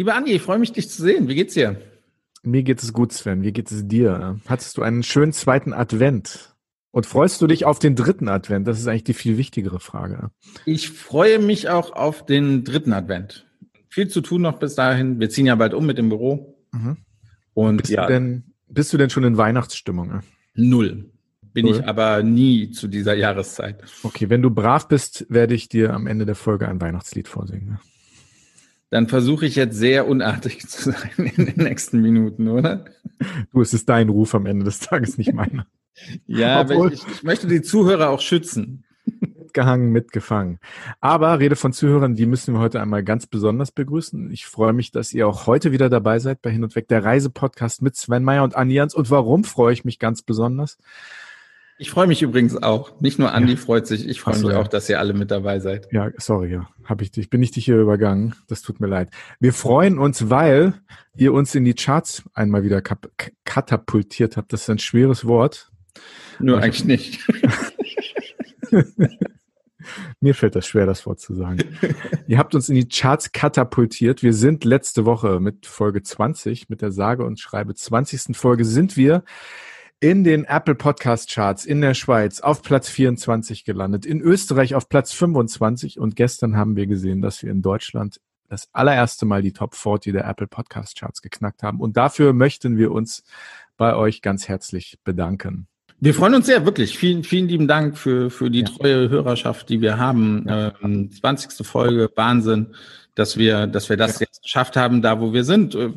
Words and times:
Lieber 0.00 0.14
Andi, 0.14 0.32
ich 0.32 0.40
freue 0.40 0.58
mich, 0.58 0.72
dich 0.72 0.88
zu 0.88 1.02
sehen. 1.02 1.28
Wie 1.28 1.34
geht's 1.34 1.52
dir? 1.52 1.78
Mir 2.42 2.62
geht 2.62 2.82
es 2.82 2.94
gut, 2.94 3.12
Sven. 3.12 3.42
Wie 3.42 3.52
geht 3.52 3.70
es 3.70 3.86
dir? 3.86 4.40
Hattest 4.46 4.78
du 4.78 4.82
einen 4.82 5.02
schönen 5.02 5.34
zweiten 5.34 5.74
Advent? 5.74 6.56
Und 6.90 7.04
freust 7.04 7.42
du 7.42 7.46
dich 7.46 7.66
auf 7.66 7.78
den 7.80 7.96
dritten 7.96 8.26
Advent? 8.26 8.66
Das 8.66 8.80
ist 8.80 8.86
eigentlich 8.86 9.04
die 9.04 9.12
viel 9.12 9.36
wichtigere 9.36 9.78
Frage. 9.78 10.30
Ich 10.64 10.88
freue 10.88 11.38
mich 11.38 11.68
auch 11.68 11.92
auf 11.92 12.24
den 12.24 12.64
dritten 12.64 12.94
Advent. 12.94 13.46
Viel 13.90 14.08
zu 14.08 14.22
tun 14.22 14.40
noch 14.40 14.58
bis 14.58 14.74
dahin. 14.74 15.20
Wir 15.20 15.28
ziehen 15.28 15.44
ja 15.44 15.54
bald 15.54 15.74
um 15.74 15.84
mit 15.84 15.98
dem 15.98 16.08
Büro. 16.08 16.56
Mhm. 16.72 16.96
Und 17.52 17.76
bist, 17.82 17.90
ja, 17.90 18.06
du 18.06 18.12
denn, 18.14 18.54
bist 18.68 18.94
du 18.94 18.96
denn 18.96 19.10
schon 19.10 19.24
in 19.24 19.36
Weihnachtsstimmung? 19.36 20.22
Null. 20.54 21.10
Bin 21.52 21.66
Null. 21.66 21.74
ich 21.74 21.86
aber 21.86 22.22
nie 22.22 22.70
zu 22.70 22.88
dieser 22.88 23.12
Jahreszeit. 23.12 23.84
Okay, 24.02 24.30
wenn 24.30 24.40
du 24.40 24.48
brav 24.48 24.88
bist, 24.88 25.26
werde 25.28 25.52
ich 25.52 25.68
dir 25.68 25.92
am 25.92 26.06
Ende 26.06 26.24
der 26.24 26.36
Folge 26.36 26.68
ein 26.68 26.80
Weihnachtslied 26.80 27.28
vorsingen. 27.28 27.80
Dann 28.90 29.06
versuche 29.06 29.46
ich 29.46 29.54
jetzt 29.54 29.76
sehr 29.76 30.08
unartig 30.08 30.60
zu 30.68 30.90
sein 30.90 31.10
in 31.34 31.46
den 31.46 31.64
nächsten 31.64 32.00
Minuten, 32.00 32.48
oder? 32.48 32.84
Du, 33.52 33.60
es 33.60 33.72
ist 33.72 33.88
dein 33.88 34.08
Ruf 34.08 34.34
am 34.34 34.46
Ende 34.46 34.64
des 34.64 34.80
Tages, 34.80 35.16
nicht 35.16 35.32
meiner. 35.32 35.66
ja, 36.26 36.60
aber 36.60 36.92
ich, 36.92 37.06
ich 37.06 37.22
möchte 37.22 37.46
die 37.46 37.62
Zuhörer 37.62 38.10
auch 38.10 38.20
schützen. 38.20 38.84
Mitgehangen, 39.50 39.90
mitgefangen. 39.90 40.60
Aber 41.00 41.40
Rede 41.40 41.56
von 41.56 41.72
Zuhörern, 41.72 42.14
die 42.14 42.26
müssen 42.26 42.54
wir 42.54 42.60
heute 42.60 42.80
einmal 42.80 43.02
ganz 43.02 43.26
besonders 43.26 43.72
begrüßen. 43.72 44.30
Ich 44.30 44.46
freue 44.46 44.72
mich, 44.72 44.92
dass 44.92 45.12
ihr 45.12 45.26
auch 45.26 45.46
heute 45.46 45.72
wieder 45.72 45.88
dabei 45.88 46.20
seid 46.20 46.40
bei 46.40 46.50
Hin 46.50 46.62
und 46.62 46.76
Weg, 46.76 46.86
der 46.86 47.04
Reisepodcast 47.04 47.82
mit 47.82 47.96
Sven 47.96 48.22
Meyer 48.22 48.44
und 48.44 48.54
Anni 48.54 48.74
Jans. 48.74 48.94
Und 48.94 49.10
warum 49.10 49.42
freue 49.42 49.72
ich 49.72 49.84
mich 49.84 49.98
ganz 49.98 50.22
besonders? 50.22 50.78
Ich 51.80 51.90
freue 51.90 52.06
mich 52.06 52.20
übrigens 52.20 52.62
auch. 52.62 53.00
Nicht 53.00 53.18
nur 53.18 53.32
Andi 53.32 53.52
ja. 53.54 53.58
freut 53.58 53.86
sich, 53.86 54.06
ich 54.06 54.20
freue 54.20 54.34
so, 54.34 54.48
mich 54.48 54.56
auch, 54.56 54.68
dass 54.68 54.86
ihr 54.90 55.00
alle 55.00 55.14
mit 55.14 55.30
dabei 55.30 55.60
seid. 55.60 55.88
Ja, 55.90 56.10
sorry, 56.18 56.52
ja. 56.52 56.68
Hab 56.84 57.00
ich 57.00 57.10
dich, 57.10 57.30
bin 57.30 57.42
ich 57.42 57.52
dich 57.52 57.64
hier 57.64 57.78
übergangen. 57.78 58.34
Das 58.48 58.60
tut 58.60 58.80
mir 58.80 58.86
leid. 58.86 59.08
Wir 59.40 59.54
freuen 59.54 59.98
uns, 59.98 60.28
weil 60.28 60.74
ihr 61.16 61.32
uns 61.32 61.54
in 61.54 61.64
die 61.64 61.72
Charts 61.72 62.22
einmal 62.34 62.64
wieder 62.64 62.82
katapultiert 62.82 64.36
habt. 64.36 64.52
Das 64.52 64.60
ist 64.60 64.68
ein 64.68 64.78
schweres 64.78 65.24
Wort. 65.24 65.70
Nur 66.38 66.58
Aber 66.58 66.66
eigentlich 66.66 66.84
nicht. 66.84 67.26
Mir 70.20 70.34
fällt 70.34 70.56
das 70.56 70.66
schwer, 70.66 70.84
das 70.84 71.06
Wort 71.06 71.20
zu 71.20 71.34
sagen. 71.34 71.60
Ihr 72.26 72.36
habt 72.36 72.54
uns 72.54 72.68
in 72.68 72.74
die 72.74 72.88
Charts 72.88 73.32
katapultiert. 73.32 74.22
Wir 74.22 74.34
sind 74.34 74.66
letzte 74.66 75.06
Woche 75.06 75.40
mit 75.40 75.64
Folge 75.64 76.02
20, 76.02 76.68
mit 76.68 76.82
der 76.82 76.92
sage 76.92 77.24
und 77.24 77.40
schreibe 77.40 77.74
20. 77.74 78.36
Folge 78.36 78.66
sind 78.66 78.98
wir 78.98 79.24
in 80.00 80.24
den 80.24 80.44
Apple 80.44 80.74
Podcast 80.74 81.30
Charts 81.30 81.66
in 81.66 81.82
der 81.82 81.92
Schweiz 81.92 82.40
auf 82.40 82.62
Platz 82.62 82.88
24 82.88 83.64
gelandet, 83.64 84.06
in 84.06 84.22
Österreich 84.22 84.74
auf 84.74 84.88
Platz 84.88 85.12
25 85.12 85.98
und 86.00 86.16
gestern 86.16 86.56
haben 86.56 86.74
wir 86.74 86.86
gesehen, 86.86 87.20
dass 87.20 87.42
wir 87.42 87.50
in 87.50 87.60
Deutschland 87.60 88.18
das 88.48 88.70
allererste 88.72 89.26
Mal 89.26 89.42
die 89.42 89.52
Top 89.52 89.74
40 89.74 90.14
der 90.14 90.26
Apple 90.26 90.46
Podcast 90.46 90.98
Charts 90.98 91.20
geknackt 91.20 91.62
haben 91.62 91.80
und 91.80 91.98
dafür 91.98 92.32
möchten 92.32 92.78
wir 92.78 92.92
uns 92.92 93.24
bei 93.76 93.94
euch 93.94 94.22
ganz 94.22 94.48
herzlich 94.48 94.98
bedanken. 95.04 95.66
Wir 96.02 96.14
freuen 96.14 96.34
uns 96.34 96.46
sehr, 96.46 96.64
wirklich. 96.64 96.96
Vielen, 96.96 97.22
vielen 97.22 97.48
lieben 97.48 97.68
Dank 97.68 97.98
für, 97.98 98.30
für 98.30 98.50
die 98.50 98.60
ja. 98.60 98.68
treue 98.68 99.10
Hörerschaft, 99.10 99.68
die 99.68 99.82
wir 99.82 99.98
haben. 99.98 100.46
Ja. 100.48 100.72
Ähm, 100.82 101.10
20. 101.10 101.66
Folge, 101.66 102.10
Wahnsinn, 102.16 102.74
dass 103.14 103.36
wir, 103.36 103.66
dass 103.66 103.90
wir 103.90 103.98
das 103.98 104.14
ja. 104.14 104.20
jetzt 104.26 104.42
geschafft 104.42 104.76
haben, 104.76 105.02
da 105.02 105.20
wo 105.20 105.34
wir 105.34 105.44
sind. 105.44 105.74
Äh, 105.74 105.92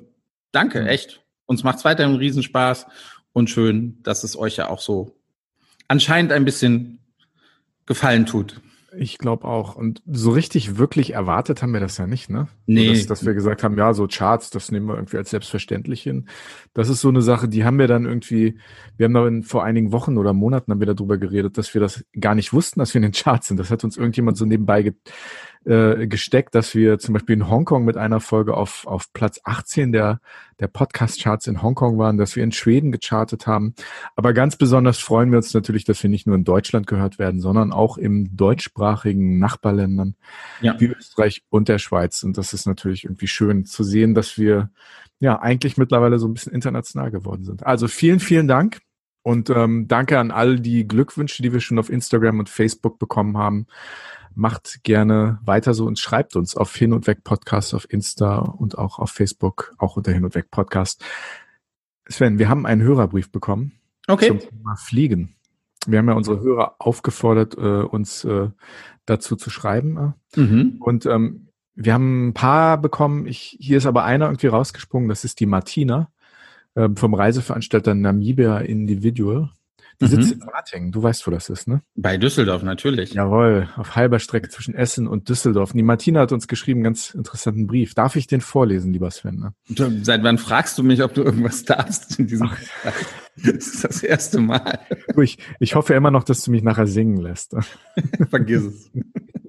danke, 0.51 0.85
echt. 0.89 1.21
Uns 1.45 1.63
macht's 1.63 1.85
weiterhin 1.85 2.15
Riesenspaß 2.15 2.85
und 3.33 3.49
schön, 3.49 3.97
dass 4.03 4.23
es 4.23 4.37
euch 4.37 4.57
ja 4.57 4.69
auch 4.69 4.79
so 4.79 5.15
anscheinend 5.87 6.31
ein 6.31 6.45
bisschen 6.45 6.99
gefallen 7.85 8.25
tut. 8.25 8.61
Ich 8.95 9.17
glaube 9.17 9.45
auch. 9.45 9.75
Und 9.75 10.01
so 10.05 10.31
richtig 10.31 10.77
wirklich 10.77 11.13
erwartet 11.13 11.61
haben 11.61 11.73
wir 11.73 11.79
das 11.79 11.97
ja 11.97 12.07
nicht, 12.07 12.29
ne? 12.29 12.47
Nee. 12.65 12.89
Dass, 12.89 13.07
dass, 13.07 13.25
wir 13.25 13.33
gesagt 13.33 13.63
haben, 13.63 13.77
ja, 13.77 13.93
so 13.93 14.07
Charts, 14.07 14.49
das 14.49 14.71
nehmen 14.71 14.87
wir 14.87 14.95
irgendwie 14.95 15.17
als 15.17 15.31
selbstverständlich 15.31 16.03
hin. 16.03 16.27
Das 16.73 16.89
ist 16.89 17.01
so 17.01 17.09
eine 17.09 17.21
Sache, 17.21 17.47
die 17.47 17.65
haben 17.65 17.79
wir 17.79 17.87
dann 17.87 18.05
irgendwie, 18.05 18.59
wir 18.97 19.05
haben 19.05 19.13
da 19.13 19.27
in, 19.27 19.43
vor 19.43 19.63
einigen 19.63 19.91
Wochen 19.91 20.17
oder 20.17 20.33
Monaten 20.33 20.71
haben 20.71 20.79
wir 20.79 20.93
darüber 20.93 21.17
geredet, 21.17 21.57
dass 21.57 21.73
wir 21.73 21.81
das 21.81 22.05
gar 22.19 22.35
nicht 22.35 22.53
wussten, 22.53 22.79
dass 22.79 22.93
wir 22.93 22.99
in 22.99 23.03
den 23.03 23.13
Charts 23.13 23.47
sind. 23.47 23.57
Das 23.59 23.71
hat 23.71 23.83
uns 23.83 23.97
irgendjemand 23.97 24.37
so 24.37 24.45
nebenbei 24.45 24.93
äh, 25.65 26.07
gesteckt, 26.07 26.55
dass 26.55 26.75
wir 26.75 26.99
zum 26.99 27.13
Beispiel 27.13 27.35
in 27.35 27.49
Hongkong 27.49 27.85
mit 27.85 27.97
einer 27.97 28.19
Folge 28.19 28.55
auf, 28.55 28.85
auf 28.85 29.13
Platz 29.13 29.39
18 29.43 29.91
der, 29.91 30.19
der 30.59 30.67
Podcast-Charts 30.67 31.47
in 31.47 31.61
Hongkong 31.61 31.97
waren, 31.97 32.17
dass 32.17 32.35
wir 32.35 32.43
in 32.43 32.51
Schweden 32.51 32.91
gechartet 32.91 33.47
haben. 33.47 33.73
Aber 34.15 34.33
ganz 34.33 34.55
besonders 34.55 34.99
freuen 34.99 35.31
wir 35.31 35.37
uns 35.37 35.53
natürlich, 35.53 35.85
dass 35.85 36.01
wir 36.03 36.09
nicht 36.09 36.27
nur 36.27 36.35
in 36.35 36.43
Deutschland 36.43 36.87
gehört 36.87 37.19
werden, 37.19 37.39
sondern 37.39 37.71
auch 37.71 37.97
im 37.97 38.35
deutschsprachigen 38.35 39.39
Nachbarländern 39.39 40.15
ja. 40.61 40.79
wie 40.79 40.87
Österreich 40.87 41.43
und 41.49 41.69
der 41.69 41.79
Schweiz. 41.79 42.23
Und 42.23 42.37
das 42.37 42.53
ist 42.53 42.65
natürlich 42.65 43.05
irgendwie 43.05 43.27
schön 43.27 43.65
zu 43.65 43.83
sehen, 43.83 44.15
dass 44.15 44.37
wir 44.37 44.69
ja 45.19 45.39
eigentlich 45.39 45.77
mittlerweile 45.77 46.19
so 46.19 46.27
ein 46.27 46.33
bisschen 46.33 46.53
international 46.53 47.09
geworden 47.09 47.45
sind. 47.45 47.65
Also 47.65 47.87
vielen, 47.87 48.19
vielen 48.19 48.47
Dank. 48.47 48.79
Und 49.25 49.49
ähm, 49.49 49.87
danke 49.87 50.19
an 50.19 50.31
all 50.31 50.59
die 50.59 50.85
Glückwünsche, 50.85 51.41
die 51.41 51.53
wir 51.53 51.61
schon 51.61 51.79
auf 51.79 51.89
Instagram 51.89 52.39
und 52.39 52.49
Facebook 52.49 52.99
bekommen 52.99 53.37
haben 53.37 53.67
macht 54.35 54.83
gerne 54.83 55.39
weiter 55.43 55.73
so 55.73 55.85
und 55.85 55.99
schreibt 55.99 56.35
uns 56.35 56.55
auf 56.55 56.75
Hin 56.75 56.93
und 56.93 57.07
Weg 57.07 57.23
Podcast 57.23 57.73
auf 57.73 57.91
Insta 57.91 58.39
und 58.39 58.77
auch 58.77 58.99
auf 58.99 59.11
Facebook, 59.11 59.73
auch 59.77 59.97
unter 59.97 60.11
Hin 60.11 60.25
und 60.25 60.35
Weg 60.35 60.51
Podcast. 60.51 61.03
Sven, 62.07 62.39
wir 62.39 62.49
haben 62.49 62.65
einen 62.65 62.81
Hörerbrief 62.81 63.31
bekommen 63.31 63.73
okay. 64.07 64.27
zum 64.27 64.39
Thema 64.39 64.75
Fliegen. 64.75 65.35
Wir 65.85 65.99
haben 65.99 66.07
ja 66.07 66.15
unsere 66.15 66.39
Hörer 66.39 66.75
aufgefordert, 66.79 67.57
äh, 67.57 67.83
uns 67.83 68.23
äh, 68.23 68.49
dazu 69.05 69.35
zu 69.35 69.49
schreiben. 69.49 70.13
Mhm. 70.35 70.77
Und 70.79 71.05
ähm, 71.05 71.49
wir 71.75 71.93
haben 71.93 72.29
ein 72.29 72.33
paar 72.33 72.79
bekommen. 72.79 73.25
Ich, 73.25 73.57
hier 73.59 73.77
ist 73.77 73.85
aber 73.85 74.03
einer 74.03 74.25
irgendwie 74.25 74.47
rausgesprungen. 74.47 75.09
Das 75.09 75.23
ist 75.23 75.39
die 75.39 75.45
Martina 75.45 76.09
äh, 76.75 76.89
vom 76.95 77.13
Reiseveranstalter 77.13 77.95
Namibia 77.95 78.59
Individual. 78.59 79.51
Die 80.01 80.05
mhm. 80.05 80.09
sitzt 80.09 80.31
in 80.33 80.43
Ratingen. 80.43 80.91
Du 80.91 81.03
weißt, 81.03 81.25
wo 81.27 81.31
das 81.31 81.49
ist, 81.49 81.67
ne? 81.67 81.81
Bei 81.95 82.17
Düsseldorf, 82.17 82.63
natürlich. 82.63 83.13
Jawohl, 83.13 83.69
auf 83.75 83.95
halber 83.95 84.19
Strecke 84.19 84.49
zwischen 84.49 84.75
Essen 84.75 85.07
und 85.07 85.29
Düsseldorf. 85.29 85.73
Die 85.73 85.83
Martina 85.83 86.21
hat 86.21 86.31
uns 86.31 86.47
geschrieben, 86.47 86.79
einen 86.79 86.85
ganz 86.85 87.13
interessanten 87.13 87.67
Brief. 87.67 87.93
Darf 87.93 88.15
ich 88.15 88.27
den 88.27 88.41
vorlesen, 88.41 88.93
lieber 88.93 89.11
Sven? 89.11 89.35
Ne? 89.35 90.03
Seit 90.03 90.23
wann 90.23 90.37
fragst 90.37 90.77
du 90.77 90.83
mich, 90.83 91.03
ob 91.03 91.13
du 91.13 91.23
irgendwas 91.23 91.63
darfst 91.63 92.19
in 92.19 92.27
diesem 92.27 92.49
Das 93.35 93.67
ist 93.67 93.83
das 93.83 94.03
erste 94.03 94.39
Mal. 94.39 94.79
Ich, 95.17 95.39
ich 95.59 95.75
hoffe 95.75 95.95
immer 95.95 96.11
noch, 96.11 96.23
dass 96.23 96.43
du 96.43 96.51
mich 96.51 96.61
nachher 96.61 96.85
singen 96.85 97.17
lässt. 97.17 97.55
Vergiss 98.29 98.63
es. 98.63 98.91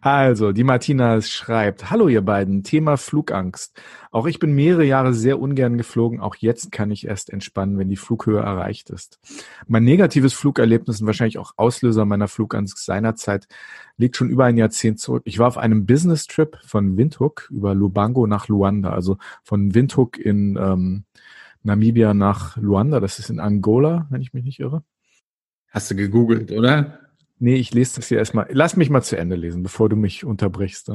Also, 0.00 0.52
die 0.52 0.64
Martina 0.64 1.20
schreibt, 1.20 1.90
hallo 1.90 2.08
ihr 2.08 2.22
beiden, 2.22 2.62
Thema 2.62 2.96
Flugangst. 2.96 3.80
Auch 4.10 4.26
ich 4.26 4.38
bin 4.38 4.54
mehrere 4.54 4.84
Jahre 4.84 5.12
sehr 5.12 5.40
ungern 5.40 5.76
geflogen, 5.78 6.20
auch 6.20 6.36
jetzt 6.36 6.72
kann 6.72 6.90
ich 6.90 7.06
erst 7.06 7.30
entspannen, 7.30 7.78
wenn 7.78 7.88
die 7.88 7.96
Flughöhe 7.96 8.40
erreicht 8.40 8.90
ist. 8.90 9.18
Mein 9.66 9.84
negatives 9.84 10.32
Flugerlebnis 10.32 11.00
und 11.00 11.06
wahrscheinlich 11.06 11.38
auch 11.38 11.52
Auslöser 11.56 12.04
meiner 12.04 12.28
Flugangst 12.28 12.84
seinerzeit 12.84 13.46
liegt 13.96 14.16
schon 14.16 14.30
über 14.30 14.44
ein 14.44 14.56
Jahrzehnt 14.56 15.00
zurück. 15.00 15.22
Ich 15.26 15.38
war 15.38 15.48
auf 15.48 15.58
einem 15.58 15.86
Business-Trip 15.86 16.58
von 16.64 16.96
Windhoek 16.96 17.48
über 17.50 17.74
Lubango 17.74 18.26
nach 18.26 18.48
Luanda, 18.48 18.90
also 18.90 19.18
von 19.42 19.74
Windhoek 19.74 20.18
in 20.18 20.56
ähm, 20.60 21.04
Namibia 21.62 22.14
nach 22.14 22.56
Luanda, 22.56 23.00
das 23.00 23.18
ist 23.18 23.28
in 23.28 23.40
Angola, 23.40 24.06
wenn 24.10 24.22
ich 24.22 24.32
mich 24.32 24.44
nicht 24.44 24.60
irre. 24.60 24.82
Hast 25.68 25.90
du 25.90 25.96
gegoogelt, 25.96 26.52
oder? 26.52 27.05
Nee, 27.38 27.56
ich 27.56 27.74
lese 27.74 27.96
das 27.96 28.08
hier 28.08 28.18
erstmal. 28.18 28.46
Lass 28.50 28.76
mich 28.76 28.90
mal 28.90 29.02
zu 29.02 29.16
Ende 29.16 29.36
lesen, 29.36 29.62
bevor 29.62 29.88
du 29.88 29.96
mich 29.96 30.24
unterbrichst. 30.24 30.90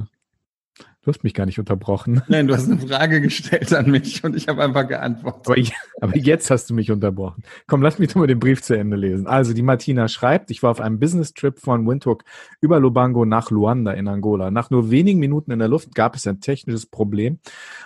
Du 1.04 1.08
hast 1.12 1.24
mich 1.24 1.34
gar 1.34 1.48
nicht 1.48 1.58
unterbrochen. 1.58 2.22
Nein, 2.28 2.48
du 2.48 2.54
hast 2.54 2.70
eine 2.70 2.80
Frage 2.88 3.22
gestellt 3.22 3.74
an 3.74 3.90
mich 3.90 4.24
und 4.24 4.36
ich 4.36 4.48
habe 4.48 4.64
einfach 4.64 4.88
geantwortet. 4.88 5.48
Aber, 5.48 6.10
aber, 6.10 6.18
jetzt 6.18 6.52
hast 6.52 6.70
du 6.70 6.76
mich 6.76 6.92
unterbrochen. 6.92 7.44
Komm, 7.66 7.82
lass 7.82 7.98
mich 7.98 8.10
doch 8.10 8.18
mal 8.18 8.28
den 8.28 8.40
Brief 8.40 8.62
zu 8.62 8.78
Ende 8.78 8.98
lesen. 8.98 9.26
Also, 9.26 9.54
die 9.54 9.64
Martina 9.64 10.08
schreibt, 10.08 10.52
ich 10.52 10.62
war 10.62 10.70
auf 10.70 10.80
einem 10.80 11.00
Business-Trip 11.00 11.60
von 11.60 11.88
Windhoek 11.88 12.24
über 12.60 12.80
Lubango 12.80 13.26
nach 13.26 13.50
Luanda 13.50 13.94
in 13.94 14.08
Angola. 14.08 14.52
Nach 14.52 14.70
nur 14.70 14.92
wenigen 14.92 15.20
Minuten 15.20 15.52
in 15.52 15.60
der 15.60 15.68
Luft 15.68 15.96
gab 15.96 16.16
es 16.16 16.28
ein 16.28 16.40
technisches 16.40 16.86
Problem 16.86 17.40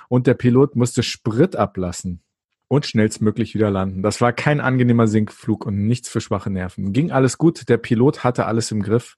und 0.09 0.27
der 0.27 0.33
Pilot 0.33 0.75
musste 0.75 1.01
Sprit 1.01 1.55
ablassen 1.55 2.21
und 2.67 2.85
schnellstmöglich 2.85 3.53
wieder 3.53 3.69
landen. 3.69 4.01
Das 4.01 4.21
war 4.21 4.33
kein 4.33 4.59
angenehmer 4.59 5.07
Sinkflug 5.07 5.65
und 5.65 5.85
nichts 5.85 6.09
für 6.09 6.21
schwache 6.21 6.49
Nerven. 6.49 6.93
Ging 6.93 7.11
alles 7.11 7.37
gut, 7.37 7.69
der 7.69 7.77
Pilot 7.77 8.23
hatte 8.23 8.45
alles 8.45 8.71
im 8.71 8.81
Griff. 8.81 9.15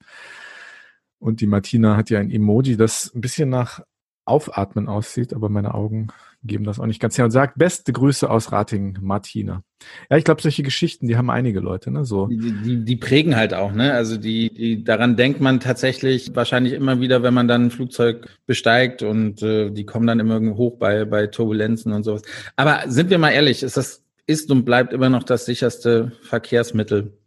Und 1.18 1.40
die 1.40 1.46
Martina 1.46 1.96
hat 1.96 2.10
ja 2.10 2.20
ein 2.20 2.30
Emoji, 2.30 2.76
das 2.76 3.12
ein 3.14 3.20
bisschen 3.20 3.48
nach 3.48 3.80
Aufatmen 4.24 4.88
aussieht, 4.88 5.32
aber 5.32 5.48
meine 5.48 5.74
Augen 5.74 6.08
geben 6.44 6.64
das 6.64 6.78
auch 6.78 6.86
nicht 6.86 7.00
ganz 7.00 7.18
her 7.18 7.24
und 7.24 7.30
sagt, 7.30 7.58
beste 7.58 7.92
Grüße 7.92 8.28
aus 8.28 8.52
Ratingen, 8.52 8.98
Martina. 9.02 9.62
Ja, 10.10 10.16
ich 10.16 10.24
glaube, 10.24 10.42
solche 10.42 10.62
Geschichten, 10.62 11.08
die 11.08 11.16
haben 11.16 11.30
einige 11.30 11.60
Leute, 11.60 11.90
ne? 11.90 12.04
So. 12.04 12.26
Die, 12.26 12.52
die, 12.62 12.84
die 12.84 12.96
prägen 12.96 13.36
halt 13.36 13.54
auch, 13.54 13.72
ne? 13.72 13.92
Also 13.92 14.16
die, 14.16 14.52
die, 14.52 14.84
daran 14.84 15.16
denkt 15.16 15.40
man 15.40 15.60
tatsächlich 15.60 16.34
wahrscheinlich 16.34 16.72
immer 16.72 17.00
wieder, 17.00 17.22
wenn 17.22 17.34
man 17.34 17.48
dann 17.48 17.66
ein 17.66 17.70
Flugzeug 17.70 18.28
besteigt 18.46 19.02
und 19.02 19.42
äh, 19.42 19.70
die 19.70 19.84
kommen 19.84 20.06
dann 20.06 20.20
immer 20.20 20.40
hoch 20.56 20.78
bei, 20.78 21.04
bei 21.04 21.26
Turbulenzen 21.26 21.92
und 21.92 22.04
sowas. 22.04 22.22
Aber 22.56 22.82
sind 22.86 23.10
wir 23.10 23.18
mal 23.18 23.30
ehrlich, 23.30 23.62
ist 23.62 23.76
das 23.76 24.04
ist 24.26 24.50
und 24.50 24.64
bleibt 24.64 24.92
immer 24.92 25.08
noch 25.08 25.22
das 25.22 25.46
sicherste 25.46 26.12
Verkehrsmittel 26.22 27.17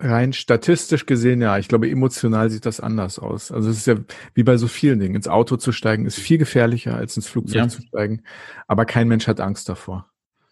Rein 0.00 0.32
statistisch 0.32 1.06
gesehen, 1.06 1.42
ja. 1.42 1.58
Ich 1.58 1.66
glaube, 1.66 1.90
emotional 1.90 2.50
sieht 2.50 2.66
das 2.66 2.78
anders 2.78 3.18
aus. 3.18 3.50
Also 3.50 3.68
es 3.68 3.78
ist 3.78 3.86
ja 3.86 3.96
wie 4.34 4.44
bei 4.44 4.56
so 4.56 4.68
vielen 4.68 5.00
Dingen. 5.00 5.16
Ins 5.16 5.26
Auto 5.26 5.56
zu 5.56 5.72
steigen 5.72 6.06
ist 6.06 6.18
viel 6.18 6.38
gefährlicher, 6.38 6.96
als 6.96 7.16
ins 7.16 7.26
Flugzeug 7.26 7.56
ja. 7.56 7.68
zu 7.68 7.82
steigen. 7.82 8.22
Aber 8.68 8.84
kein 8.84 9.08
Mensch 9.08 9.26
hat 9.26 9.40
Angst 9.40 9.68
davor. 9.68 10.08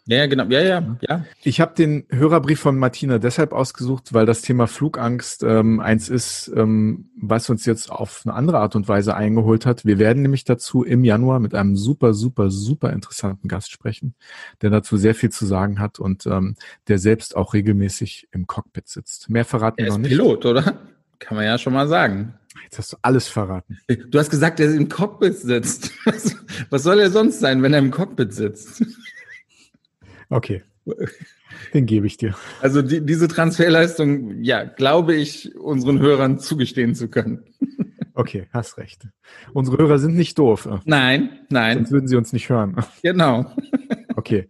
Ja, 0.09 0.27
genau. 0.27 0.45
Ja, 0.45 0.63
ja, 0.63 0.97
ja. 1.01 1.25
Ich 1.43 1.61
habe 1.61 1.75
den 1.75 2.07
Hörerbrief 2.11 2.61
von 2.61 2.79
Martina 2.79 3.19
deshalb 3.19 3.53
ausgesucht, 3.53 4.13
weil 4.13 4.25
das 4.25 4.41
Thema 4.41 4.69
Flugangst 4.69 5.43
ähm, 5.43 5.81
eins 5.81 6.09
ist, 6.09 6.51
ähm, 6.55 7.11
was 7.21 7.51
uns 7.51 7.67
jetzt 7.67 7.91
auf 7.91 8.23
eine 8.25 8.35
andere 8.35 8.59
Art 8.59 8.77
und 8.77 8.87
Weise 8.87 9.17
eingeholt 9.17 9.67
hat. 9.67 9.85
Wir 9.85 9.99
werden 9.99 10.23
nämlich 10.23 10.45
dazu 10.45 10.85
im 10.85 11.03
Januar 11.05 11.41
mit 11.41 11.55
einem 11.55 11.77
super, 11.77 12.15
super, 12.15 12.51
super 12.51 12.93
interessanten 12.93 13.49
Gast 13.49 13.73
sprechen, 13.73 14.15
der 14.63 14.71
dazu 14.71 14.97
sehr 14.97 15.17
viel 15.17 15.31
zu 15.31 15.45
sagen 15.45 15.81
hat 15.81 15.99
und 15.99 16.25
ähm, 16.27 16.55
der 16.87 16.99
selbst 16.99 17.37
auch 17.37 17.53
regelmäßig 17.53 18.29
im 18.31 18.47
Cockpit 18.47 18.89
sitzt. 18.89 19.29
Mehr 19.29 19.45
verraten 19.45 19.81
er 19.81 19.87
wir 19.87 19.91
noch 19.91 19.99
nicht. 19.99 20.11
Pilot, 20.11 20.47
oder? 20.47 20.79
Kann 21.19 21.37
man 21.37 21.47
ja 21.47 21.59
schon 21.59 21.73
mal 21.73 21.89
sagen. 21.89 22.35
Jetzt 22.63 22.79
hast 22.79 22.93
du 22.93 22.97
alles 23.03 23.27
verraten. 23.27 23.79
Du 23.89 24.19
hast 24.19 24.31
gesagt, 24.31 24.61
er 24.61 24.73
im 24.73 24.89
Cockpit 24.89 25.37
sitzt. 25.37 25.91
Was, 26.05 26.37
was 26.71 26.83
soll 26.85 27.01
er 27.01 27.11
sonst 27.11 27.41
sein, 27.41 27.63
wenn 27.63 27.73
er 27.73 27.81
im 27.81 27.91
Cockpit 27.91 28.33
sitzt? 28.33 28.85
Okay. 30.29 30.63
Den 31.75 31.87
gebe 31.87 32.07
ich 32.07 32.17
dir. 32.17 32.35
Also 32.61 32.83
die, 32.83 33.05
diese 33.05 33.29
Transferleistung, 33.29 34.43
ja, 34.43 34.65
glaube 34.65 35.15
ich, 35.15 35.57
unseren 35.57 35.99
Hörern 35.99 36.39
zugestehen 36.39 36.95
zu 36.95 37.09
können. 37.09 37.45
Okay, 38.15 38.47
hast 38.51 38.79
recht. 38.79 39.07
Unsere 39.53 39.79
Hörer 39.79 39.99
sind 39.99 40.17
nicht 40.17 40.39
doof. 40.39 40.69
Nein, 40.85 41.41
nein. 41.51 41.79
Sonst 41.79 41.91
würden 41.91 42.09
sie 42.09 42.17
uns 42.17 42.33
nicht 42.33 42.49
hören. 42.49 42.77
Genau. 43.03 43.53
Okay. 44.15 44.49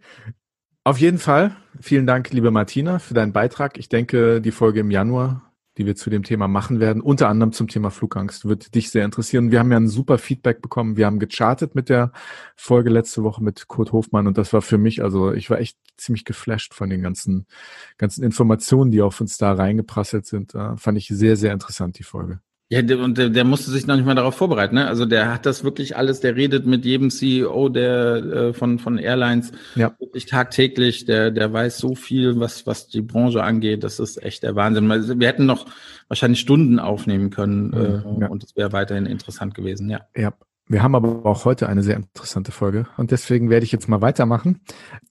Auf 0.85 0.99
jeden 0.99 1.17
Fall, 1.17 1.55
vielen 1.81 2.07
Dank, 2.07 2.31
liebe 2.31 2.49
Martina, 2.49 2.99
für 2.99 3.13
deinen 3.13 3.33
Beitrag. 3.33 3.77
Ich 3.77 3.89
denke, 3.89 4.39
die 4.39 4.51
Folge 4.51 4.79
im 4.79 4.89
Januar 4.89 5.46
die 5.77 5.85
wir 5.85 5.95
zu 5.95 6.09
dem 6.09 6.23
Thema 6.23 6.47
machen 6.47 6.79
werden, 6.79 7.01
unter 7.01 7.29
anderem 7.29 7.51
zum 7.51 7.67
Thema 7.67 7.91
Flugangst, 7.91 8.45
wird 8.45 8.73
dich 8.75 8.89
sehr 8.89 9.05
interessieren. 9.05 9.51
Wir 9.51 9.59
haben 9.59 9.71
ja 9.71 9.77
ein 9.77 9.87
super 9.87 10.17
Feedback 10.17 10.61
bekommen. 10.61 10.97
Wir 10.97 11.05
haben 11.05 11.19
gechartet 11.19 11.75
mit 11.75 11.89
der 11.89 12.11
Folge 12.55 12.89
letzte 12.89 13.23
Woche 13.23 13.43
mit 13.43 13.67
Kurt 13.67 13.91
Hofmann 13.91 14.27
und 14.27 14.37
das 14.37 14.53
war 14.53 14.61
für 14.61 14.77
mich, 14.77 15.03
also 15.03 15.33
ich 15.33 15.49
war 15.49 15.59
echt 15.59 15.77
ziemlich 15.97 16.25
geflasht 16.25 16.73
von 16.73 16.89
den 16.89 17.01
ganzen, 17.01 17.45
ganzen 17.97 18.23
Informationen, 18.23 18.91
die 18.91 19.01
auf 19.01 19.21
uns 19.21 19.37
da 19.37 19.53
reingeprasselt 19.53 20.25
sind. 20.25 20.55
Äh, 20.55 20.77
fand 20.77 20.97
ich 20.97 21.07
sehr, 21.07 21.35
sehr 21.37 21.53
interessant, 21.53 21.99
die 21.99 22.03
Folge. 22.03 22.39
Ja, 22.69 22.81
und 22.97 23.17
der, 23.17 23.29
der 23.29 23.45
musste 23.45 23.71
sich 23.71 23.87
noch 23.87 23.95
nicht 23.95 24.05
mal 24.05 24.15
darauf 24.15 24.35
vorbereiten. 24.35 24.75
Ne? 24.75 24.87
Also 24.87 25.05
der 25.05 25.33
hat 25.33 25.45
das 25.45 25.63
wirklich 25.63 25.95
alles, 25.95 26.19
der 26.19 26.35
redet 26.35 26.65
mit 26.65 26.83
jedem 26.83 27.09
CEO 27.09 27.69
der 27.69 28.15
äh, 28.15 28.53
von 28.53 28.77
von 28.77 28.97
Airlines 28.97 29.53
ja. 29.75 29.95
wirklich 29.99 30.25
tagtäglich. 30.25 31.05
Der 31.05 31.31
der 31.31 31.53
weiß 31.53 31.77
so 31.77 31.95
viel, 31.95 32.41
was 32.41 32.67
was 32.67 32.89
die 32.89 33.01
Branche 33.01 33.41
angeht. 33.41 33.85
Das 33.85 33.99
ist 33.99 34.21
echt 34.21 34.43
der 34.43 34.55
Wahnsinn. 34.55 34.89
Wir 34.89 35.27
hätten 35.29 35.45
noch 35.45 35.65
wahrscheinlich 36.09 36.41
Stunden 36.41 36.77
aufnehmen 36.79 37.29
können 37.29 37.71
äh, 37.71 38.21
ja. 38.21 38.27
und 38.27 38.43
es 38.43 38.57
wäre 38.57 38.73
weiterhin 38.73 39.05
interessant 39.05 39.55
gewesen. 39.55 39.89
Ja. 39.89 40.01
Ja. 40.15 40.33
Wir 40.69 40.83
haben 40.83 40.95
aber 40.95 41.25
auch 41.25 41.45
heute 41.45 41.69
eine 41.69 41.81
sehr 41.81 41.95
interessante 41.95 42.51
Folge 42.51 42.87
und 42.97 43.11
deswegen 43.11 43.49
werde 43.49 43.63
ich 43.63 43.71
jetzt 43.71 43.87
mal 43.87 44.01
weitermachen 44.01 44.59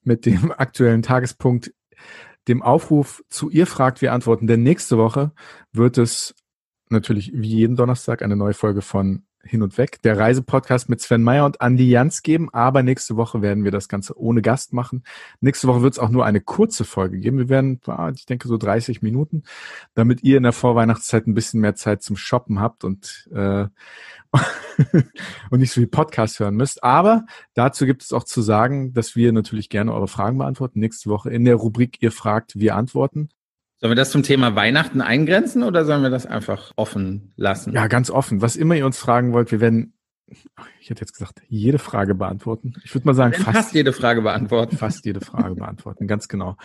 mit 0.02 0.26
dem 0.26 0.52
aktuellen 0.56 1.00
Tagespunkt, 1.00 1.72
dem 2.48 2.62
Aufruf 2.62 3.24
zu 3.30 3.48
ihr 3.48 3.66
fragt, 3.66 4.02
wir 4.02 4.12
antworten. 4.12 4.46
Denn 4.46 4.62
nächste 4.62 4.98
Woche 4.98 5.32
wird 5.72 5.96
es 5.96 6.34
natürlich 6.90 7.32
wie 7.34 7.48
jeden 7.48 7.76
Donnerstag 7.76 8.22
eine 8.22 8.36
neue 8.36 8.54
Folge 8.54 8.82
von 8.82 9.24
Hin 9.42 9.62
und 9.62 9.78
Weg, 9.78 10.02
der 10.02 10.18
Reisepodcast 10.18 10.88
mit 10.88 11.00
Sven 11.00 11.22
Meyer 11.22 11.44
und 11.44 11.60
Andi 11.60 11.88
Jans 11.88 12.22
geben. 12.22 12.52
Aber 12.52 12.82
nächste 12.82 13.16
Woche 13.16 13.42
werden 13.42 13.64
wir 13.64 13.70
das 13.70 13.88
Ganze 13.88 14.18
ohne 14.18 14.42
Gast 14.42 14.72
machen. 14.72 15.04
Nächste 15.40 15.68
Woche 15.68 15.82
wird 15.82 15.94
es 15.94 15.98
auch 15.98 16.08
nur 16.08 16.24
eine 16.24 16.40
kurze 16.40 16.84
Folge 16.84 17.18
geben. 17.18 17.38
Wir 17.38 17.48
werden, 17.48 17.80
ich 18.14 18.26
denke, 18.26 18.48
so 18.48 18.56
30 18.56 19.02
Minuten, 19.02 19.44
damit 19.94 20.22
ihr 20.22 20.36
in 20.36 20.42
der 20.42 20.52
Vorweihnachtszeit 20.52 21.26
ein 21.26 21.34
bisschen 21.34 21.60
mehr 21.60 21.76
Zeit 21.76 22.02
zum 22.02 22.16
Shoppen 22.16 22.60
habt 22.60 22.84
und, 22.84 23.28
äh, 23.32 23.66
und 25.50 25.60
nicht 25.60 25.72
so 25.72 25.80
viel 25.80 25.86
Podcast 25.86 26.40
hören 26.40 26.56
müsst. 26.56 26.82
Aber 26.82 27.24
dazu 27.54 27.86
gibt 27.86 28.02
es 28.02 28.12
auch 28.12 28.24
zu 28.24 28.42
sagen, 28.42 28.92
dass 28.92 29.16
wir 29.16 29.32
natürlich 29.32 29.68
gerne 29.68 29.94
eure 29.94 30.08
Fragen 30.08 30.38
beantworten. 30.38 30.80
Nächste 30.80 31.08
Woche 31.08 31.30
in 31.30 31.44
der 31.44 31.54
Rubrik 31.54 32.02
Ihr 32.02 32.12
fragt, 32.12 32.58
wir 32.58 32.74
antworten. 32.74 33.28
Sollen 33.78 33.90
wir 33.90 33.96
das 33.96 34.10
zum 34.10 34.22
Thema 34.22 34.56
Weihnachten 34.56 35.02
eingrenzen 35.02 35.62
oder 35.62 35.84
sollen 35.84 36.02
wir 36.02 36.08
das 36.08 36.24
einfach 36.24 36.72
offen 36.76 37.32
lassen? 37.36 37.74
Ja, 37.74 37.88
ganz 37.88 38.10
offen. 38.10 38.40
Was 38.40 38.56
immer 38.56 38.74
ihr 38.74 38.86
uns 38.86 38.96
fragen 38.96 39.34
wollt, 39.34 39.52
wir 39.52 39.60
werden, 39.60 39.92
ich 40.80 40.88
hätte 40.88 41.02
jetzt 41.02 41.12
gesagt, 41.12 41.42
jede 41.48 41.78
Frage 41.78 42.14
beantworten. 42.14 42.72
Ich 42.84 42.94
würde 42.94 43.06
mal 43.06 43.14
sagen, 43.14 43.34
fast, 43.34 43.56
fast, 43.56 43.74
jede 43.74 43.92
Frage 43.92 44.22
beantworten. 44.22 44.78
Fast 44.78 45.04
jede 45.04 45.20
Frage 45.20 45.56
beantworten, 45.56 46.06
ganz 46.06 46.28
genau. 46.28 46.56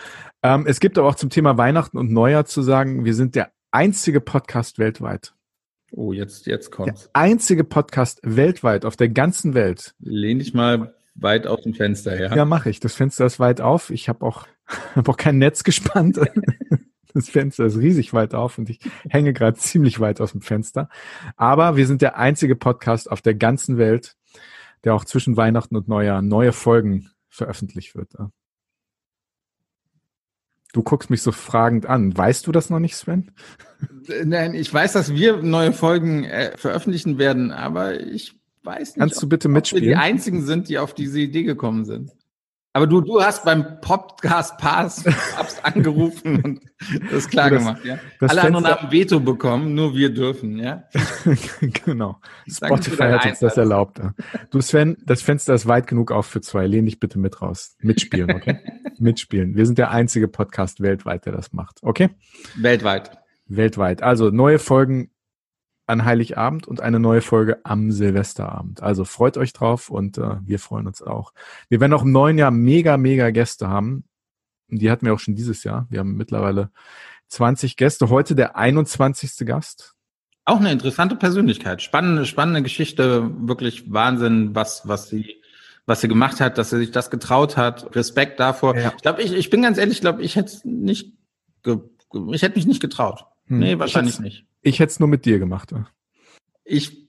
Ähm, 0.42 0.64
es 0.66 0.80
gibt 0.80 0.96
aber 0.96 1.08
auch 1.08 1.14
zum 1.14 1.28
Thema 1.28 1.58
Weihnachten 1.58 1.98
und 1.98 2.10
Neujahr 2.10 2.46
zu 2.46 2.62
sagen, 2.62 3.04
wir 3.04 3.14
sind 3.14 3.34
der 3.34 3.52
einzige 3.72 4.22
Podcast 4.22 4.78
weltweit. 4.78 5.34
Oh, 5.90 6.14
jetzt, 6.14 6.46
jetzt 6.46 6.70
kommt's. 6.70 7.02
Der 7.02 7.10
einzige 7.12 7.64
Podcast 7.64 8.20
weltweit 8.22 8.86
auf 8.86 8.96
der 8.96 9.10
ganzen 9.10 9.52
Welt. 9.52 9.94
Lehn 10.00 10.38
dich 10.38 10.54
mal 10.54 10.94
weit 11.14 11.46
aus 11.46 11.62
dem 11.62 11.74
Fenster 11.74 12.12
her. 12.12 12.32
Ja, 12.34 12.46
mache 12.46 12.70
ich. 12.70 12.80
Das 12.80 12.94
Fenster 12.94 13.26
ist 13.26 13.38
weit 13.38 13.60
auf. 13.60 13.90
Ich 13.90 14.08
habe 14.08 14.24
auch, 14.24 14.46
hab 14.96 15.10
auch 15.10 15.18
kein 15.18 15.36
Netz 15.36 15.62
gespannt. 15.62 16.18
Das 17.14 17.28
Fenster 17.28 17.66
ist 17.66 17.78
riesig 17.78 18.12
weit 18.12 18.34
auf 18.34 18.58
und 18.58 18.70
ich 18.70 18.80
hänge 19.08 19.32
gerade 19.32 19.56
ziemlich 19.58 20.00
weit 20.00 20.20
aus 20.20 20.32
dem 20.32 20.40
Fenster. 20.42 20.88
Aber 21.36 21.76
wir 21.76 21.86
sind 21.86 22.02
der 22.02 22.16
einzige 22.16 22.56
Podcast 22.56 23.10
auf 23.10 23.20
der 23.22 23.34
ganzen 23.34 23.78
Welt, 23.78 24.16
der 24.84 24.94
auch 24.94 25.04
zwischen 25.04 25.36
Weihnachten 25.36 25.76
und 25.76 25.88
Neujahr 25.88 26.22
neue 26.22 26.52
Folgen 26.52 27.10
veröffentlicht 27.28 27.94
wird. 27.94 28.14
Du 30.72 30.82
guckst 30.82 31.10
mich 31.10 31.22
so 31.22 31.32
fragend 31.32 31.86
an. 31.86 32.16
Weißt 32.16 32.46
du 32.46 32.52
das 32.52 32.70
noch 32.70 32.78
nicht, 32.78 32.96
Sven? 32.96 33.30
Nein, 34.24 34.54
ich 34.54 34.72
weiß, 34.72 34.92
dass 34.92 35.12
wir 35.12 35.42
neue 35.42 35.72
Folgen 35.72 36.24
äh, 36.24 36.56
veröffentlichen 36.56 37.18
werden, 37.18 37.52
aber 37.52 38.00
ich 38.00 38.34
weiß 38.62 38.96
nicht, 38.96 38.98
Kannst 38.98 39.22
du 39.22 39.28
bitte 39.28 39.48
mitspielen? 39.48 39.84
ob 39.84 39.88
wir 39.88 39.94
die 39.96 40.00
einzigen 40.00 40.42
sind, 40.42 40.68
die 40.68 40.78
auf 40.78 40.94
diese 40.94 41.20
Idee 41.20 41.42
gekommen 41.42 41.84
sind. 41.84 42.12
Aber 42.74 42.86
du, 42.86 43.02
du 43.02 43.22
hast 43.22 43.44
beim 43.44 43.80
Podcast 43.82 44.56
Pass 44.56 45.04
angerufen 45.62 46.42
und 46.42 46.60
das 47.10 47.28
klar 47.28 47.50
das, 47.50 47.58
gemacht, 47.58 47.84
ja. 47.84 47.94
Alle 47.94 48.00
Fenster, 48.18 48.44
anderen 48.44 48.66
haben 48.66 48.90
Veto 48.90 49.20
bekommen, 49.20 49.74
nur 49.74 49.94
wir 49.94 50.14
dürfen, 50.14 50.58
ja. 50.58 50.84
genau. 51.84 52.18
Spotify 52.48 53.10
hat 53.10 53.26
uns 53.26 53.40
das 53.40 53.58
erlaubt. 53.58 54.00
Du 54.50 54.62
Sven, 54.62 54.96
das 55.04 55.20
Fenster 55.20 55.52
ist 55.52 55.66
weit 55.68 55.86
genug 55.86 56.12
auf 56.12 56.26
für 56.26 56.40
zwei. 56.40 56.66
Lehn 56.66 56.86
dich 56.86 56.98
bitte 56.98 57.18
mit 57.18 57.42
raus. 57.42 57.76
Mitspielen, 57.80 58.30
okay? 58.30 58.60
Mitspielen. 58.98 59.54
Wir 59.54 59.66
sind 59.66 59.76
der 59.76 59.90
einzige 59.90 60.26
Podcast 60.26 60.80
weltweit, 60.80 61.26
der 61.26 61.34
das 61.34 61.52
macht, 61.52 61.80
okay? 61.82 62.08
Weltweit. 62.56 63.18
Weltweit. 63.48 64.02
Also 64.02 64.30
neue 64.30 64.58
Folgen 64.58 65.10
an 65.92 66.04
Heiligabend 66.04 66.66
und 66.66 66.80
eine 66.80 66.98
neue 66.98 67.20
Folge 67.20 67.60
am 67.64 67.92
Silvesterabend. 67.92 68.82
Also 68.82 69.04
freut 69.04 69.36
euch 69.36 69.52
drauf 69.52 69.90
und 69.90 70.18
äh, 70.18 70.36
wir 70.42 70.58
freuen 70.58 70.86
uns 70.86 71.02
auch. 71.02 71.32
Wir 71.68 71.80
werden 71.80 71.92
auch 71.92 72.02
im 72.02 72.12
neuen 72.12 72.38
Jahr 72.38 72.50
mega, 72.50 72.96
mega 72.96 73.30
Gäste 73.30 73.68
haben. 73.68 74.04
Die 74.68 74.90
hatten 74.90 75.06
wir 75.06 75.14
auch 75.14 75.18
schon 75.18 75.34
dieses 75.34 75.64
Jahr. 75.64 75.86
Wir 75.90 76.00
haben 76.00 76.16
mittlerweile 76.16 76.70
20 77.28 77.76
Gäste. 77.76 78.08
Heute 78.08 78.34
der 78.34 78.56
21. 78.56 79.46
Gast. 79.46 79.94
Auch 80.44 80.58
eine 80.58 80.72
interessante 80.72 81.14
Persönlichkeit. 81.14 81.82
Spannende, 81.82 82.26
spannende 82.26 82.62
Geschichte. 82.62 83.30
Wirklich 83.46 83.92
Wahnsinn, 83.92 84.54
was, 84.54 84.88
was 84.88 85.08
sie, 85.08 85.40
was 85.86 86.00
sie 86.00 86.08
gemacht 86.08 86.40
hat, 86.40 86.58
dass 86.58 86.70
sie 86.70 86.78
sich 86.78 86.90
das 86.90 87.10
getraut 87.10 87.56
hat. 87.56 87.94
Respekt 87.94 88.40
davor. 88.40 88.76
Ja. 88.76 88.92
Ich 88.96 89.02
glaube, 89.02 89.22
ich, 89.22 89.32
ich 89.32 89.50
bin 89.50 89.62
ganz 89.62 89.78
ehrlich, 89.78 89.96
ich 89.96 90.00
glaube, 90.00 90.22
ich 90.22 90.36
hätte 90.36 90.68
nicht, 90.68 91.12
ich 91.64 92.42
hätte 92.42 92.56
mich 92.56 92.66
nicht 92.66 92.80
getraut. 92.80 93.26
Hm. 93.46 93.58
Nee, 93.58 93.78
wahrscheinlich 93.78 94.14
ich 94.14 94.20
nicht. 94.20 94.46
Ich 94.62 94.78
hätte 94.78 94.90
es 94.90 95.00
nur 95.00 95.08
mit 95.08 95.24
dir 95.24 95.38
gemacht. 95.38 95.74
Ich 96.64 97.08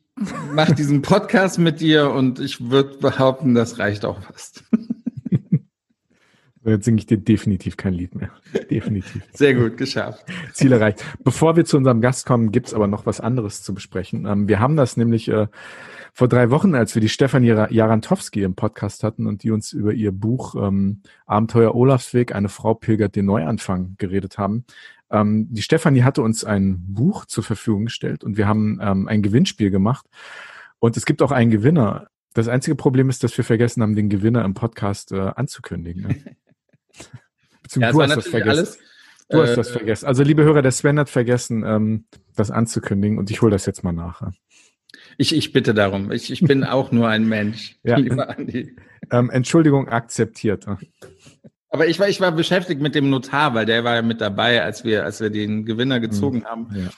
mache 0.52 0.74
diesen 0.74 1.02
Podcast 1.02 1.60
mit 1.60 1.82
dir 1.82 2.12
und 2.12 2.40
ich 2.40 2.70
würde 2.70 2.98
behaupten, 2.98 3.56
das 3.56 3.80
reicht 3.80 4.06
auch 4.06 4.22
fast. 4.22 4.64
Jetzt 6.66 6.86
singe 6.86 7.00
ich 7.00 7.06
dir 7.06 7.18
definitiv 7.18 7.76
kein 7.76 7.94
Lied 7.94 8.16
mehr. 8.16 8.32
Definitiv. 8.72 9.22
Sehr 9.34 9.54
gut, 9.54 9.76
geschafft. 9.76 10.26
Ziel 10.54 10.72
erreicht. 10.72 11.04
Bevor 11.24 11.58
wir 11.58 11.66
zu 11.66 11.76
unserem 11.76 12.00
Gast 12.00 12.26
kommen, 12.26 12.52
gibt's 12.52 12.74
aber 12.74 12.88
noch 12.88 13.06
was 13.06 13.20
anderes 13.20 13.64
zu 13.64 13.74
besprechen. 13.74 14.26
Ähm, 14.26 14.48
wir 14.48 14.62
haben 14.62 14.78
das 14.78 14.96
nämlich 14.96 15.28
äh, 15.28 15.48
vor 16.14 16.30
drei 16.30 16.52
Wochen, 16.52 16.74
als 16.74 16.96
wir 16.96 17.02
die 17.02 17.10
Stefanie 17.10 17.68
Jarantowski 17.70 18.44
im 18.44 18.56
Podcast 18.56 19.04
hatten 19.04 19.28
und 19.28 19.44
die 19.44 19.52
uns 19.52 19.74
über 19.74 19.94
ihr 19.94 20.14
Buch 20.14 20.56
ähm, 20.56 21.02
Abenteuer 21.26 21.76
Olafsweg, 21.76 22.34
eine 22.34 22.50
Frau 22.50 22.76
pilgert 22.76 23.18
den 23.18 23.26
Neuanfang 23.26 23.96
geredet 23.98 24.38
haben, 24.38 24.64
ähm, 25.14 25.48
die 25.52 25.62
Stefanie 25.62 26.04
hatte 26.04 26.22
uns 26.24 26.44
ein 26.44 26.78
Buch 26.94 27.26
zur 27.26 27.44
Verfügung 27.44 27.86
gestellt 27.86 28.24
und 28.24 28.36
wir 28.36 28.48
haben 28.48 28.80
ähm, 28.82 29.08
ein 29.08 29.22
Gewinnspiel 29.22 29.70
gemacht. 29.70 30.06
Und 30.80 30.98
es 30.98 31.06
gibt 31.06 31.22
auch 31.22 31.32
einen 31.32 31.52
Gewinner. 31.52 32.08
Das 32.34 32.48
einzige 32.48 32.76
Problem 32.76 33.10
ist, 33.10 33.24
dass 33.24 33.38
wir 33.38 33.46
vergessen 33.46 33.84
haben, 33.84 33.96
den 33.96 34.10
Gewinner 34.10 34.44
im 34.44 34.56
Podcast 34.56 35.12
äh, 35.12 35.20
anzukündigen. 35.20 36.02
Ne? 36.02 36.36
ja, 37.76 37.92
du 37.92 38.02
hast 38.02 38.18
das 38.18 38.28
vergessen. 38.28 38.50
Alles, 38.50 38.80
du 39.30 39.38
äh, 39.38 39.42
hast 39.44 39.56
das 39.56 39.70
vergessen. 39.70 40.06
Also 40.08 40.24
liebe 40.24 40.44
Hörer, 40.44 40.64
der 40.64 40.72
Sven 40.72 40.98
hat 40.98 41.10
vergessen, 41.10 41.64
ähm, 41.64 42.06
das 42.36 42.50
anzukündigen 42.50 43.20
und 43.20 43.30
ich 43.30 43.42
hole 43.44 43.52
das 43.52 43.68
jetzt 43.68 43.84
mal 43.84 43.94
nach. 43.94 44.22
Ja? 44.22 44.32
Ich, 45.18 45.36
ich 45.36 45.54
bitte 45.54 45.76
darum. 45.76 46.12
Ich, 46.12 46.32
ich 46.32 46.42
bin 46.42 46.64
auch 46.64 46.92
nur 46.92 47.08
ein 47.08 47.30
Mensch. 47.30 47.78
ja. 47.84 47.98
Lieber 47.98 48.30
Andi. 48.30 48.76
Ähm, 49.12 49.30
Entschuldigung 49.30 49.90
akzeptiert. 49.90 50.66
Aber 51.74 51.88
ich 51.88 52.00
war, 52.00 52.08
ich 52.08 52.22
war 52.22 52.32
beschäftigt 52.32 52.82
mit 52.82 52.94
dem 52.94 53.10
Notar, 53.10 53.56
weil 53.56 53.66
der 53.66 53.84
war 53.84 53.96
ja 53.96 54.04
mit 54.04 54.22
dabei, 54.22 54.62
als 54.62 54.84
wir, 54.84 55.04
als 55.06 55.22
wir 55.22 55.32
den 55.32 55.66
Gewinner 55.66 56.00
gezogen 56.00 56.40
mhm. 56.40 56.46
haben. 56.46 56.68
Ja. 56.76 56.90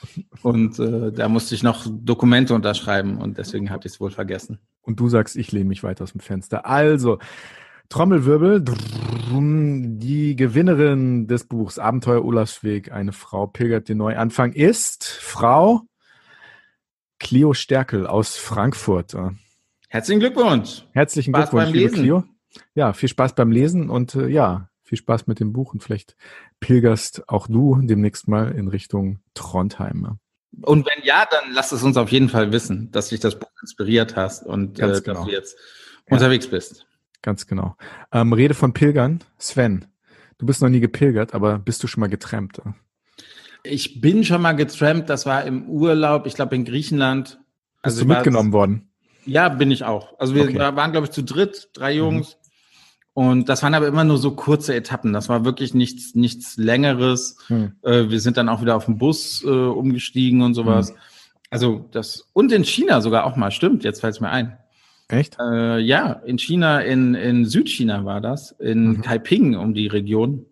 Und 0.42 0.78
äh, 0.78 1.12
da 1.12 1.30
musste 1.30 1.54
ich 1.54 1.62
noch 1.62 1.86
Dokumente 1.88 2.52
unterschreiben 2.54 3.16
und 3.16 3.38
deswegen 3.38 3.70
habe 3.70 3.86
ich 3.86 3.94
es 3.94 4.00
wohl 4.00 4.10
vergessen. 4.10 4.58
Und 4.82 5.00
du 5.00 5.08
sagst, 5.08 5.34
ich 5.34 5.50
lehne 5.50 5.64
mich 5.64 5.82
weit 5.82 6.02
aus 6.02 6.12
dem 6.12 6.20
Fenster. 6.20 6.66
Also, 6.66 7.18
Trommelwirbel, 7.88 8.62
die 8.66 10.36
Gewinnerin 10.36 11.26
des 11.26 11.44
Buchs 11.44 11.78
Abenteuer 11.78 12.22
Olafsweg, 12.22 12.92
eine 12.92 13.12
Frau 13.12 13.46
pilgert 13.46 13.88
den 13.88 13.96
Neuanfang, 13.96 14.52
ist 14.52 15.06
Frau 15.06 15.80
Clio 17.18 17.54
Stärkel 17.54 18.06
aus 18.06 18.36
Frankfurt. 18.36 19.16
Herzlichen 19.88 20.20
Glückwunsch. 20.20 20.84
Herzlichen 20.92 21.30
Spaß 21.30 21.48
Glückwunsch, 21.48 21.74
liebe 21.74 21.92
Clio. 21.92 22.24
Ja, 22.74 22.92
viel 22.92 23.08
Spaß 23.08 23.34
beim 23.34 23.50
Lesen 23.50 23.90
und 23.90 24.14
äh, 24.14 24.28
ja, 24.28 24.68
viel 24.82 24.98
Spaß 24.98 25.26
mit 25.26 25.40
dem 25.40 25.52
Buch 25.52 25.72
und 25.72 25.82
vielleicht 25.82 26.16
pilgerst 26.60 27.28
auch 27.28 27.48
du 27.48 27.80
demnächst 27.82 28.28
mal 28.28 28.52
in 28.52 28.68
Richtung 28.68 29.18
Trondheim. 29.34 30.18
Und 30.62 30.86
wenn 30.86 31.04
ja, 31.04 31.26
dann 31.30 31.52
lass 31.52 31.72
es 31.72 31.82
uns 31.82 31.96
auf 31.96 32.10
jeden 32.10 32.28
Fall 32.28 32.52
wissen, 32.52 32.90
dass 32.92 33.08
dich 33.08 33.20
das 33.20 33.38
Buch 33.38 33.50
inspiriert 33.60 34.16
hast 34.16 34.46
und 34.46 34.78
äh, 34.78 34.82
genau. 34.82 34.94
dass 34.94 35.02
du 35.02 35.30
jetzt 35.30 35.56
ja. 36.06 36.14
unterwegs 36.14 36.46
bist. 36.46 36.86
Ganz 37.22 37.46
genau. 37.46 37.76
Ähm, 38.12 38.32
Rede 38.32 38.54
von 38.54 38.72
Pilgern. 38.72 39.22
Sven, 39.38 39.86
du 40.38 40.46
bist 40.46 40.62
noch 40.62 40.68
nie 40.68 40.80
gepilgert, 40.80 41.34
aber 41.34 41.58
bist 41.58 41.82
du 41.82 41.88
schon 41.88 42.00
mal 42.00 42.08
getrampt? 42.08 42.60
Ich 43.64 44.00
bin 44.00 44.22
schon 44.24 44.40
mal 44.40 44.52
getrampt, 44.52 45.10
das 45.10 45.26
war 45.26 45.44
im 45.44 45.68
Urlaub, 45.68 46.26
ich 46.26 46.34
glaube 46.34 46.54
in 46.54 46.64
Griechenland. 46.64 47.40
Also 47.82 47.96
bist 47.96 48.02
du 48.02 48.14
mitgenommen 48.14 48.52
worden? 48.52 48.88
Ja, 49.24 49.48
bin 49.48 49.72
ich 49.72 49.84
auch. 49.84 50.18
Also 50.20 50.36
wir 50.36 50.44
okay. 50.44 50.58
waren, 50.58 50.92
glaube 50.92 51.06
ich, 51.06 51.10
zu 51.10 51.22
dritt, 51.22 51.70
drei 51.74 51.92
mhm. 51.92 51.98
Jungs. 51.98 52.36
Mhm. 52.36 52.45
Und 53.16 53.48
das 53.48 53.62
waren 53.62 53.72
aber 53.72 53.86
immer 53.86 54.04
nur 54.04 54.18
so 54.18 54.32
kurze 54.32 54.74
Etappen. 54.74 55.14
Das 55.14 55.30
war 55.30 55.46
wirklich 55.46 55.72
nichts, 55.72 56.14
nichts 56.14 56.58
Längeres. 56.58 57.38
Mhm. 57.48 57.72
Äh, 57.80 58.10
wir 58.10 58.20
sind 58.20 58.36
dann 58.36 58.50
auch 58.50 58.60
wieder 58.60 58.76
auf 58.76 58.84
den 58.84 58.98
Bus 58.98 59.42
äh, 59.42 59.48
umgestiegen 59.48 60.42
und 60.42 60.52
sowas. 60.52 60.92
Mhm. 60.92 60.96
Also 61.48 61.88
das, 61.92 62.28
und 62.34 62.52
in 62.52 62.62
China 62.62 63.00
sogar 63.00 63.24
auch 63.24 63.34
mal, 63.34 63.50
stimmt, 63.50 63.84
jetzt 63.84 64.02
fällt 64.02 64.16
es 64.16 64.20
mir 64.20 64.28
ein. 64.28 64.58
Echt? 65.08 65.38
Äh, 65.40 65.78
ja, 65.78 66.12
in 66.26 66.36
China, 66.38 66.80
in, 66.80 67.14
in 67.14 67.46
Südchina 67.46 68.04
war 68.04 68.20
das, 68.20 68.50
in 68.50 68.88
mhm. 68.88 69.02
Taiping 69.02 69.56
um 69.56 69.72
die 69.72 69.86
Region. 69.86 70.44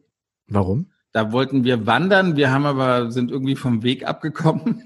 Warum? 0.48 0.86
Da 1.12 1.32
wollten 1.32 1.64
wir 1.64 1.86
wandern, 1.86 2.36
wir 2.36 2.50
haben 2.50 2.64
aber, 2.64 3.10
sind 3.10 3.30
irgendwie 3.30 3.56
vom 3.56 3.82
Weg 3.82 4.08
abgekommen. 4.08 4.84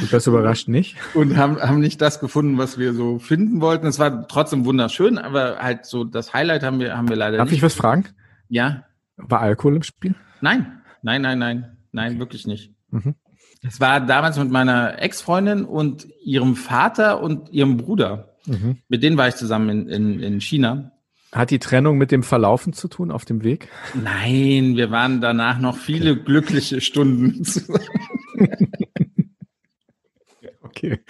Und 0.00 0.12
das 0.12 0.26
überrascht 0.26 0.68
nicht? 0.68 0.96
Und 1.14 1.36
haben, 1.36 1.60
haben 1.60 1.80
nicht 1.80 2.00
das 2.00 2.20
gefunden, 2.20 2.58
was 2.58 2.78
wir 2.78 2.94
so 2.94 3.18
finden 3.18 3.60
wollten. 3.60 3.86
Es 3.86 3.98
war 3.98 4.26
trotzdem 4.28 4.64
wunderschön, 4.64 5.18
aber 5.18 5.58
halt 5.58 5.86
so 5.86 6.04
das 6.04 6.32
Highlight 6.32 6.62
haben 6.62 6.80
wir, 6.80 6.96
haben 6.96 7.08
wir 7.08 7.16
leider 7.16 7.36
Darf 7.36 7.50
nicht. 7.50 7.62
Darf 7.62 7.70
ich 7.70 7.74
was 7.74 7.74
fragen? 7.74 8.08
Ja. 8.48 8.84
War 9.16 9.40
Alkohol 9.40 9.76
im 9.76 9.82
Spiel? 9.82 10.14
Nein, 10.40 10.80
nein, 11.02 11.22
nein, 11.22 11.38
nein, 11.38 11.76
nein, 11.92 12.18
wirklich 12.18 12.46
nicht. 12.46 12.72
Mhm. 12.90 13.14
Es 13.62 13.80
war 13.80 14.00
damals 14.00 14.38
mit 14.38 14.50
meiner 14.50 15.00
Ex-Freundin 15.00 15.64
und 15.64 16.06
ihrem 16.24 16.56
Vater 16.56 17.22
und 17.22 17.50
ihrem 17.50 17.76
Bruder. 17.76 18.34
Mhm. 18.46 18.78
Mit 18.88 19.02
denen 19.02 19.16
war 19.16 19.28
ich 19.28 19.36
zusammen 19.36 19.68
in, 19.68 19.88
in, 19.88 20.20
in 20.20 20.40
China. 20.40 20.92
Hat 21.30 21.50
die 21.50 21.60
Trennung 21.60 21.96
mit 21.96 22.10
dem 22.10 22.22
Verlaufen 22.22 22.72
zu 22.72 22.88
tun 22.88 23.10
auf 23.10 23.24
dem 23.24 23.42
Weg? 23.44 23.68
Nein, 23.94 24.76
wir 24.76 24.90
waren 24.90 25.20
danach 25.20 25.58
noch 25.58 25.76
viele 25.76 26.16
glückliche 26.16 26.80
Stunden 26.80 27.44
zusammen. 27.44 27.80
okay. 30.82 31.00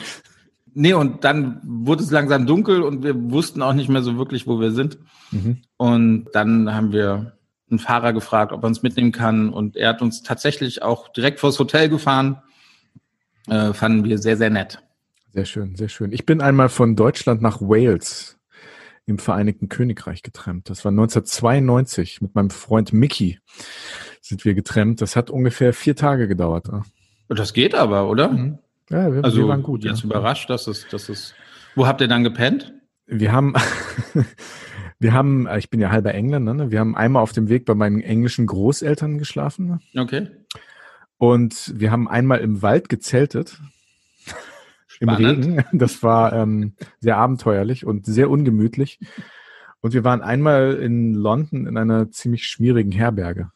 Nee, 0.74 0.94
und 0.94 1.24
dann 1.24 1.60
wurde 1.64 2.02
es 2.02 2.10
langsam 2.10 2.46
dunkel 2.46 2.82
und 2.82 3.02
wir 3.02 3.30
wussten 3.30 3.60
auch 3.60 3.74
nicht 3.74 3.90
mehr 3.90 4.02
so 4.02 4.16
wirklich, 4.16 4.46
wo 4.46 4.58
wir 4.58 4.70
sind. 4.70 4.98
Mhm. 5.30 5.58
Und 5.76 6.28
dann 6.32 6.74
haben 6.74 6.92
wir 6.92 7.36
einen 7.70 7.78
Fahrer 7.78 8.12
gefragt, 8.12 8.52
ob 8.52 8.64
er 8.64 8.68
uns 8.68 8.82
mitnehmen 8.82 9.12
kann. 9.12 9.50
Und 9.50 9.76
er 9.76 9.90
hat 9.90 10.00
uns 10.00 10.22
tatsächlich 10.22 10.82
auch 10.82 11.08
direkt 11.08 11.40
vors 11.40 11.58
Hotel 11.58 11.88
gefahren. 11.88 12.40
Äh, 13.48 13.74
fanden 13.74 14.04
wir 14.04 14.18
sehr, 14.18 14.36
sehr 14.36 14.50
nett. 14.50 14.82
Sehr 15.34 15.44
schön, 15.44 15.76
sehr 15.76 15.88
schön. 15.88 16.12
Ich 16.12 16.24
bin 16.24 16.40
einmal 16.40 16.68
von 16.68 16.96
Deutschland 16.96 17.42
nach 17.42 17.60
Wales 17.60 18.38
im 19.04 19.18
Vereinigten 19.18 19.68
Königreich 19.68 20.22
getrennt. 20.22 20.70
Das 20.70 20.84
war 20.84 20.90
1992 20.90 22.22
mit 22.22 22.34
meinem 22.34 22.50
Freund 22.50 22.92
Mickey 22.92 23.40
sind 24.20 24.44
wir 24.44 24.54
getrennt. 24.54 25.00
Das 25.00 25.16
hat 25.16 25.30
ungefähr 25.30 25.72
vier 25.72 25.96
Tage 25.96 26.28
gedauert. 26.28 26.68
Das 27.28 27.52
geht 27.52 27.74
aber, 27.74 28.08
oder? 28.08 28.28
Mhm. 28.28 28.58
Ja, 28.90 29.12
wir, 29.12 29.24
also, 29.24 29.38
wir 29.38 29.48
waren 29.48 29.62
gut. 29.62 29.84
Jetzt 29.84 30.00
ja. 30.00 30.06
überrascht, 30.06 30.50
dass 30.50 30.66
es, 30.66 30.86
dass 30.88 31.08
es. 31.08 31.34
Wo 31.74 31.86
habt 31.86 32.00
ihr 32.00 32.08
dann 32.08 32.24
gepennt? 32.24 32.74
Wir 33.06 33.32
haben, 33.32 33.54
wir 34.98 35.12
haben, 35.12 35.48
ich 35.56 35.70
bin 35.70 35.80
ja 35.80 35.90
halber 35.90 36.14
Engländer, 36.14 36.54
ne? 36.54 36.70
wir 36.70 36.80
haben 36.80 36.96
einmal 36.96 37.22
auf 37.22 37.32
dem 37.32 37.48
Weg 37.48 37.64
bei 37.64 37.74
meinen 37.74 38.00
englischen 38.00 38.46
Großeltern 38.46 39.18
geschlafen. 39.18 39.80
Ne? 39.94 40.02
Okay. 40.02 40.28
Und 41.18 41.72
wir 41.76 41.90
haben 41.90 42.08
einmal 42.08 42.40
im 42.40 42.62
Wald 42.62 42.88
gezeltet. 42.88 43.60
Im 45.00 45.08
Regen. 45.08 45.64
Das 45.72 46.02
war 46.02 46.32
ähm, 46.32 46.74
sehr 47.00 47.16
abenteuerlich 47.16 47.84
und 47.84 48.06
sehr 48.06 48.30
ungemütlich. 48.30 49.00
Und 49.80 49.94
wir 49.94 50.04
waren 50.04 50.22
einmal 50.22 50.74
in 50.74 51.14
London 51.14 51.66
in 51.66 51.76
einer 51.76 52.10
ziemlich 52.10 52.46
schmierigen 52.46 52.92
Herberge. 52.92 53.50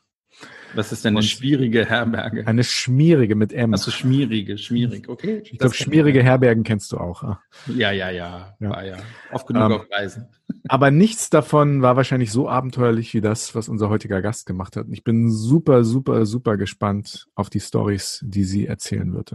Was 0.75 0.93
ist 0.93 1.05
denn 1.05 1.11
eine 1.11 1.19
und 1.19 1.25
schwierige 1.25 1.87
Herberge? 1.87 2.47
Eine 2.47 2.65
schmierige 2.65 3.35
mit 3.35 3.53
M. 3.53 3.73
Also 3.73 3.91
schmierige, 3.91 4.59
schmierig, 4.59 5.09
okay. 5.09 5.43
Ich 5.45 5.59
glaube, 5.59 5.75
schmierige 5.75 6.23
Herbergen 6.23 6.65
kennst 6.65 6.93
du 6.93 6.99
auch. 6.99 7.23
Ja, 7.67 7.91
ja, 7.91 8.11
ja, 8.11 8.55
ja. 8.61 8.71
War 8.71 8.85
ja. 8.85 8.97
Oft 9.33 9.47
genug 9.47 9.65
um, 9.65 9.73
ähm, 9.73 9.79
auf 9.81 9.87
Reisen. 9.91 10.27
Aber 10.69 10.91
nichts 10.91 11.31
davon 11.31 11.83
war 11.83 11.97
wahrscheinlich 11.97 12.33
so 12.33 12.49
abenteuerlich 12.49 13.15
wie 13.15 13.21
das, 13.21 13.55
was 13.55 13.69
unser 13.69 13.89
heutiger 13.89 14.23
Gast 14.23 14.47
gemacht 14.47 14.77
hat. 14.77 14.87
Und 14.87 14.93
ich 14.93 15.05
bin 15.05 15.31
super, 15.31 15.85
super, 15.85 16.27
super 16.27 16.57
gespannt 16.57 17.27
auf 17.35 17.51
die 17.51 17.61
Stories, 17.61 18.25
die 18.27 18.45
sie 18.45 18.67
erzählen 18.67 19.13
wird. 19.15 19.35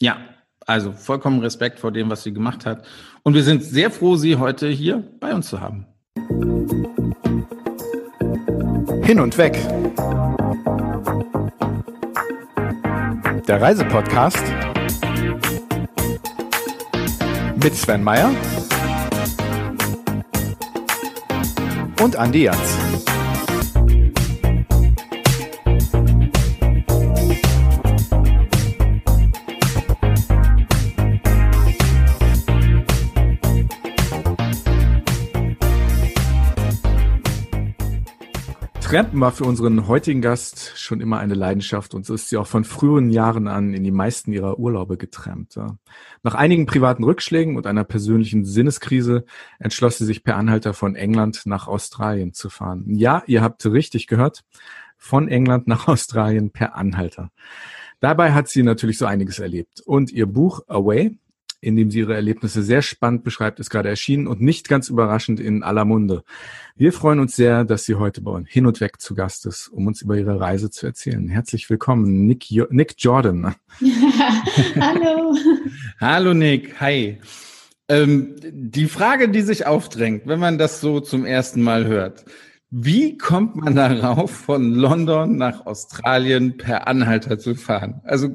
Ja, 0.00 0.18
also 0.66 0.92
vollkommen 0.92 1.40
Respekt 1.40 1.78
vor 1.78 1.92
dem, 1.92 2.10
was 2.10 2.22
sie 2.22 2.32
gemacht 2.32 2.66
hat. 2.66 2.86
Und 3.22 3.34
wir 3.34 3.42
sind 3.42 3.62
sehr 3.62 3.90
froh, 3.90 4.16
sie 4.16 4.36
heute 4.36 4.68
hier 4.68 5.04
bei 5.20 5.34
uns 5.34 5.48
zu 5.48 5.60
haben. 5.60 5.86
Hin 9.02 9.20
und 9.20 9.36
weg 9.38 9.58
der 13.46 13.60
Reisepodcast 13.60 14.42
mit 17.62 17.74
Sven 17.74 18.02
Meyer 18.04 18.30
und 22.00 22.16
Andi 22.16 22.44
Jans. 22.44 22.90
War 39.12 39.32
für 39.32 39.44
unseren 39.44 39.86
heutigen 39.86 40.22
Gast 40.22 40.69
schon 40.90 41.00
immer 41.00 41.20
eine 41.20 41.34
Leidenschaft 41.34 41.94
und 41.94 42.04
so 42.04 42.14
ist 42.14 42.30
sie 42.30 42.36
auch 42.36 42.48
von 42.48 42.64
früheren 42.64 43.10
Jahren 43.10 43.46
an 43.46 43.74
in 43.74 43.84
die 43.84 43.92
meisten 43.92 44.32
ihrer 44.32 44.58
Urlaube 44.58 44.96
getrampt. 44.96 45.56
Nach 46.24 46.34
einigen 46.34 46.66
privaten 46.66 47.04
Rückschlägen 47.04 47.56
und 47.56 47.68
einer 47.68 47.84
persönlichen 47.84 48.44
Sinneskrise 48.44 49.24
entschloss 49.60 49.98
sie 49.98 50.04
sich 50.04 50.24
per 50.24 50.36
Anhalter 50.36 50.74
von 50.74 50.96
England 50.96 51.42
nach 51.44 51.68
Australien 51.68 52.32
zu 52.32 52.50
fahren. 52.50 52.84
Ja, 52.88 53.22
ihr 53.26 53.40
habt 53.40 53.64
richtig 53.66 54.08
gehört, 54.08 54.42
von 54.96 55.28
England 55.28 55.68
nach 55.68 55.86
Australien 55.88 56.50
per 56.50 56.74
Anhalter. 56.74 57.30
Dabei 58.00 58.32
hat 58.32 58.48
sie 58.48 58.64
natürlich 58.64 58.98
so 58.98 59.06
einiges 59.06 59.38
erlebt. 59.38 59.82
Und 59.82 60.10
ihr 60.10 60.26
Buch 60.26 60.62
Away 60.66 61.16
in 61.60 61.76
dem 61.76 61.90
sie 61.90 62.00
ihre 62.00 62.14
Erlebnisse 62.14 62.62
sehr 62.62 62.82
spannend 62.82 63.24
beschreibt, 63.24 63.60
ist 63.60 63.70
gerade 63.70 63.88
erschienen 63.88 64.26
und 64.26 64.40
nicht 64.40 64.68
ganz 64.68 64.88
überraschend 64.88 65.40
in 65.40 65.62
aller 65.62 65.84
Munde. 65.84 66.22
Wir 66.76 66.92
freuen 66.92 67.20
uns 67.20 67.36
sehr, 67.36 67.64
dass 67.64 67.84
sie 67.84 67.96
heute 67.96 68.22
bei 68.22 68.30
uns 68.30 68.48
hin 68.48 68.66
und 68.66 68.80
weg 68.80 69.00
zu 69.00 69.14
Gast 69.14 69.46
ist, 69.46 69.68
um 69.68 69.86
uns 69.86 70.02
über 70.02 70.16
ihre 70.16 70.40
Reise 70.40 70.70
zu 70.70 70.86
erzählen. 70.86 71.28
Herzlich 71.28 71.68
willkommen, 71.68 72.26
Nick, 72.26 72.50
jo 72.50 72.66
Nick 72.70 72.94
Jordan. 72.98 73.54
Hallo. 74.80 75.36
Hallo 76.00 76.34
Nick, 76.34 76.80
hi. 76.80 77.18
Ähm, 77.88 78.36
die 78.42 78.86
Frage, 78.86 79.28
die 79.28 79.42
sich 79.42 79.66
aufdrängt, 79.66 80.22
wenn 80.26 80.38
man 80.38 80.58
das 80.58 80.80
so 80.80 81.00
zum 81.00 81.26
ersten 81.26 81.60
Mal 81.60 81.86
hört, 81.86 82.24
wie 82.70 83.18
kommt 83.18 83.56
man 83.56 83.74
darauf, 83.74 84.30
von 84.30 84.72
London 84.72 85.36
nach 85.36 85.66
Australien 85.66 86.56
per 86.56 86.86
Anhalter 86.86 87.38
zu 87.38 87.54
fahren? 87.56 88.00
Also 88.04 88.28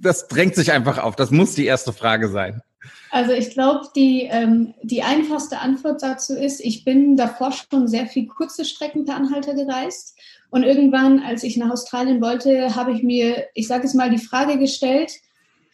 das 0.00 0.28
drängt 0.28 0.54
sich 0.54 0.72
einfach 0.72 0.98
auf. 0.98 1.14
Das 1.14 1.30
muss 1.30 1.54
die 1.54 1.66
erste 1.66 1.92
Frage 1.92 2.28
sein. 2.28 2.62
Also 3.10 3.32
ich 3.32 3.50
glaube, 3.50 3.86
die, 3.94 4.28
ähm, 4.30 4.74
die 4.82 5.02
einfachste 5.02 5.58
Antwort 5.58 6.02
dazu 6.02 6.34
ist, 6.34 6.60
ich 6.60 6.84
bin 6.84 7.16
davor 7.16 7.52
schon 7.52 7.86
sehr 7.86 8.06
viel 8.06 8.26
kurze 8.26 8.64
Strecken 8.64 9.04
per 9.04 9.16
Anhalter 9.16 9.54
gereist. 9.54 10.18
Und 10.50 10.62
irgendwann, 10.62 11.20
als 11.20 11.42
ich 11.42 11.56
nach 11.56 11.70
Australien 11.70 12.20
wollte, 12.20 12.74
habe 12.74 12.92
ich 12.92 13.02
mir, 13.02 13.46
ich 13.54 13.66
sage 13.66 13.86
es 13.86 13.94
mal, 13.94 14.10
die 14.10 14.18
Frage 14.18 14.58
gestellt, 14.58 15.12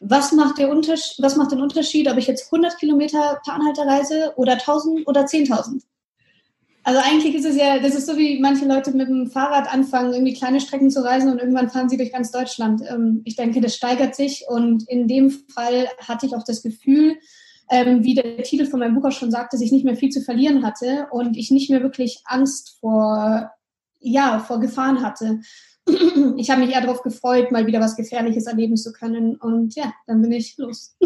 was 0.01 0.33
macht, 0.33 0.59
der 0.59 0.71
was 0.71 1.37
macht 1.37 1.53
den 1.53 1.61
Unterschied, 1.61 2.11
ob 2.11 2.17
ich 2.17 2.27
jetzt 2.27 2.47
100 2.47 2.79
Kilometer 2.79 3.41
per 3.45 3.55
Anhalter 3.55 3.87
reise 3.87 4.33
oder 4.37 4.53
1000 4.53 5.07
oder 5.07 5.23
10.000? 5.23 5.83
Also 6.91 7.03
eigentlich 7.05 7.37
ist 7.37 7.45
es 7.45 7.55
ja, 7.55 7.79
das 7.79 7.95
ist 7.95 8.09
so 8.09 8.17
wie 8.17 8.41
manche 8.41 8.65
Leute 8.65 8.91
mit 8.91 9.07
dem 9.07 9.29
Fahrrad 9.29 9.73
anfangen, 9.73 10.13
irgendwie 10.13 10.35
kleine 10.35 10.61
Strecken 10.61 10.91
zu 10.91 11.05
reisen 11.05 11.31
und 11.31 11.39
irgendwann 11.39 11.71
fahren 11.71 11.89
sie 11.89 11.97
durch 11.97 12.11
ganz 12.11 12.33
Deutschland. 12.33 12.83
Ähm, 12.85 13.21
ich 13.25 13.37
denke, 13.37 13.61
das 13.61 13.77
steigert 13.77 14.17
sich 14.17 14.45
und 14.49 14.89
in 14.89 15.07
dem 15.07 15.31
Fall 15.31 15.87
hatte 15.99 16.27
ich 16.27 16.35
auch 16.35 16.43
das 16.43 16.65
Gefühl, 16.65 17.15
ähm, 17.71 18.03
wie 18.03 18.17
der 18.17 18.43
Titel 18.43 18.67
von 18.67 18.81
meinem 18.81 18.97
Buch 18.97 19.05
auch 19.05 19.13
schon 19.13 19.31
sagte, 19.31 19.55
dass 19.55 19.61
ich 19.61 19.71
nicht 19.71 19.85
mehr 19.85 19.95
viel 19.95 20.09
zu 20.09 20.21
verlieren 20.21 20.65
hatte 20.65 21.07
und 21.13 21.37
ich 21.37 21.53
nicht 21.53 21.71
mehr 21.71 21.81
wirklich 21.81 22.23
Angst 22.25 22.79
vor, 22.81 23.53
ja, 24.01 24.41
vor 24.41 24.59
Gefahren 24.59 25.01
hatte. 25.01 25.39
Ich 26.39 26.51
habe 26.51 26.61
mich 26.61 26.75
eher 26.75 26.81
darauf 26.81 27.03
gefreut, 27.03 27.53
mal 27.53 27.67
wieder 27.67 27.81
was 27.81 27.97
Gefährliches 27.97 28.47
erleben 28.47 28.77
zu 28.77 28.93
können 28.93 29.37
und 29.37 29.77
ja, 29.77 29.93
dann 30.09 30.23
bin 30.23 30.33
ich 30.33 30.57
los. 30.59 30.97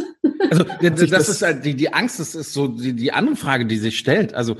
Also 0.51 0.65
das, 0.65 1.11
das 1.11 1.29
ist 1.29 1.43
halt 1.43 1.65
die, 1.65 1.75
die 1.75 1.93
Angst, 1.93 2.21
das 2.21 2.35
ist 2.35 2.53
so 2.53 2.69
die, 2.69 2.95
die 2.95 3.13
andere 3.13 3.37
Frage, 3.37 3.67
die 3.67 3.77
sich 3.77 3.99
stellt. 3.99 4.35
Also 4.35 4.57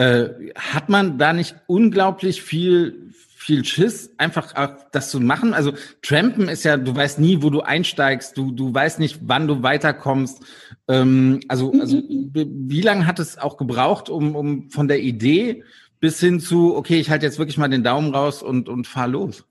äh, 0.00 0.52
hat 0.54 0.88
man 0.88 1.18
da 1.18 1.34
nicht 1.34 1.56
unglaublich 1.66 2.42
viel 2.42 3.12
viel 3.36 3.64
Schiss, 3.64 4.12
einfach 4.18 4.54
auch 4.54 4.76
das 4.92 5.10
zu 5.10 5.18
machen. 5.18 5.54
Also 5.54 5.72
Trampen 6.02 6.48
ist 6.48 6.62
ja, 6.62 6.76
du 6.76 6.94
weißt 6.94 7.18
nie, 7.18 7.42
wo 7.42 7.48
du 7.48 7.62
einsteigst, 7.62 8.36
du, 8.36 8.52
du 8.52 8.72
weißt 8.72 8.98
nicht, 8.98 9.20
wann 9.22 9.48
du 9.48 9.62
weiterkommst. 9.62 10.42
Ähm, 10.88 11.40
also, 11.48 11.72
also 11.72 11.96
mhm. 11.96 12.30
wie 12.34 12.82
lange 12.82 13.06
hat 13.06 13.18
es 13.18 13.38
auch 13.38 13.56
gebraucht, 13.56 14.10
um, 14.10 14.36
um 14.36 14.70
von 14.70 14.88
der 14.88 15.00
Idee 15.00 15.64
bis 16.00 16.20
hin 16.20 16.38
zu, 16.38 16.76
okay, 16.76 17.00
ich 17.00 17.08
halte 17.08 17.24
jetzt 17.24 17.38
wirklich 17.38 17.56
mal 17.56 17.68
den 17.68 17.82
Daumen 17.82 18.14
raus 18.14 18.42
und, 18.42 18.68
und 18.68 18.86
fahr 18.86 19.08
los? 19.08 19.44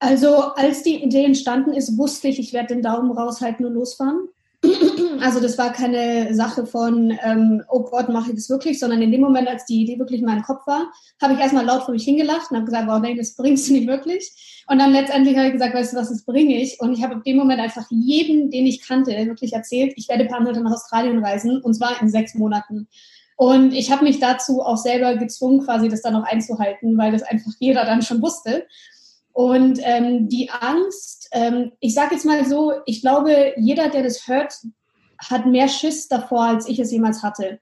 Also 0.00 0.52
als 0.54 0.82
die 0.82 1.02
Idee 1.02 1.24
entstanden 1.24 1.72
ist, 1.72 1.96
wusste 1.96 2.26
ich, 2.26 2.40
ich 2.40 2.52
werde 2.52 2.74
den 2.74 2.82
Daumen 2.82 3.12
raushalten 3.12 3.64
und 3.66 3.74
losfahren. 3.74 4.28
Also 5.20 5.40
das 5.40 5.58
war 5.58 5.72
keine 5.72 6.34
Sache 6.34 6.66
von, 6.66 7.16
ähm, 7.22 7.62
oh 7.68 7.82
Gott, 7.82 8.08
mache 8.08 8.30
ich 8.30 8.36
das 8.36 8.48
wirklich, 8.48 8.78
sondern 8.78 9.02
in 9.02 9.12
dem 9.12 9.20
Moment, 9.20 9.48
als 9.48 9.66
die 9.66 9.82
Idee 9.82 9.98
wirklich 9.98 10.20
in 10.20 10.26
meinem 10.26 10.42
Kopf 10.42 10.66
war, 10.66 10.90
habe 11.20 11.34
ich 11.34 11.40
erstmal 11.40 11.64
laut 11.64 11.82
vor 11.82 11.92
mich 11.92 12.04
hingelacht 12.04 12.50
und 12.50 12.56
habe 12.56 12.66
gesagt, 12.66 12.88
wow, 12.88 13.00
nee, 13.00 13.14
das 13.14 13.34
bringst 13.36 13.68
du 13.68 13.74
nicht 13.74 13.86
wirklich. 13.86 14.64
Und 14.66 14.78
dann 14.78 14.92
letztendlich 14.92 15.36
habe 15.36 15.48
ich 15.48 15.52
gesagt, 15.52 15.74
weißt 15.74 15.92
du 15.92 15.96
was, 15.98 16.08
das 16.08 16.24
bringe 16.24 16.60
ich. 16.60 16.80
Und 16.80 16.94
ich 16.94 17.02
habe 17.02 17.14
in 17.14 17.22
dem 17.22 17.36
Moment 17.36 17.60
einfach 17.60 17.84
jedem, 17.90 18.50
den 18.50 18.66
ich 18.66 18.86
kannte, 18.86 19.10
wirklich 19.26 19.52
erzählt, 19.52 19.92
ich 19.96 20.08
werde 20.08 20.24
ein 20.24 20.28
paar 20.28 20.40
Monate 20.40 20.62
nach 20.62 20.72
Australien 20.72 21.22
reisen 21.22 21.60
und 21.60 21.74
zwar 21.74 22.00
in 22.00 22.08
sechs 22.08 22.34
Monaten. 22.34 22.88
Und 23.36 23.72
ich 23.72 23.90
habe 23.90 24.04
mich 24.04 24.20
dazu 24.20 24.60
auch 24.60 24.76
selber 24.76 25.16
gezwungen, 25.16 25.64
quasi 25.64 25.88
das 25.88 26.02
dann 26.02 26.12
noch 26.12 26.24
einzuhalten, 26.24 26.98
weil 26.98 27.12
das 27.12 27.22
einfach 27.22 27.52
jeder 27.58 27.84
dann 27.84 28.02
schon 28.02 28.20
wusste. 28.22 28.66
Und 29.32 29.80
ähm, 29.82 30.28
die 30.28 30.50
Angst, 30.50 31.28
ähm, 31.32 31.72
ich 31.80 31.94
sage 31.94 32.14
jetzt 32.14 32.24
mal 32.24 32.44
so, 32.44 32.72
ich 32.86 33.00
glaube, 33.00 33.54
jeder, 33.56 33.88
der 33.88 34.02
das 34.02 34.26
hört, 34.26 34.54
hat 35.18 35.46
mehr 35.46 35.68
Schiss 35.68 36.08
davor, 36.08 36.44
als 36.44 36.68
ich 36.68 36.78
es 36.78 36.90
jemals 36.90 37.22
hatte. 37.22 37.60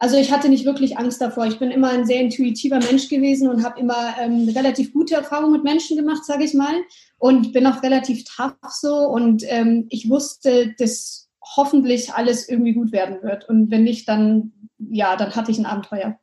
Also 0.00 0.16
ich 0.16 0.30
hatte 0.30 0.48
nicht 0.48 0.64
wirklich 0.64 0.96
Angst 0.96 1.20
davor. 1.20 1.46
Ich 1.46 1.58
bin 1.58 1.70
immer 1.72 1.90
ein 1.90 2.06
sehr 2.06 2.20
intuitiver 2.20 2.78
Mensch 2.78 3.08
gewesen 3.08 3.48
und 3.48 3.64
habe 3.64 3.80
immer 3.80 4.14
ähm, 4.20 4.48
relativ 4.54 4.92
gute 4.92 5.16
Erfahrungen 5.16 5.52
mit 5.52 5.64
Menschen 5.64 5.96
gemacht, 5.96 6.24
sage 6.24 6.44
ich 6.44 6.54
mal. 6.54 6.74
Und 7.18 7.52
bin 7.52 7.66
auch 7.66 7.82
relativ 7.82 8.24
tough 8.24 8.54
so. 8.70 8.94
Und 8.94 9.42
ähm, 9.46 9.86
ich 9.88 10.08
wusste, 10.08 10.74
dass 10.78 11.28
hoffentlich 11.56 12.12
alles 12.12 12.48
irgendwie 12.48 12.74
gut 12.74 12.92
werden 12.92 13.22
wird. 13.22 13.48
Und 13.48 13.70
wenn 13.72 13.82
nicht, 13.82 14.08
dann 14.08 14.52
ja, 14.78 15.16
dann 15.16 15.34
hatte 15.34 15.50
ich 15.50 15.58
ein 15.58 15.66
Abenteuer. 15.66 16.18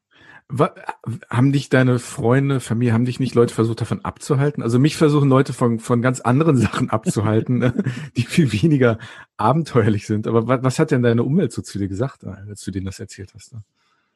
Haben 1.30 1.52
dich 1.52 1.70
deine 1.70 1.98
Freunde, 1.98 2.60
Familie, 2.60 2.94
haben 2.94 3.06
dich 3.06 3.20
nicht 3.20 3.34
Leute 3.34 3.54
versucht 3.54 3.82
davon 3.82 4.06
abzuhalten? 4.06 4.62
Also 4.62 4.78
mich 4.78 4.96
versuchen 4.96 5.28
Leute 5.28 5.54
von, 5.54 5.80
von 5.80 6.02
ganz 6.02 6.22
anderen 6.22 6.56
Sachen 6.58 6.90
abzuhalten, 6.92 7.58
ne, 7.58 7.74
die 8.16 8.24
viel 8.24 8.52
weniger 8.54 9.00
abenteuerlich 9.38 10.06
sind. 10.06 10.28
Aber 10.28 10.48
was, 10.48 10.64
was 10.64 10.80
hat 10.80 10.92
denn 10.92 11.02
deine 11.02 11.24
Umwelt 11.24 11.52
so 11.52 11.62
zu 11.62 11.80
dir 11.80 11.88
gesagt, 11.88 12.24
als 12.26 12.64
du 12.64 12.72
denen 12.72 12.86
das 12.86 13.00
erzählt 13.00 13.32
hast? 13.34 13.54
Ne? 13.54 13.64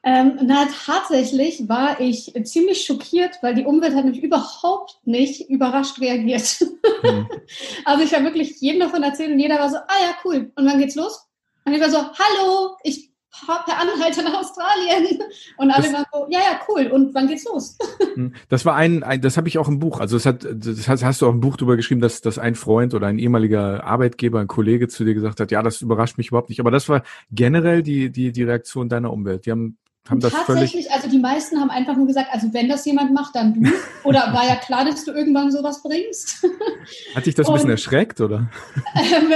Ähm, 0.01 0.39
na, 0.43 0.67
tatsächlich 0.85 1.67
war 1.67 1.99
ich 1.99 2.33
ziemlich 2.43 2.85
schockiert, 2.85 3.35
weil 3.41 3.53
die 3.53 3.65
Umwelt 3.65 3.95
hat 3.95 4.05
mich 4.05 4.23
überhaupt 4.23 4.97
nicht 5.03 5.49
überrascht 5.49 5.99
reagiert. 5.99 6.63
Mhm. 7.03 7.27
also 7.85 8.03
ich 8.03 8.13
habe 8.13 8.25
wirklich 8.25 8.61
jedem 8.61 8.79
davon 8.79 9.03
erzählt 9.03 9.31
und 9.31 9.39
jeder 9.39 9.59
war 9.59 9.69
so, 9.69 9.77
ah 9.77 9.99
ja, 10.01 10.15
cool. 10.23 10.51
Und 10.55 10.65
wann 10.65 10.79
geht's 10.79 10.95
los? 10.95 11.27
Und 11.65 11.73
ich 11.73 11.81
war 11.81 11.89
so, 11.89 11.97
hallo, 11.97 12.77
ich 12.83 13.08
per 13.45 13.79
Anhalter 13.79 14.23
nach 14.23 14.39
Australien. 14.39 15.21
Und 15.57 15.71
alle 15.71 15.83
das, 15.83 15.93
waren 15.93 16.05
so, 16.11 16.27
ja, 16.29 16.39
ja, 16.39 16.59
cool. 16.67 16.87
Und 16.87 17.13
wann 17.13 17.27
geht's 17.27 17.45
los? 17.45 17.77
Hm. 18.15 18.33
Das 18.49 18.65
war 18.65 18.75
ein, 18.75 19.03
ein 19.03 19.21
das 19.21 19.37
habe 19.37 19.47
ich 19.47 19.57
auch 19.57 19.67
im 19.67 19.79
Buch. 19.79 19.99
Also 19.99 20.15
das 20.15 20.25
hat, 20.25 20.45
das 20.51 20.87
hast, 20.87 21.03
hast 21.03 21.21
du 21.21 21.27
auch 21.27 21.31
im 21.31 21.39
Buch 21.39 21.57
drüber 21.57 21.75
geschrieben, 21.75 22.01
dass, 22.01 22.21
dass 22.21 22.39
ein 22.39 22.55
Freund 22.55 22.93
oder 22.93 23.07
ein 23.07 23.19
ehemaliger 23.19 23.83
Arbeitgeber, 23.83 24.39
ein 24.39 24.47
Kollege 24.47 24.87
zu 24.87 25.05
dir 25.05 25.13
gesagt 25.13 25.39
hat, 25.39 25.51
ja, 25.51 25.61
das 25.61 25.81
überrascht 25.81 26.17
mich 26.17 26.29
überhaupt 26.29 26.49
nicht. 26.49 26.59
Aber 26.59 26.71
das 26.71 26.89
war 26.89 27.03
generell 27.31 27.83
die, 27.83 28.11
die, 28.11 28.31
die 28.31 28.43
Reaktion 28.43 28.89
deiner 28.89 29.11
Umwelt. 29.11 29.45
Die 29.45 29.51
haben 29.51 29.77
haben 30.09 30.19
das 30.21 30.33
Tatsächlich, 30.33 30.91
also 30.91 31.07
die 31.07 31.19
meisten 31.19 31.59
haben 31.59 31.69
einfach 31.69 31.95
nur 31.95 32.07
gesagt, 32.07 32.29
also 32.31 32.51
wenn 32.53 32.67
das 32.67 32.85
jemand 32.85 33.13
macht, 33.13 33.35
dann 33.35 33.53
du. 33.53 33.69
Oder 34.03 34.33
war 34.33 34.47
ja 34.47 34.55
klar, 34.55 34.85
dass 34.85 35.05
du 35.05 35.11
irgendwann 35.11 35.51
sowas 35.51 35.83
bringst. 35.83 36.47
Hat 37.15 37.25
dich 37.25 37.35
das 37.35 37.47
ein 37.47 37.53
bisschen 37.53 37.69
erschreckt, 37.69 38.21
oder? 38.21 38.49
Ähm, 38.95 39.33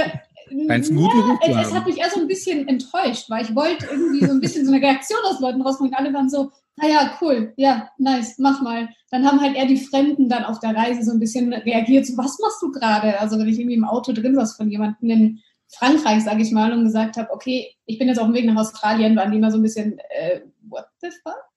Meinst 0.66 0.90
einen 0.90 1.00
guten 1.00 1.20
Ruf 1.20 1.38
ja, 1.46 1.62
es, 1.62 1.74
hat 1.74 1.86
mich 1.86 1.98
eher 1.98 2.10
so 2.10 2.20
ein 2.20 2.28
bisschen 2.28 2.68
enttäuscht, 2.68 3.28
weil 3.28 3.44
ich 3.44 3.54
wollte 3.54 3.86
irgendwie 3.90 4.24
so 4.24 4.32
ein 4.32 4.40
bisschen 4.40 4.64
so 4.64 4.72
eine 4.72 4.84
Reaktion 4.84 5.18
aus 5.24 5.40
Leuten 5.40 5.62
rausbringen. 5.62 5.94
Alle 5.94 6.12
waren 6.12 6.30
so, 6.30 6.50
naja, 6.76 7.16
cool, 7.20 7.52
ja, 7.56 7.88
nice, 7.98 8.38
mach 8.38 8.62
mal. 8.62 8.88
Dann 9.10 9.26
haben 9.26 9.40
halt 9.40 9.56
eher 9.56 9.66
die 9.66 9.76
Fremden 9.76 10.28
dann 10.28 10.44
auf 10.44 10.60
der 10.60 10.74
Reise 10.74 11.02
so 11.02 11.12
ein 11.12 11.20
bisschen 11.20 11.52
reagiert, 11.52 12.06
so, 12.06 12.16
was 12.16 12.38
machst 12.40 12.62
du 12.62 12.70
gerade? 12.70 13.18
Also 13.20 13.38
wenn 13.38 13.48
ich 13.48 13.58
irgendwie 13.58 13.76
im 13.76 13.84
Auto 13.84 14.12
drin 14.12 14.34
saß 14.34 14.56
von 14.56 14.70
jemandem 14.70 15.10
in 15.10 15.40
Frankreich, 15.68 16.22
sage 16.22 16.42
ich 16.42 16.52
mal, 16.52 16.72
und 16.72 16.84
gesagt 16.84 17.16
habe, 17.16 17.30
okay, 17.32 17.74
ich 17.86 17.98
bin 17.98 18.08
jetzt 18.08 18.18
auf 18.18 18.26
dem 18.26 18.34
Weg 18.34 18.46
nach 18.46 18.56
Australien, 18.56 19.16
waren 19.16 19.32
die 19.32 19.38
immer 19.38 19.50
so 19.50 19.58
ein 19.58 19.62
bisschen, 19.62 19.98
äh, 20.10 20.40
what 20.68 20.86
the 21.00 21.08
fuck? 21.22 21.53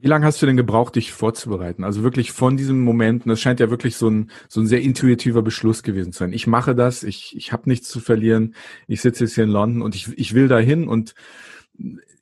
Wie 0.00 0.06
lange 0.06 0.26
hast 0.26 0.40
du 0.40 0.46
denn 0.46 0.56
gebraucht, 0.56 0.94
dich 0.94 1.12
vorzubereiten? 1.12 1.82
Also 1.82 2.02
wirklich 2.02 2.30
von 2.30 2.56
diesem 2.56 2.82
Moment, 2.84 3.24
und 3.24 3.30
das 3.30 3.40
scheint 3.40 3.58
ja 3.58 3.68
wirklich 3.70 3.96
so 3.96 4.08
ein, 4.08 4.30
so 4.48 4.60
ein 4.60 4.66
sehr 4.66 4.80
intuitiver 4.80 5.42
Beschluss 5.42 5.82
gewesen 5.82 6.12
zu 6.12 6.20
sein. 6.20 6.32
Ich 6.32 6.46
mache 6.46 6.74
das, 6.74 7.02
ich, 7.02 7.36
ich 7.36 7.52
habe 7.52 7.68
nichts 7.68 7.88
zu 7.88 7.98
verlieren, 7.98 8.54
ich 8.86 9.00
sitze 9.00 9.24
jetzt 9.24 9.34
hier 9.34 9.44
in 9.44 9.50
London 9.50 9.82
und 9.82 9.96
ich, 9.96 10.16
ich 10.16 10.34
will 10.34 10.46
dahin 10.46 10.86
und 10.86 11.14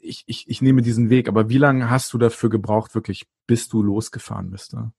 ich, 0.00 0.24
ich, 0.26 0.48
ich 0.48 0.62
nehme 0.62 0.80
diesen 0.80 1.10
Weg. 1.10 1.28
Aber 1.28 1.50
wie 1.50 1.58
lange 1.58 1.90
hast 1.90 2.12
du 2.12 2.18
dafür 2.18 2.48
gebraucht, 2.48 2.94
wirklich, 2.94 3.26
bis 3.46 3.68
du 3.68 3.82
losgefahren 3.82 4.50
bist? 4.50 4.72
Ne? 4.72 4.92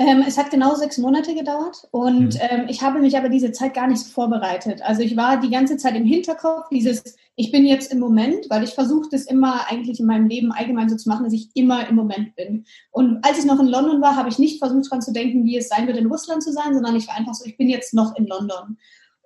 Ähm, 0.00 0.24
es 0.26 0.38
hat 0.38 0.50
genau 0.50 0.74
sechs 0.76 0.96
Monate 0.96 1.34
gedauert 1.34 1.86
und 1.90 2.32
mhm. 2.32 2.40
ähm, 2.40 2.66
ich 2.70 2.80
habe 2.80 3.00
mich 3.00 3.18
aber 3.18 3.28
diese 3.28 3.52
Zeit 3.52 3.74
gar 3.74 3.86
nicht 3.86 4.06
vorbereitet. 4.06 4.80
Also 4.80 5.02
ich 5.02 5.14
war 5.14 5.38
die 5.38 5.50
ganze 5.50 5.76
Zeit 5.76 5.94
im 5.94 6.06
Hinterkopf, 6.06 6.70
dieses, 6.70 7.16
ich 7.36 7.52
bin 7.52 7.66
jetzt 7.66 7.92
im 7.92 7.98
Moment, 7.98 8.48
weil 8.48 8.64
ich 8.64 8.70
versuche 8.70 9.10
das 9.10 9.26
immer 9.26 9.68
eigentlich 9.68 10.00
in 10.00 10.06
meinem 10.06 10.26
Leben 10.26 10.52
allgemein 10.52 10.88
so 10.88 10.96
zu 10.96 11.06
machen, 11.06 11.24
dass 11.24 11.34
ich 11.34 11.50
immer 11.52 11.86
im 11.86 11.96
Moment 11.96 12.34
bin. 12.34 12.64
Und 12.90 13.22
als 13.22 13.40
ich 13.40 13.44
noch 13.44 13.60
in 13.60 13.66
London 13.66 14.00
war, 14.00 14.16
habe 14.16 14.30
ich 14.30 14.38
nicht 14.38 14.58
versucht 14.58 14.86
daran 14.86 15.02
zu 15.02 15.12
denken, 15.12 15.44
wie 15.44 15.58
es 15.58 15.68
sein 15.68 15.86
wird, 15.86 15.98
in 15.98 16.06
Russland 16.06 16.42
zu 16.42 16.50
sein, 16.50 16.72
sondern 16.72 16.96
ich 16.96 17.06
war 17.06 17.16
einfach 17.16 17.34
so, 17.34 17.44
ich 17.44 17.58
bin 17.58 17.68
jetzt 17.68 17.92
noch 17.92 18.16
in 18.16 18.26
London. 18.26 18.78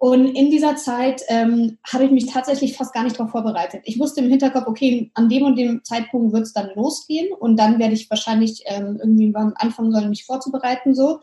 Und 0.04 0.26
in 0.26 0.50
dieser 0.50 0.76
Zeit 0.76 1.22
ähm, 1.28 1.78
habe 1.90 2.04
ich 2.04 2.10
mich 2.10 2.26
tatsächlich 2.26 2.76
fast 2.76 2.92
gar 2.92 3.04
nicht 3.04 3.18
darauf 3.18 3.30
vorbereitet. 3.30 3.80
Ich 3.86 3.98
wusste 3.98 4.20
im 4.20 4.28
Hinterkopf, 4.28 4.66
okay, 4.66 5.10
an 5.14 5.30
dem 5.30 5.44
und 5.44 5.56
dem 5.56 5.82
Zeitpunkt 5.82 6.34
wird 6.34 6.42
es 6.42 6.52
dann 6.52 6.68
losgehen 6.74 7.32
und 7.32 7.56
dann 7.56 7.78
werde 7.78 7.94
ich 7.94 8.10
wahrscheinlich 8.10 8.64
ähm, 8.66 8.98
irgendwie 9.00 9.34
anfangen 9.34 9.92
sollen, 9.92 10.10
mich 10.10 10.26
vorzubereiten 10.26 10.94
so. 10.94 11.20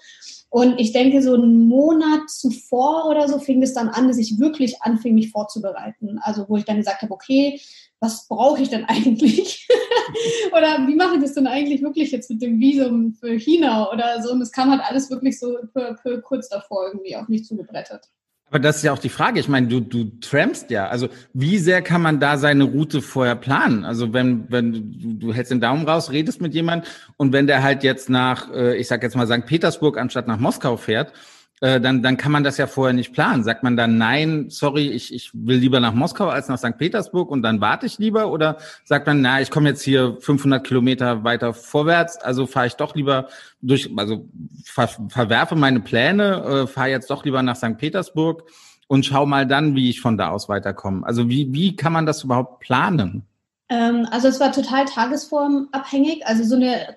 Und 0.49 0.79
ich 0.79 0.93
denke, 0.93 1.21
so 1.21 1.35
einen 1.35 1.67
Monat 1.67 2.27
zuvor 2.27 3.05
oder 3.05 3.27
so 3.27 3.37
fing 3.37 3.61
es 3.61 3.75
dann 3.75 3.87
an, 3.87 4.07
dass 4.07 4.17
ich 4.17 4.39
wirklich 4.39 4.81
anfing, 4.81 5.13
mich 5.13 5.29
vorzubereiten. 5.29 6.17
Also 6.19 6.49
wo 6.49 6.57
ich 6.57 6.65
dann 6.65 6.77
gesagt 6.77 7.03
habe, 7.03 7.13
okay, 7.13 7.61
was 7.99 8.27
brauche 8.27 8.63
ich 8.63 8.69
denn 8.69 8.85
eigentlich? 8.87 9.67
oder 10.57 10.87
wie 10.87 10.95
mache 10.95 11.17
ich 11.17 11.21
das 11.21 11.35
denn 11.35 11.45
eigentlich 11.45 11.83
wirklich 11.83 12.09
jetzt 12.09 12.31
mit 12.31 12.41
dem 12.41 12.59
Visum 12.59 13.13
für 13.13 13.37
China 13.37 13.91
oder 13.91 14.23
so? 14.23 14.31
Und 14.31 14.41
es 14.41 14.51
kam 14.51 14.71
halt 14.71 14.81
alles 14.81 15.11
wirklich 15.11 15.37
so 15.39 15.59
für, 15.71 15.99
für 16.01 16.19
kurz 16.23 16.49
davor 16.49 16.87
irgendwie 16.87 17.15
auf 17.15 17.27
mich 17.27 17.45
zugebrettert. 17.45 18.09
Aber 18.51 18.59
das 18.59 18.77
ist 18.77 18.83
ja 18.83 18.91
auch 18.91 18.99
die 18.99 19.09
Frage. 19.09 19.39
Ich 19.39 19.47
meine, 19.47 19.67
du, 19.67 19.79
du 19.79 20.11
trampst 20.19 20.69
ja. 20.71 20.87
Also 20.87 21.07
wie 21.33 21.57
sehr 21.57 21.81
kann 21.81 22.01
man 22.01 22.19
da 22.19 22.37
seine 22.37 22.65
Route 22.65 23.01
vorher 23.01 23.35
planen? 23.35 23.85
Also 23.85 24.13
wenn, 24.13 24.51
wenn 24.51 24.73
du, 24.73 25.27
du 25.27 25.33
hältst 25.33 25.51
den 25.51 25.61
Daumen 25.61 25.87
raus, 25.87 26.11
redest 26.11 26.41
mit 26.41 26.53
jemand 26.53 26.85
und 27.15 27.31
wenn 27.31 27.47
der 27.47 27.63
halt 27.63 27.83
jetzt 27.83 28.09
nach, 28.09 28.51
äh, 28.53 28.75
ich 28.75 28.89
sag 28.89 29.03
jetzt 29.03 29.15
mal 29.15 29.25
St. 29.25 29.45
Petersburg 29.45 29.97
anstatt 29.97 30.27
nach 30.27 30.37
Moskau 30.37 30.75
fährt, 30.75 31.13
äh, 31.61 31.79
dann, 31.79 32.01
dann 32.01 32.17
kann 32.17 32.31
man 32.31 32.43
das 32.43 32.57
ja 32.57 32.65
vorher 32.65 32.93
nicht 32.93 33.13
planen. 33.13 33.43
Sagt 33.43 33.61
man 33.61 33.77
dann, 33.77 33.97
nein, 33.97 34.49
sorry, 34.49 34.87
ich, 34.89 35.13
ich 35.13 35.29
will 35.33 35.57
lieber 35.57 35.79
nach 35.79 35.93
Moskau 35.93 36.27
als 36.27 36.49
nach 36.49 36.57
St. 36.57 36.77
Petersburg 36.77 37.29
und 37.29 37.43
dann 37.43 37.61
warte 37.61 37.85
ich 37.85 37.99
lieber? 37.99 38.31
Oder 38.31 38.57
sagt 38.83 39.05
man, 39.05 39.21
na, 39.21 39.41
ich 39.41 39.51
komme 39.51 39.69
jetzt 39.69 39.83
hier 39.83 40.17
500 40.19 40.65
Kilometer 40.65 41.23
weiter 41.23 41.53
vorwärts, 41.53 42.17
also 42.17 42.47
fahre 42.47 42.65
ich 42.65 42.75
doch 42.75 42.95
lieber 42.95 43.27
durch, 43.61 43.91
also 43.95 44.27
ver, 44.65 44.89
verwerfe 45.09 45.55
meine 45.55 45.79
Pläne, 45.79 46.43
äh, 46.43 46.67
fahre 46.67 46.89
jetzt 46.89 47.11
doch 47.11 47.23
lieber 47.23 47.43
nach 47.43 47.55
St. 47.55 47.77
Petersburg 47.77 48.43
und 48.87 49.05
schau 49.05 49.27
mal 49.27 49.45
dann, 49.45 49.75
wie 49.75 49.89
ich 49.91 50.01
von 50.01 50.17
da 50.17 50.29
aus 50.29 50.49
weiterkomme. 50.49 51.05
Also 51.05 51.29
wie, 51.29 51.53
wie 51.53 51.75
kann 51.75 51.93
man 51.93 52.07
das 52.07 52.23
überhaupt 52.23 52.59
planen? 52.61 53.27
Ähm, 53.71 54.05
also 54.11 54.27
es 54.27 54.41
war 54.41 54.51
total 54.51 54.83
tagesformabhängig. 54.83 56.27
Also 56.27 56.43
so 56.43 56.55
eine 56.55 56.93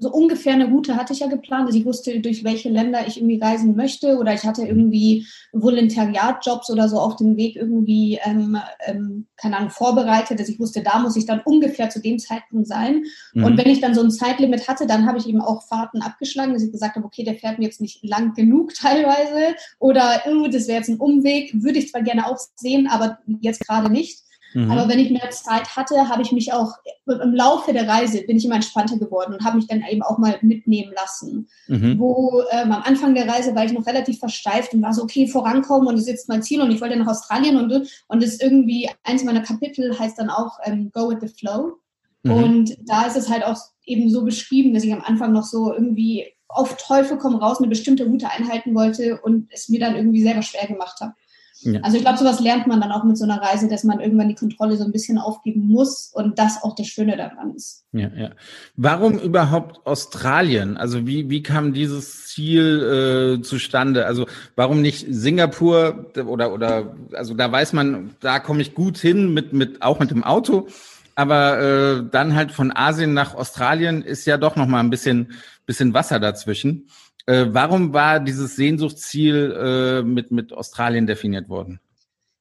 so 0.00 0.12
ungefähr 0.12 0.52
eine 0.52 0.68
Route 0.68 0.96
hatte 0.96 1.14
ich 1.14 1.20
ja 1.20 1.28
geplant. 1.28 1.66
Also 1.66 1.78
ich 1.78 1.86
wusste, 1.86 2.20
durch 2.20 2.44
welche 2.44 2.68
Länder 2.68 3.06
ich 3.06 3.16
irgendwie 3.16 3.40
reisen 3.40 3.74
möchte 3.74 4.18
oder 4.18 4.34
ich 4.34 4.44
hatte 4.44 4.66
irgendwie 4.66 5.26
Volontariatjobs 5.52 6.68
oder 6.68 6.90
so 6.90 6.98
auf 6.98 7.16
dem 7.16 7.38
Weg 7.38 7.56
irgendwie, 7.56 8.20
ähm, 8.22 8.58
ähm, 8.84 9.28
keine 9.38 9.56
Ahnung, 9.56 9.70
vorbereitet. 9.70 10.38
Also 10.38 10.52
ich 10.52 10.60
wusste, 10.60 10.82
da 10.82 10.98
muss 10.98 11.16
ich 11.16 11.24
dann 11.24 11.40
ungefähr 11.40 11.88
zu 11.88 12.02
dem 12.02 12.18
Zeitpunkt 12.18 12.66
sein. 12.66 13.04
Mhm. 13.32 13.44
Und 13.44 13.56
wenn 13.56 13.70
ich 13.70 13.80
dann 13.80 13.94
so 13.94 14.02
ein 14.02 14.10
Zeitlimit 14.10 14.68
hatte, 14.68 14.86
dann 14.86 15.06
habe 15.06 15.16
ich 15.16 15.26
eben 15.26 15.40
auch 15.40 15.66
Fahrten 15.68 16.02
abgeschlagen, 16.02 16.52
dass 16.52 16.62
ich 16.62 16.70
gesagt 16.70 16.96
habe, 16.96 17.06
okay, 17.06 17.24
der 17.24 17.36
fährt 17.36 17.58
mir 17.58 17.64
jetzt 17.64 17.80
nicht 17.80 18.04
lang 18.04 18.34
genug 18.34 18.74
teilweise 18.78 19.56
oder 19.78 20.20
oh, 20.26 20.48
das 20.48 20.68
wäre 20.68 20.80
jetzt 20.80 20.90
ein 20.90 20.98
Umweg. 20.98 21.50
Würde 21.54 21.78
ich 21.78 21.90
zwar 21.90 22.02
gerne 22.02 22.26
auch 22.26 22.36
sehen, 22.56 22.88
aber 22.88 23.20
jetzt 23.40 23.66
gerade 23.66 23.90
nicht. 23.90 24.22
Mhm. 24.54 24.70
Aber 24.70 24.88
wenn 24.88 24.98
ich 24.98 25.10
mehr 25.10 25.30
Zeit 25.30 25.76
hatte, 25.76 26.08
habe 26.08 26.22
ich 26.22 26.32
mich 26.32 26.52
auch 26.52 26.74
im 27.06 27.34
Laufe 27.34 27.72
der 27.72 27.88
Reise 27.88 28.22
bin 28.22 28.36
ich 28.36 28.44
immer 28.44 28.56
entspannter 28.56 28.98
geworden 28.98 29.34
und 29.34 29.44
habe 29.44 29.56
mich 29.56 29.66
dann 29.66 29.82
eben 29.88 30.02
auch 30.02 30.18
mal 30.18 30.38
mitnehmen 30.42 30.92
lassen. 30.94 31.48
Mhm. 31.68 31.98
Wo 31.98 32.42
ähm, 32.50 32.72
am 32.72 32.82
Anfang 32.82 33.14
der 33.14 33.28
Reise 33.28 33.54
war 33.54 33.64
ich 33.64 33.72
noch 33.72 33.86
relativ 33.86 34.18
versteift 34.18 34.74
und 34.74 34.82
war 34.82 34.92
so, 34.92 35.02
okay, 35.02 35.26
vorankommen 35.26 35.88
und 35.88 35.94
das 35.94 36.02
ist 36.02 36.10
jetzt 36.10 36.28
mein 36.28 36.42
Ziel 36.42 36.60
und 36.60 36.70
ich 36.70 36.80
wollte 36.80 36.96
nach 36.96 37.06
Australien 37.06 37.56
und 37.56 37.70
und 38.08 38.22
das 38.22 38.40
irgendwie 38.40 38.88
eins 39.04 39.24
meiner 39.24 39.42
Kapitel 39.42 39.98
heißt 39.98 40.18
dann 40.18 40.30
auch 40.30 40.58
ähm, 40.64 40.90
Go 40.92 41.10
with 41.10 41.18
the 41.20 41.28
Flow. 41.28 41.76
Mhm. 42.22 42.32
Und 42.32 42.76
da 42.88 43.06
ist 43.06 43.16
es 43.16 43.28
halt 43.28 43.44
auch 43.44 43.58
eben 43.84 44.10
so 44.10 44.24
beschrieben, 44.24 44.74
dass 44.74 44.84
ich 44.84 44.92
am 44.92 45.02
Anfang 45.02 45.32
noch 45.32 45.44
so 45.44 45.72
irgendwie 45.72 46.26
auf 46.48 46.76
Teufel 46.76 47.16
komm 47.16 47.36
raus 47.36 47.58
eine 47.58 47.68
bestimmte 47.68 48.04
Route 48.04 48.28
einhalten 48.28 48.74
wollte 48.74 49.20
und 49.20 49.48
es 49.50 49.68
mir 49.68 49.80
dann 49.80 49.96
irgendwie 49.96 50.22
selber 50.22 50.42
schwer 50.42 50.66
gemacht 50.66 51.00
habe. 51.00 51.14
Ja. 51.62 51.80
Also 51.82 51.96
ich 51.96 52.02
glaube, 52.02 52.18
sowas 52.18 52.40
lernt 52.40 52.66
man 52.66 52.80
dann 52.80 52.92
auch 52.92 53.04
mit 53.04 53.18
so 53.18 53.24
einer 53.24 53.40
Reise, 53.40 53.68
dass 53.68 53.84
man 53.84 54.00
irgendwann 54.00 54.28
die 54.28 54.34
Kontrolle 54.34 54.76
so 54.76 54.84
ein 54.84 54.92
bisschen 54.92 55.18
aufgeben 55.18 55.66
muss 55.68 56.10
und 56.12 56.38
das 56.38 56.62
auch 56.62 56.74
das 56.74 56.86
Schöne 56.86 57.16
daran 57.16 57.54
ist. 57.54 57.84
Ja, 57.92 58.08
ja. 58.16 58.30
Warum 58.76 59.18
überhaupt 59.18 59.86
Australien? 59.86 60.76
Also 60.76 61.06
wie, 61.06 61.28
wie 61.28 61.42
kam 61.42 61.72
dieses 61.72 62.28
Ziel 62.28 63.38
äh, 63.40 63.42
zustande? 63.42 64.06
Also 64.06 64.26
warum 64.56 64.80
nicht 64.80 65.06
Singapur 65.10 66.06
oder 66.26 66.52
oder 66.52 66.96
also 67.12 67.34
da 67.34 67.50
weiß 67.50 67.72
man, 67.72 68.10
da 68.20 68.38
komme 68.38 68.62
ich 68.62 68.74
gut 68.74 68.96
hin 68.96 69.34
mit 69.34 69.52
mit 69.52 69.82
auch 69.82 69.98
mit 69.98 70.10
dem 70.10 70.24
Auto, 70.24 70.68
aber 71.14 71.60
äh, 71.60 72.04
dann 72.10 72.34
halt 72.34 72.52
von 72.52 72.74
Asien 72.74 73.12
nach 73.12 73.34
Australien 73.34 74.02
ist 74.02 74.24
ja 74.26 74.38
doch 74.38 74.56
noch 74.56 74.66
mal 74.66 74.80
ein 74.80 74.90
bisschen 74.90 75.32
bisschen 75.66 75.92
Wasser 75.92 76.20
dazwischen. 76.20 76.88
Äh, 77.26 77.46
warum 77.50 77.92
war 77.92 78.20
dieses 78.20 78.56
Sehnsuchtsziel 78.56 79.56
äh, 79.56 80.02
mit, 80.02 80.30
mit 80.30 80.52
Australien 80.52 81.06
definiert 81.06 81.48
worden? 81.48 81.80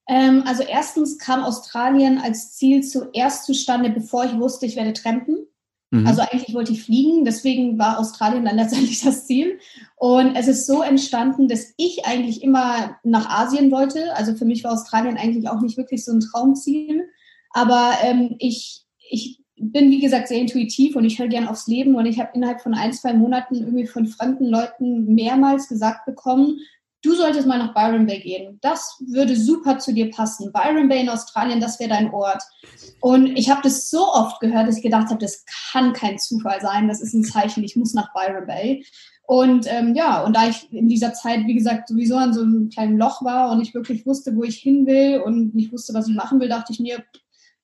Ähm, 0.07 0.43
also 0.45 0.63
erstens 0.63 1.19
kam 1.19 1.43
Australien 1.43 2.17
als 2.17 2.55
Ziel 2.55 2.83
zuerst 2.83 3.45
zustande, 3.45 3.89
bevor 3.89 4.25
ich 4.25 4.35
wusste, 4.37 4.65
ich 4.65 4.75
werde 4.75 4.93
trampen. 4.93 5.45
Mhm. 5.91 6.07
Also 6.07 6.21
eigentlich 6.21 6.53
wollte 6.53 6.71
ich 6.71 6.83
fliegen, 6.83 7.25
deswegen 7.25 7.77
war 7.77 7.99
Australien 7.99 8.45
dann 8.45 8.55
letztendlich 8.57 9.01
das 9.01 9.27
Ziel. 9.27 9.59
Und 9.95 10.35
es 10.35 10.47
ist 10.47 10.65
so 10.65 10.81
entstanden, 10.81 11.47
dass 11.47 11.73
ich 11.77 12.05
eigentlich 12.05 12.43
immer 12.43 12.97
nach 13.03 13.29
Asien 13.29 13.71
wollte. 13.71 14.15
Also 14.15 14.35
für 14.35 14.45
mich 14.45 14.63
war 14.63 14.73
Australien 14.73 15.17
eigentlich 15.17 15.47
auch 15.49 15.61
nicht 15.61 15.77
wirklich 15.77 16.03
so 16.03 16.11
ein 16.11 16.21
Traumziel. 16.21 17.07
Aber 17.51 17.93
ähm, 18.03 18.35
ich, 18.39 18.85
ich 19.09 19.38
bin, 19.59 19.91
wie 19.91 19.99
gesagt, 19.99 20.27
sehr 20.27 20.39
intuitiv 20.39 20.95
und 20.95 21.05
ich 21.05 21.19
höre 21.19 21.27
gern 21.27 21.47
aufs 21.47 21.67
Leben. 21.67 21.95
Und 21.95 22.05
ich 22.05 22.19
habe 22.19 22.31
innerhalb 22.33 22.61
von 22.61 22.73
ein, 22.73 22.93
zwei 22.93 23.13
Monaten 23.13 23.55
irgendwie 23.55 23.87
von 23.87 24.07
fremden 24.07 24.45
Leuten 24.45 25.13
mehrmals 25.13 25.67
gesagt 25.67 26.05
bekommen, 26.05 26.59
du 27.01 27.15
solltest 27.15 27.47
mal 27.47 27.57
nach 27.57 27.73
Byron 27.73 28.05
Bay 28.05 28.19
gehen. 28.19 28.59
Das 28.61 29.01
würde 29.07 29.35
super 29.35 29.79
zu 29.79 29.93
dir 29.93 30.11
passen. 30.11 30.51
Byron 30.51 30.89
Bay 30.89 31.01
in 31.01 31.09
Australien, 31.09 31.59
das 31.59 31.79
wäre 31.79 31.89
dein 31.89 32.11
Ort. 32.13 32.43
Und 32.99 33.37
ich 33.37 33.49
habe 33.49 33.61
das 33.63 33.89
so 33.89 34.07
oft 34.11 34.39
gehört, 34.39 34.67
dass 34.67 34.77
ich 34.77 34.83
gedacht 34.83 35.09
habe, 35.09 35.19
das 35.19 35.45
kann 35.71 35.93
kein 35.93 36.19
Zufall 36.19 36.59
sein. 36.61 36.87
Das 36.87 37.01
ist 37.01 37.13
ein 37.13 37.23
Zeichen, 37.23 37.63
ich 37.63 37.75
muss 37.75 37.93
nach 37.93 38.13
Byron 38.13 38.47
Bay. 38.47 38.85
Und 39.23 39.67
ähm, 39.71 39.93
ja, 39.93 40.23
und 40.23 40.35
da 40.35 40.49
ich 40.49 40.73
in 40.73 40.89
dieser 40.89 41.13
Zeit, 41.13 41.45
wie 41.45 41.53
gesagt, 41.53 41.87
sowieso 41.87 42.15
an 42.15 42.33
so 42.33 42.41
einem 42.41 42.69
kleinen 42.69 42.97
Loch 42.97 43.23
war 43.23 43.51
und 43.51 43.61
ich 43.61 43.75
wirklich 43.75 44.05
wusste, 44.07 44.35
wo 44.35 44.43
ich 44.43 44.57
hin 44.57 44.87
will 44.87 45.21
und 45.23 45.53
nicht 45.53 45.71
wusste, 45.71 45.93
was 45.93 46.07
ich 46.07 46.15
machen 46.15 46.39
will, 46.39 46.49
dachte 46.49 46.73
ich 46.73 46.79
mir, 46.79 47.03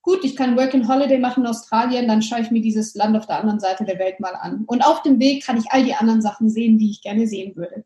gut, 0.05 0.23
ich 0.23 0.35
kann 0.35 0.55
Work 0.55 0.75
and 0.75 0.87
Holiday 0.87 1.17
machen 1.17 1.43
in 1.43 1.49
Australien, 1.49 2.07
dann 2.07 2.21
schaue 2.21 2.41
ich 2.41 2.51
mir 2.51 2.61
dieses 2.61 2.93
Land 2.93 3.17
auf 3.17 3.25
der 3.25 3.39
anderen 3.39 3.59
Seite 3.59 3.85
der 3.85 3.97
Welt 3.97 4.19
mal 4.19 4.35
an. 4.35 4.63
Und 4.67 4.81
auf 4.81 5.01
dem 5.01 5.19
Weg 5.19 5.43
kann 5.43 5.57
ich 5.57 5.65
all 5.71 5.83
die 5.83 5.95
anderen 5.95 6.21
Sachen 6.21 6.49
sehen, 6.49 6.77
die 6.77 6.91
ich 6.91 7.01
gerne 7.01 7.27
sehen 7.27 7.55
würde. 7.55 7.83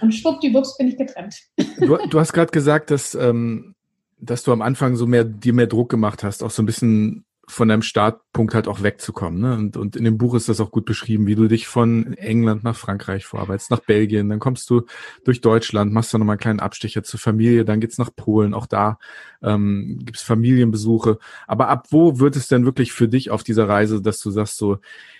Und 0.00 0.12
schwuppdiwupps 0.12 0.76
bin 0.76 0.88
ich 0.88 0.98
getrennt. 0.98 1.36
Du, 1.78 1.96
du 2.10 2.20
hast 2.20 2.32
gerade 2.32 2.50
gesagt, 2.50 2.90
dass, 2.90 3.14
ähm, 3.14 3.76
dass 4.18 4.42
du 4.42 4.52
am 4.52 4.60
Anfang 4.60 4.96
so 4.96 5.06
mehr, 5.06 5.24
dir 5.24 5.52
mehr 5.52 5.68
Druck 5.68 5.88
gemacht 5.88 6.24
hast, 6.24 6.42
auch 6.42 6.50
so 6.50 6.62
ein 6.62 6.66
bisschen 6.66 7.24
von 7.48 7.68
deinem 7.68 7.82
Startpunkt 7.82 8.54
halt 8.54 8.66
auch 8.66 8.82
wegzukommen. 8.82 9.40
Ne? 9.40 9.54
Und, 9.54 9.76
und 9.76 9.94
in 9.96 10.04
dem 10.04 10.18
Buch 10.18 10.34
ist 10.34 10.48
das 10.48 10.60
auch 10.60 10.72
gut 10.72 10.84
beschrieben, 10.84 11.26
wie 11.26 11.36
du 11.36 11.46
dich 11.46 11.68
von 11.68 12.14
England 12.14 12.64
nach 12.64 12.76
Frankreich 12.76 13.24
vorarbeitest, 13.24 13.70
nach 13.70 13.80
Belgien, 13.80 14.28
dann 14.28 14.40
kommst 14.40 14.68
du 14.68 14.82
durch 15.24 15.40
Deutschland, 15.40 15.92
machst 15.92 16.12
dann 16.12 16.20
nochmal 16.20 16.34
einen 16.34 16.40
kleinen 16.40 16.60
Abstecher 16.60 17.04
zur 17.04 17.20
Familie, 17.20 17.64
dann 17.64 17.80
geht's 17.80 17.98
nach 17.98 18.10
Polen, 18.14 18.52
auch 18.52 18.66
da 18.66 18.98
ähm, 19.42 20.00
gibt's 20.02 20.22
Familienbesuche. 20.22 21.18
Aber 21.46 21.68
ab 21.68 21.86
wo 21.90 22.18
wird 22.18 22.34
es 22.34 22.48
denn 22.48 22.64
wirklich 22.64 22.92
für 22.92 23.08
dich 23.08 23.30
auf 23.30 23.44
dieser 23.44 23.68
Reise, 23.68 24.02
dass 24.02 24.18
du 24.20 24.30
sagst 24.30 24.56
so, 24.56 24.78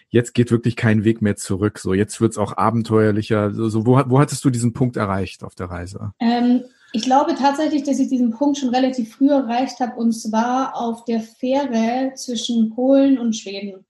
jetzt 0.09 0.35
geht 0.35 0.51
wirklich 0.51 0.75
kein 0.75 1.05
Weg 1.05 1.23
mehr 1.23 1.37
zurück, 1.37 1.79
so 1.79 1.95
jetzt 1.95 2.21
wird's 2.21 2.39
auch 2.39 2.57
abenteuerlicher. 2.57 3.53
So, 3.53 3.69
so 3.69 3.87
wo, 3.87 4.03
wo 4.07 4.19
hattest 4.19 4.45
du 4.45 4.51
diesen 4.51 4.73
Punkt 4.73 4.97
erreicht 4.97 5.45
auf 5.45 5.55
der 5.55 5.71
Reise? 5.71 6.13
Ähm 6.19 6.65
ich 6.93 7.03
glaube 7.03 7.35
tatsächlich, 7.35 7.83
dass 7.83 7.99
ich 7.99 8.09
diesen 8.09 8.31
Punkt 8.31 8.59
schon 8.59 8.75
relativ 8.75 9.15
früh 9.15 9.31
erreicht 9.31 9.81
habe 9.81 9.97
und 9.97 10.13
zwar 10.13 10.77
auf 10.77 11.05
der 11.05 11.21
Fähre 11.21 12.13
zwischen 12.15 12.75
Polen 12.75 13.19
und 13.19 13.35
Schweden. 13.35 13.85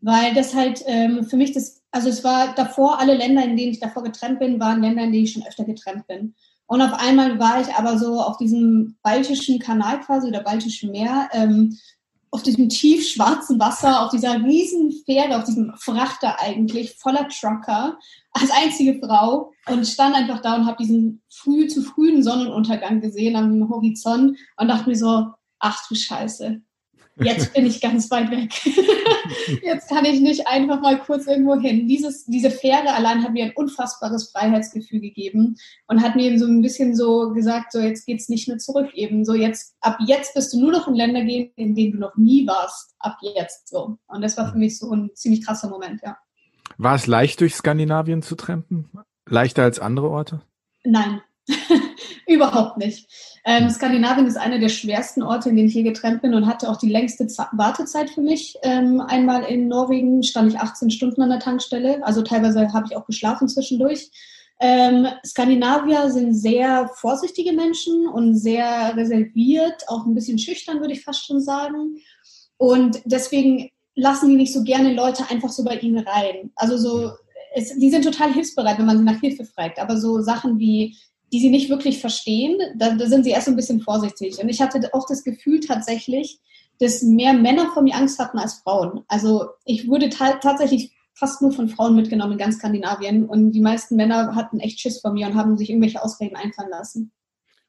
Weil 0.00 0.34
das 0.34 0.54
halt 0.54 0.82
ähm, 0.86 1.24
für 1.24 1.36
mich 1.36 1.52
das, 1.52 1.82
also 1.90 2.08
es 2.08 2.22
war 2.22 2.54
davor, 2.54 3.00
alle 3.00 3.14
Länder, 3.14 3.42
in 3.44 3.56
denen 3.56 3.72
ich 3.72 3.80
davor 3.80 4.04
getrennt 4.04 4.38
bin, 4.38 4.60
waren 4.60 4.82
Länder, 4.82 5.04
in 5.04 5.12
denen 5.12 5.24
ich 5.24 5.32
schon 5.32 5.46
öfter 5.46 5.64
getrennt 5.64 6.06
bin. 6.06 6.34
Und 6.66 6.82
auf 6.82 6.94
einmal 6.94 7.38
war 7.38 7.60
ich 7.60 7.68
aber 7.74 7.98
so 7.98 8.20
auf 8.20 8.38
diesem 8.38 8.96
baltischen 9.02 9.58
Kanal 9.58 10.00
quasi 10.00 10.28
oder 10.28 10.42
baltischen 10.42 10.90
Meer, 10.90 11.28
ähm, 11.32 11.76
auf 12.36 12.42
diesem 12.42 12.68
tief 12.68 13.08
schwarzen 13.08 13.58
Wasser, 13.58 14.02
auf 14.02 14.10
dieser 14.10 14.44
riesen 14.44 14.92
Fähre, 15.06 15.38
auf 15.38 15.44
diesem 15.44 15.72
Frachter 15.78 16.38
eigentlich, 16.38 16.94
voller 16.98 17.26
Trucker, 17.30 17.98
als 18.32 18.50
einzige 18.50 19.00
Frau 19.00 19.54
und 19.66 19.86
stand 19.86 20.14
einfach 20.14 20.42
da 20.42 20.56
und 20.56 20.66
habe 20.66 20.76
diesen 20.76 21.22
früh 21.30 21.66
zu 21.66 21.80
frühen 21.80 22.22
Sonnenuntergang 22.22 23.00
gesehen 23.00 23.36
am 23.36 23.70
Horizont 23.70 24.36
und 24.58 24.68
dachte 24.68 24.90
mir 24.90 24.96
so, 24.96 25.28
ach 25.60 25.88
du 25.88 25.94
Scheiße, 25.94 26.60
jetzt 27.22 27.54
bin 27.54 27.66
ich 27.66 27.80
ganz 27.80 28.10
weit 28.10 28.30
weg. 28.30 28.50
jetzt 29.62 29.88
kann 29.88 30.04
ich 30.04 30.20
nicht 30.20 30.46
einfach 30.46 30.80
mal 30.80 30.98
kurz 30.98 31.26
irgendwo 31.26 31.58
hin. 31.58 31.88
Dieses, 31.88 32.24
diese 32.26 32.50
Fähre 32.50 32.92
allein 32.92 33.22
hat 33.22 33.32
mir 33.32 33.44
ein 33.44 33.52
unfassbares 33.54 34.30
Freiheitsgefühl 34.30 35.00
gegeben 35.00 35.56
und 35.86 36.02
hat 36.02 36.16
mir 36.16 36.38
so 36.38 36.46
ein 36.46 36.62
bisschen 36.62 36.94
so 36.94 37.32
gesagt, 37.32 37.72
so 37.72 37.80
jetzt 37.80 38.06
geht's 38.06 38.28
nicht 38.28 38.48
mehr 38.48 38.58
zurück 38.58 38.94
eben. 38.94 39.24
So 39.24 39.34
jetzt, 39.34 39.74
ab 39.80 39.98
jetzt 40.06 40.34
bist 40.34 40.52
du 40.52 40.60
nur 40.60 40.72
noch 40.72 40.88
in 40.88 40.94
Länder 40.94 41.24
gehen, 41.24 41.50
in 41.56 41.74
denen 41.74 41.92
du 41.92 41.98
noch 41.98 42.16
nie 42.16 42.46
warst. 42.46 42.94
Ab 42.98 43.16
jetzt 43.22 43.68
so. 43.68 43.98
Und 44.06 44.22
das 44.22 44.36
war 44.36 44.52
für 44.52 44.58
mich 44.58 44.78
so 44.78 44.92
ein 44.92 45.10
ziemlich 45.14 45.44
krasser 45.44 45.68
Moment, 45.68 46.00
ja. 46.02 46.18
War 46.78 46.94
es 46.94 47.06
leicht, 47.06 47.40
durch 47.40 47.54
Skandinavien 47.54 48.22
zu 48.22 48.34
trampen? 48.34 48.90
Leichter 49.28 49.62
als 49.62 49.78
andere 49.78 50.10
Orte? 50.10 50.42
Nein, 50.84 51.20
überhaupt 52.34 52.76
nicht. 52.76 53.08
Ähm, 53.44 53.64
hm. 53.64 53.70
Skandinavien 53.70 54.26
ist 54.26 54.36
einer 54.36 54.58
der 54.58 54.68
schwersten 54.68 55.22
Orte, 55.22 55.48
in 55.48 55.56
denen 55.56 55.68
ich 55.68 55.74
je 55.74 55.82
getrennt 55.82 56.22
bin 56.22 56.34
und 56.34 56.46
hatte 56.46 56.68
auch 56.68 56.76
die 56.76 56.90
längste 56.90 57.26
Z 57.26 57.46
Wartezeit 57.52 58.10
für 58.10 58.22
mich. 58.22 58.56
Ähm, 58.62 59.00
einmal 59.00 59.44
in 59.44 59.68
Norwegen 59.68 60.22
stand 60.22 60.52
ich 60.52 60.58
18 60.58 60.90
Stunden 60.90 61.22
an 61.22 61.30
der 61.30 61.40
Tankstelle, 61.40 62.04
also 62.04 62.22
teilweise 62.22 62.72
habe 62.72 62.86
ich 62.90 62.96
auch 62.96 63.06
geschlafen 63.06 63.48
zwischendurch. 63.48 64.10
Ähm, 64.58 65.06
Skandinavier 65.24 66.10
sind 66.10 66.34
sehr 66.34 66.88
vorsichtige 66.94 67.52
Menschen 67.52 68.08
und 68.08 68.34
sehr 68.36 68.96
reserviert, 68.96 69.84
auch 69.88 70.06
ein 70.06 70.14
bisschen 70.14 70.38
schüchtern, 70.38 70.80
würde 70.80 70.94
ich 70.94 71.04
fast 71.04 71.26
schon 71.26 71.40
sagen. 71.40 71.98
Und 72.56 73.02
deswegen 73.04 73.70
lassen 73.94 74.30
die 74.30 74.36
nicht 74.36 74.52
so 74.52 74.64
gerne 74.64 74.94
Leute 74.94 75.24
einfach 75.30 75.50
so 75.50 75.62
bei 75.62 75.76
ihnen 75.78 76.06
rein. 76.06 76.52
Also 76.56 76.78
so, 76.78 77.12
es, 77.54 77.78
die 77.78 77.90
sind 77.90 78.04
total 78.04 78.32
hilfsbereit, 78.32 78.78
wenn 78.78 78.86
man 78.86 78.98
sie 78.98 79.04
nach 79.04 79.20
Hilfe 79.20 79.44
fragt. 79.44 79.78
Aber 79.78 79.98
so 79.98 80.22
Sachen 80.22 80.58
wie, 80.58 80.96
die 81.32 81.40
sie 81.40 81.50
nicht 81.50 81.70
wirklich 81.70 82.00
verstehen, 82.00 82.58
da, 82.76 82.94
da 82.94 83.06
sind 83.06 83.24
sie 83.24 83.30
erst 83.30 83.46
so 83.46 83.52
ein 83.52 83.56
bisschen 83.56 83.80
vorsichtig. 83.80 84.38
Und 84.38 84.48
ich 84.48 84.60
hatte 84.60 84.80
auch 84.92 85.06
das 85.06 85.24
Gefühl 85.24 85.60
tatsächlich, 85.60 86.40
dass 86.78 87.02
mehr 87.02 87.32
Männer 87.32 87.70
vor 87.72 87.82
mir 87.82 87.96
Angst 87.96 88.18
hatten 88.18 88.38
als 88.38 88.54
Frauen. 88.54 89.02
Also 89.08 89.46
ich 89.64 89.88
wurde 89.88 90.08
tatsächlich 90.10 90.92
fast 91.14 91.40
nur 91.40 91.52
von 91.52 91.68
Frauen 91.68 91.96
mitgenommen 91.96 92.32
in 92.32 92.38
ganz 92.38 92.56
Skandinavien 92.56 93.24
und 93.24 93.52
die 93.52 93.60
meisten 93.60 93.96
Männer 93.96 94.34
hatten 94.34 94.60
echt 94.60 94.80
Schiss 94.80 95.00
vor 95.00 95.12
mir 95.12 95.26
und 95.26 95.34
haben 95.34 95.56
sich 95.56 95.70
irgendwelche 95.70 96.02
Ausreden 96.02 96.36
einfallen 96.36 96.70
lassen. 96.70 97.12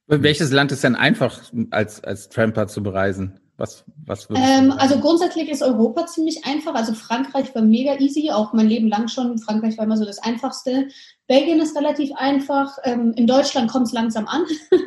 Welches 0.08 0.52
Land 0.52 0.72
ist 0.72 0.84
denn 0.84 0.96
einfach 0.96 1.52
als, 1.72 2.04
als 2.04 2.30
Tramper 2.30 2.67
zu 2.67 2.84
bereisen? 2.84 3.39
Was, 3.58 3.84
was 4.06 4.28
ähm, 4.36 4.72
also 4.72 5.00
grundsätzlich 5.00 5.50
ist 5.50 5.63
Europa 5.63 6.06
ziemlich 6.06 6.46
einfach. 6.46 6.76
Also 6.76 6.93
Frankreich 6.93 7.54
war 7.56 7.63
mega 7.63 7.98
easy, 8.00 8.30
auch 8.30 8.54
mein 8.54 8.67
Leben 8.67 8.88
lang 8.88 9.08
schon. 9.08 9.39
Frankreich 9.39 9.78
war 9.78 9.86
immer 9.86 9.98
so 9.98 10.06
das 10.06 10.20
Einfachste. 10.20 10.89
Belgien 11.26 11.60
ist 11.60 11.76
relativ 11.76 12.12
einfach. 12.15 12.78
Ähm, 12.84 13.13
in 13.15 13.26
Deutschland 13.26 13.72
kommt 13.72 13.88
es 13.88 13.93
langsam 13.93 14.28
an. 14.28 14.43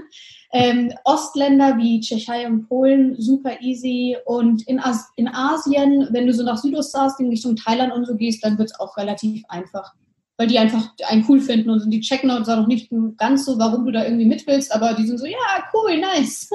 Ähm, 0.52 0.92
Ostländer 1.04 1.78
wie 1.78 2.00
Tschechei 2.00 2.46
und 2.46 2.68
Polen, 2.68 3.14
super 3.20 3.60
easy. 3.60 4.16
Und 4.24 4.66
in, 4.66 4.80
As 4.80 5.08
in 5.16 5.28
Asien, 5.28 6.08
wenn 6.10 6.26
du 6.26 6.34
so 6.34 6.42
nach 6.42 6.58
Südostasien 6.58 7.28
Richtung 7.28 7.54
Thailand 7.54 7.92
und 7.92 8.04
so 8.04 8.16
gehst, 8.16 8.44
dann 8.44 8.58
wird 8.58 8.70
es 8.70 8.80
auch 8.80 8.96
relativ 8.96 9.44
einfach. 9.48 9.94
Weil 10.36 10.48
die 10.48 10.58
einfach 10.58 10.92
einen 11.06 11.24
cool 11.28 11.40
finden 11.40 11.70
und 11.70 11.88
die 11.90 12.00
checken 12.00 12.30
uns 12.30 12.48
auch 12.48 12.56
noch 12.56 12.66
nicht 12.66 12.90
ganz 13.16 13.44
so, 13.44 13.58
warum 13.58 13.84
du 13.84 13.92
da 13.92 14.04
irgendwie 14.04 14.24
mit 14.24 14.44
willst, 14.46 14.74
aber 14.74 14.94
die 14.94 15.06
sind 15.06 15.18
so, 15.18 15.26
ja, 15.26 15.38
cool, 15.72 15.98
nice. 15.98 16.50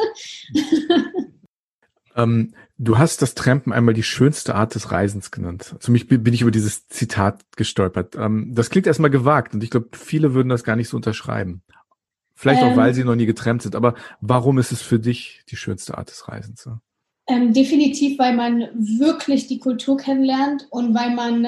Ähm, 2.16 2.54
du 2.78 2.98
hast 2.98 3.22
das 3.22 3.36
Trampen 3.36 3.74
einmal 3.74 3.94
die 3.94 4.04
schönste 4.04 4.56
Art 4.56 4.76
des 4.76 4.92
Reisens 4.92 5.32
genannt. 5.32 5.74
Also 5.76 5.92
mich 5.92 6.08
bin 6.08 6.34
ich 6.34 6.42
über 6.42 6.52
dieses 6.52 6.88
Zitat 6.88 7.44
gestolpert. 7.56 8.16
Ähm, 8.16 8.52
das 8.54 8.70
klingt 8.70 8.88
erstmal 8.88 9.10
gewagt 9.10 9.54
und 9.54 9.64
ich 9.64 9.70
glaube, 9.70 9.90
viele 9.94 10.34
würden 10.34 10.50
das 10.50 10.64
gar 10.64 10.76
nicht 10.76 10.90
so 10.90 10.98
unterschreiben. 10.98 11.62
Vielleicht 12.34 12.62
ähm, 12.62 12.70
auch, 12.70 12.78
weil 12.78 12.94
sie 12.94 13.04
noch 13.04 13.16
nie 13.16 13.26
getrampt 13.26 13.64
sind. 13.64 13.76
Aber 13.76 13.96
warum 14.22 14.58
ist 14.58 14.72
es 14.72 14.82
für 14.82 15.00
dich 15.00 15.44
die 15.50 15.58
schönste 15.58 15.98
Art 15.98 16.10
des 16.10 16.28
Reisens? 16.28 16.70
Ähm, 17.28 17.54
definitiv, 17.54 18.20
weil 18.20 18.36
man 18.36 18.62
wirklich 18.78 19.48
die 19.48 19.60
Kultur 19.60 19.98
kennenlernt 19.98 20.68
und 20.70 20.94
weil 20.94 21.16
man 21.16 21.48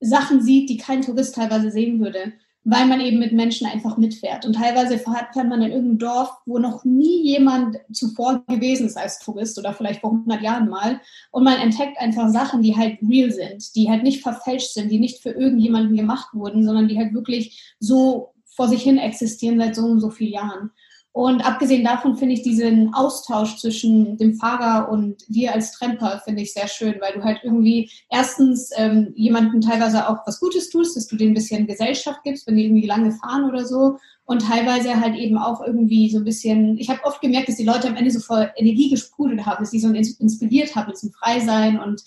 Sachen 0.00 0.42
sieht, 0.42 0.68
die 0.68 0.76
kein 0.76 1.02
Tourist 1.02 1.34
teilweise 1.34 1.70
sehen 1.70 2.00
würde 2.00 2.32
weil 2.64 2.86
man 2.86 3.00
eben 3.00 3.18
mit 3.18 3.32
Menschen 3.32 3.66
einfach 3.66 3.96
mitfährt. 3.96 4.44
Und 4.46 4.54
teilweise 4.54 4.98
fährt 4.98 5.34
man 5.34 5.62
in 5.62 5.72
irgendein 5.72 5.98
Dorf, 5.98 6.30
wo 6.46 6.58
noch 6.58 6.84
nie 6.84 7.22
jemand 7.22 7.78
zuvor 7.92 8.44
gewesen 8.46 8.86
ist 8.86 8.96
als 8.96 9.18
Tourist 9.18 9.58
oder 9.58 9.74
vielleicht 9.74 10.00
vor 10.00 10.12
100 10.12 10.42
Jahren 10.42 10.68
mal. 10.68 11.00
Und 11.32 11.44
man 11.44 11.58
entdeckt 11.58 11.98
einfach 11.98 12.28
Sachen, 12.28 12.62
die 12.62 12.76
halt 12.76 12.98
real 13.02 13.32
sind, 13.32 13.74
die 13.74 13.90
halt 13.90 14.04
nicht 14.04 14.22
verfälscht 14.22 14.74
sind, 14.74 14.90
die 14.90 15.00
nicht 15.00 15.20
für 15.20 15.30
irgendjemanden 15.30 15.96
gemacht 15.96 16.28
wurden, 16.32 16.64
sondern 16.64 16.88
die 16.88 16.98
halt 16.98 17.14
wirklich 17.14 17.74
so 17.80 18.32
vor 18.44 18.68
sich 18.68 18.82
hin 18.82 18.98
existieren 18.98 19.58
seit 19.58 19.74
so 19.74 19.82
und 19.86 20.00
so 20.00 20.10
vielen 20.10 20.32
Jahren. 20.32 20.70
Und 21.12 21.44
abgesehen 21.44 21.84
davon 21.84 22.16
finde 22.16 22.34
ich 22.34 22.42
diesen 22.42 22.94
Austausch 22.94 23.58
zwischen 23.58 24.16
dem 24.16 24.34
Fahrer 24.34 24.90
und 24.90 25.22
dir 25.28 25.52
als 25.52 25.72
Tramper 25.72 26.22
finde 26.24 26.40
ich 26.40 26.54
sehr 26.54 26.68
schön, 26.68 26.94
weil 27.00 27.12
du 27.12 27.22
halt 27.22 27.40
irgendwie 27.42 27.90
erstens 28.10 28.70
ähm, 28.76 29.12
jemanden 29.14 29.60
teilweise 29.60 30.08
auch 30.08 30.26
was 30.26 30.40
Gutes 30.40 30.70
tust, 30.70 30.96
dass 30.96 31.08
du 31.08 31.16
denen 31.16 31.32
ein 31.32 31.34
bisschen 31.34 31.66
Gesellschaft 31.66 32.20
gibst, 32.24 32.46
wenn 32.46 32.56
die 32.56 32.64
irgendwie 32.64 32.86
lange 32.86 33.12
fahren 33.12 33.44
oder 33.44 33.66
so. 33.66 33.98
Und 34.24 34.40
teilweise 34.40 34.98
halt 34.98 35.14
eben 35.16 35.36
auch 35.36 35.60
irgendwie 35.66 36.08
so 36.08 36.16
ein 36.16 36.24
bisschen, 36.24 36.78
ich 36.78 36.88
habe 36.88 37.04
oft 37.04 37.20
gemerkt, 37.20 37.48
dass 37.48 37.56
die 37.56 37.64
Leute 37.64 37.88
am 37.88 37.96
Ende 37.96 38.10
so 38.10 38.20
voll 38.20 38.50
Energie 38.56 38.88
gesprudelt 38.88 39.44
haben, 39.44 39.62
dass 39.62 39.72
sie 39.72 39.80
so 39.80 39.88
inspiriert 39.88 40.74
haben 40.74 40.94
zum 40.94 41.12
Freisein 41.12 41.78
und 41.78 42.02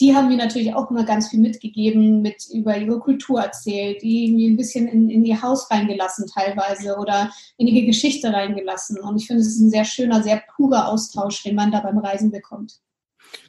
die 0.00 0.14
haben 0.14 0.28
mir 0.28 0.36
natürlich 0.36 0.74
auch 0.74 0.90
immer 0.90 1.04
ganz 1.04 1.28
viel 1.28 1.40
mitgegeben, 1.40 2.20
mit 2.20 2.46
über 2.52 2.76
ihre 2.76 2.98
Kultur 2.98 3.40
erzählt, 3.40 4.02
die 4.02 4.30
mir 4.30 4.50
ein 4.50 4.56
bisschen 4.56 4.88
in, 4.88 5.08
in 5.08 5.24
ihr 5.24 5.40
Haus 5.40 5.70
reingelassen 5.70 6.26
teilweise 6.26 6.96
oder 6.96 7.30
in 7.56 7.66
ihre 7.66 7.86
Geschichte 7.86 8.32
reingelassen. 8.32 9.00
Und 9.00 9.16
ich 9.16 9.26
finde, 9.26 9.40
es 9.40 9.48
ist 9.48 9.60
ein 9.60 9.70
sehr 9.70 9.84
schöner, 9.84 10.22
sehr 10.22 10.42
purer 10.54 10.88
Austausch, 10.88 11.42
den 11.42 11.54
man 11.54 11.70
da 11.70 11.80
beim 11.80 11.98
Reisen 11.98 12.30
bekommt. 12.30 12.80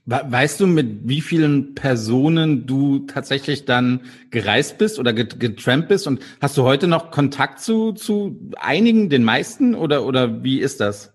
Weißt 0.06 0.62
du, 0.62 0.68
mit 0.68 1.08
wie 1.08 1.20
vielen 1.20 1.76
Personen 1.76 2.66
du 2.66 3.00
tatsächlich 3.00 3.66
dann 3.66 4.02
gereist 4.32 4.78
bist 4.78 5.00
oder 5.00 5.12
getrampt 5.12 5.90
bist? 5.90 6.08
Und 6.08 6.22
hast 6.42 6.58
du 6.58 6.64
heute 6.64 6.88
noch 6.88 7.12
Kontakt 7.12 7.60
zu, 7.60 7.92
zu 7.92 8.40
einigen, 8.56 9.10
den 9.10 9.26
meisten? 9.26 9.76
Oder, 9.76 10.06
oder 10.06 10.44
wie 10.44 10.62
ist 10.62 10.80
das? 10.80 11.12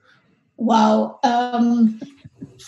Wow. 0.56 1.14
Ähm, 1.24 2.00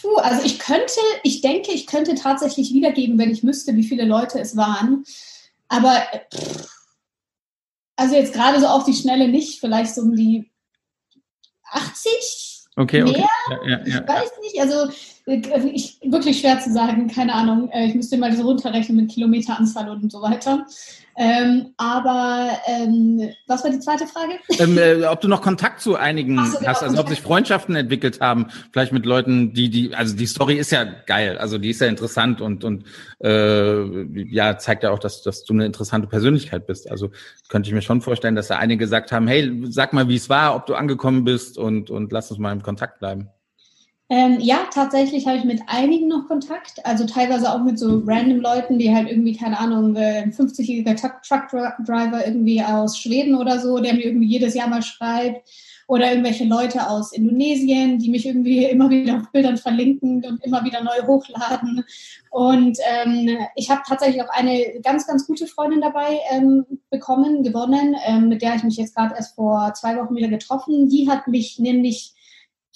Puh, 0.01 0.17
also 0.17 0.45
ich 0.45 0.59
könnte, 0.59 1.01
ich 1.23 1.41
denke, 1.41 1.73
ich 1.73 1.87
könnte 1.87 2.15
tatsächlich 2.15 2.73
wiedergeben, 2.73 3.19
wenn 3.19 3.31
ich 3.31 3.43
müsste, 3.43 3.77
wie 3.77 3.85
viele 3.85 4.05
Leute 4.05 4.39
es 4.39 4.57
waren. 4.57 5.05
Aber 5.69 6.03
pff, 6.33 6.69
also 7.97 8.15
jetzt 8.15 8.35
gerade 8.35 8.61
so 8.61 8.67
auf 8.67 8.85
die 8.85 8.95
Schnelle 8.95 9.29
nicht, 9.29 9.61
vielleicht 9.61 9.95
so 9.95 10.03
um 10.03 10.17
die 10.17 10.51
80? 11.71 12.65
Okay, 12.77 13.03
mehr? 13.03 13.13
okay. 13.13 13.27
Ja, 13.49 13.67
ja, 13.67 13.87
ja. 13.87 14.01
Ich 14.01 14.09
weiß 14.09 14.31
nicht, 14.43 14.61
also 14.61 14.91
äh, 14.91 14.93
ich, 15.27 15.99
wirklich 16.03 16.41
schwer 16.41 16.61
zu 16.61 16.73
sagen, 16.73 17.09
keine 17.09 17.35
Ahnung. 17.35 17.71
Äh, 17.71 17.87
ich 17.87 17.95
müsste 17.95 18.19
mal 18.19 18.35
so 18.37 18.43
runterrechnen 18.43 18.97
mit 18.97 19.11
Kilometeranzahl 19.11 19.89
und 19.89 20.13
so 20.13 20.21
weiter. 20.21 20.67
Ähm, 21.17 21.73
aber 21.77 22.51
ähm, 22.67 23.31
was 23.47 23.63
war 23.63 23.71
die 23.71 23.79
zweite 23.79 24.07
Frage? 24.07 24.33
Ähm, 24.59 24.77
äh, 24.77 25.07
ob 25.07 25.21
du 25.21 25.29
noch 25.29 25.43
Kontakt 25.43 25.81
zu 25.81 25.97
einigen 25.97 26.45
so, 26.45 26.61
hast, 26.67 26.83
also 26.83 26.99
ob 26.99 27.09
sich 27.09 27.21
Freundschaften 27.21 27.77
entwickelt 27.77 28.21
haben, 28.21 28.49
vielleicht 28.73 28.93
mit 28.93 29.07
Leuten, 29.07 29.55
die 29.55 29.71
die, 29.71 29.95
also 29.95 30.17
die 30.17 30.27
Story 30.27 30.57
ist 30.57 30.73
ja 30.73 30.85
geil, 30.85 31.39
also 31.39 31.59
die 31.59 31.71
ist 31.71 31.81
ja 31.81 31.87
interessant 31.87 32.41
und 32.41 32.65
und 32.65 32.85
äh, 33.23 34.03
ja 34.29 34.59
zeigt 34.59 34.83
ja 34.83 34.91
auch, 34.91 34.99
dass 34.99 35.23
dass 35.23 35.45
du 35.45 35.53
eine 35.55 35.67
interessante 35.67 36.09
Persönlichkeit 36.09 36.67
bist. 36.67 36.91
Also 36.91 37.11
könnte 37.49 37.69
ich 37.69 37.75
mir 37.75 37.83
schon 37.83 38.01
vorstellen, 38.01 38.35
dass 38.35 38.49
da 38.49 38.57
einige 38.57 38.79
gesagt 38.79 39.13
haben, 39.13 39.29
hey, 39.29 39.63
sag 39.69 39.93
mal, 39.93 40.09
wie 40.09 40.17
es 40.17 40.29
war, 40.29 40.57
ob 40.57 40.67
du 40.67 40.75
angekommen 40.75 41.23
bist 41.25 41.59
und 41.59 41.91
und 41.91 42.11
lass 42.11 42.31
uns 42.31 42.41
mal 42.41 42.53
im 42.53 42.63
Kontakt 42.63 42.99
bleiben. 42.99 43.29
Ähm, 44.11 44.38
ja, 44.40 44.69
tatsächlich 44.71 45.27
habe 45.27 45.38
ich 45.38 45.45
mit 45.45 45.62
einigen 45.67 46.09
noch 46.09 46.29
Kontakt, 46.29 46.85
also 46.85 47.07
teilweise 47.07 47.51
auch 47.51 47.62
mit 47.62 47.79
so 47.79 48.03
random 48.07 48.40
Leuten, 48.40 48.79
die 48.79 48.95
halt 48.95 49.09
irgendwie, 49.09 49.35
keine 49.35 49.59
Ahnung, 49.59 49.97
ein 49.97 50.31
50-jähriger 50.31 50.95
Truckdriver 51.27 52.27
irgendwie 52.27 52.62
aus 52.62 52.99
Schweden 52.99 53.35
oder 53.35 53.59
so, 53.61 53.79
der 53.79 53.95
mir 53.95 54.05
irgendwie 54.05 54.27
jedes 54.29 54.55
Jahr 54.55 54.69
mal 54.69 54.83
schreibt. 54.83 55.49
Oder 55.87 56.11
irgendwelche 56.11 56.45
Leute 56.45 56.88
aus 56.88 57.12
Indonesien, 57.12 57.99
die 57.99 58.09
mich 58.09 58.25
irgendwie 58.25 58.64
immer 58.64 58.88
wieder 58.88 59.17
auf 59.19 59.31
Bildern 59.33 59.59
verlinken 59.59 60.25
und 60.25 60.43
immer 60.43 60.64
wieder 60.64 60.83
neu 60.83 61.07
hochladen. 61.07 61.85
Und 62.31 62.79
ähm, 62.90 63.37
ich 63.55 63.71
habe 63.71 63.83
tatsächlich 63.87 64.23
auch 64.23 64.31
eine 64.31 64.81
ganz, 64.83 65.07
ganz 65.07 65.27
gute 65.27 65.47
Freundin 65.47 65.83
dabei 65.83 66.21
ähm, 66.31 66.64
bekommen, 66.88 67.43
gewonnen, 67.43 67.97
ähm, 68.07 68.29
mit 68.29 68.40
der 68.40 68.55
ich 68.55 68.62
mich 68.62 68.79
jetzt 68.79 68.95
gerade 68.95 69.14
erst 69.14 69.35
vor 69.35 69.75
zwei 69.75 69.97
Wochen 69.97 70.17
wieder 70.17 70.29
getroffen. 70.29 70.88
Die 70.88 71.09
hat 71.11 71.29
mich 71.29 71.59
nämlich 71.59 72.13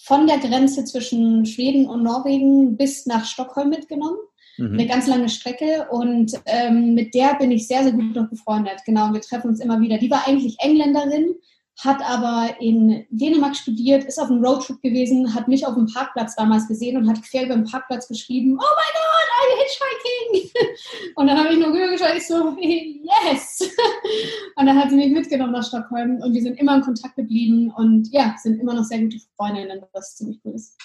von 0.01 0.27
der 0.27 0.39
Grenze 0.39 0.85
zwischen 0.85 1.45
Schweden 1.45 1.87
und 1.87 2.03
Norwegen 2.03 2.77
bis 2.77 3.07
nach 3.07 3.25
Stockholm 3.25 3.69
mitgenommen. 3.69 4.19
Mhm. 4.57 4.75
Eine 4.75 4.87
ganz 4.87 5.07
lange 5.07 5.29
Strecke 5.29 5.89
und 5.91 6.33
ähm, 6.47 6.95
mit 6.95 7.15
der 7.15 7.35
bin 7.35 7.51
ich 7.51 7.67
sehr, 7.67 7.83
sehr 7.83 7.93
gut 7.93 8.15
noch 8.15 8.29
befreundet. 8.29 8.81
Genau, 8.87 9.13
wir 9.13 9.21
treffen 9.21 9.49
uns 9.49 9.61
immer 9.61 9.81
wieder. 9.81 9.99
Die 9.99 10.11
war 10.11 10.27
eigentlich 10.27 10.57
Engländerin, 10.61 11.35
hat 11.79 12.03
aber 12.03 12.57
in 12.61 13.07
Dänemark 13.11 13.55
studiert, 13.55 14.05
ist 14.05 14.19
auf 14.19 14.31
einem 14.31 14.45
Roadtrip 14.45 14.83
gewesen, 14.83 15.33
hat 15.33 15.47
mich 15.47 15.65
auf 15.65 15.75
dem 15.75 15.87
Parkplatz 15.87 16.35
damals 16.35 16.67
gesehen 16.67 16.97
und 16.97 17.09
hat 17.09 17.23
quer 17.23 17.45
über 17.45 17.55
den 17.55 17.65
Parkplatz 17.65 18.09
geschrieben, 18.09 18.59
oh 18.59 18.67
mein 18.77 18.95
Gott, 18.95 19.29
I'm 19.39 20.43
hitchhiking! 20.43 20.51
Und 21.15 21.27
dann 21.29 21.39
habe 21.39 21.53
ich 21.53 21.59
nur 21.59 21.69
rübergeschaut, 21.69 22.17
ich 22.17 22.27
so, 22.27 22.57
yes! 22.59 23.71
Und 24.57 24.67
dann 24.67 24.77
hat 24.77 24.91
sie 24.91 24.97
mich 24.97 25.13
mitgenommen 25.13 25.53
nach 25.53 25.67
Stockholm 25.67 26.21
und 26.21 26.35
wir 26.35 26.43
sind 26.43 26.59
immer 26.59 26.77
in 26.77 26.83
Kontakt 26.83 27.17
geblieben 27.17 27.73
und 27.77 28.09
ja, 28.13 28.35
sind 28.43 28.61
immer 28.61 28.75
noch 28.75 28.85
sehr 28.85 29.01
gute 29.01 29.19
Freundinnen, 29.37 29.81
was 29.93 30.17
ziemlich 30.17 30.41
cool 30.45 30.55
ist. 30.55 30.77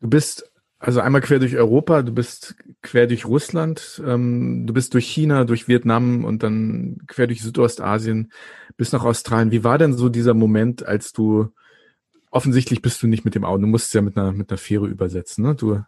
Du 0.00 0.08
bist 0.08 0.48
also 0.78 1.00
einmal 1.00 1.22
quer 1.22 1.38
durch 1.38 1.56
Europa, 1.56 2.02
du 2.02 2.12
bist 2.12 2.56
quer 2.82 3.06
durch 3.06 3.24
Russland, 3.24 4.02
ähm, 4.06 4.66
du 4.66 4.74
bist 4.74 4.92
durch 4.94 5.06
China, 5.06 5.44
durch 5.44 5.66
Vietnam 5.66 6.24
und 6.24 6.42
dann 6.42 6.98
quer 7.06 7.26
durch 7.26 7.42
Südostasien 7.42 8.30
bis 8.76 8.92
nach 8.92 9.04
Australien. 9.04 9.50
Wie 9.50 9.64
war 9.64 9.78
denn 9.78 9.94
so 9.94 10.08
dieser 10.08 10.34
Moment, 10.34 10.86
als 10.86 11.12
du 11.12 11.48
offensichtlich 12.30 12.82
bist 12.82 13.02
du 13.02 13.06
nicht 13.06 13.24
mit 13.24 13.34
dem 13.34 13.44
Auto, 13.44 13.62
du 13.62 13.68
musst 13.68 13.86
es 13.86 13.92
ja 13.92 14.02
mit 14.02 14.18
einer 14.18 14.32
mit 14.32 14.50
einer 14.50 14.58
Fähre 14.58 14.86
übersetzen, 14.86 15.44
ne? 15.44 15.54
Du 15.54 15.80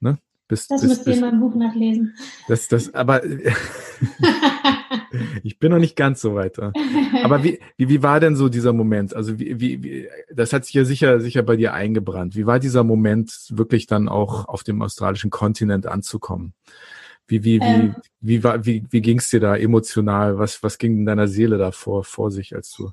ne? 0.00 0.18
Bist, 0.48 0.70
das 0.70 0.80
bist, 0.80 0.94
müsst 0.94 1.06
ihr 1.06 1.14
in 1.14 1.20
meinem 1.20 1.40
Buch 1.40 1.54
nachlesen. 1.54 2.14
Das 2.48 2.68
das 2.68 2.94
aber 2.94 3.22
ich 5.42 5.58
bin 5.58 5.70
noch 5.70 5.78
nicht 5.78 5.96
ganz 5.96 6.20
so 6.20 6.34
weiter. 6.34 6.72
Aber 7.22 7.44
wie, 7.44 7.60
wie, 7.76 7.88
wie 7.88 8.02
war 8.02 8.20
denn 8.20 8.36
so 8.36 8.48
dieser 8.48 8.72
Moment? 8.72 9.14
Also 9.14 9.38
wie, 9.38 9.60
wie, 9.60 9.82
wie, 9.82 10.08
das 10.32 10.52
hat 10.52 10.64
sich 10.64 10.74
ja 10.74 10.84
sicher, 10.84 11.20
sicher 11.20 11.42
bei 11.42 11.56
dir 11.56 11.74
eingebrannt. 11.74 12.36
Wie 12.36 12.46
war 12.46 12.58
dieser 12.58 12.84
Moment, 12.84 13.46
wirklich 13.50 13.86
dann 13.86 14.08
auch 14.08 14.48
auf 14.48 14.64
dem 14.64 14.82
australischen 14.82 15.30
Kontinent 15.30 15.86
anzukommen? 15.86 16.54
Wie, 17.26 17.44
wie, 17.44 17.60
wie, 17.60 17.64
ähm, 17.64 17.96
wie, 18.20 18.44
war, 18.44 18.64
wie, 18.66 18.84
wie 18.90 19.00
ging 19.00 19.18
es 19.18 19.28
dir 19.28 19.40
da 19.40 19.56
emotional? 19.56 20.38
Was, 20.38 20.62
was 20.62 20.78
ging 20.78 20.98
in 20.98 21.06
deiner 21.06 21.28
Seele 21.28 21.56
da 21.58 21.72
vor, 21.72 22.04
vor 22.04 22.30
sich, 22.30 22.54
als 22.54 22.72
du, 22.72 22.90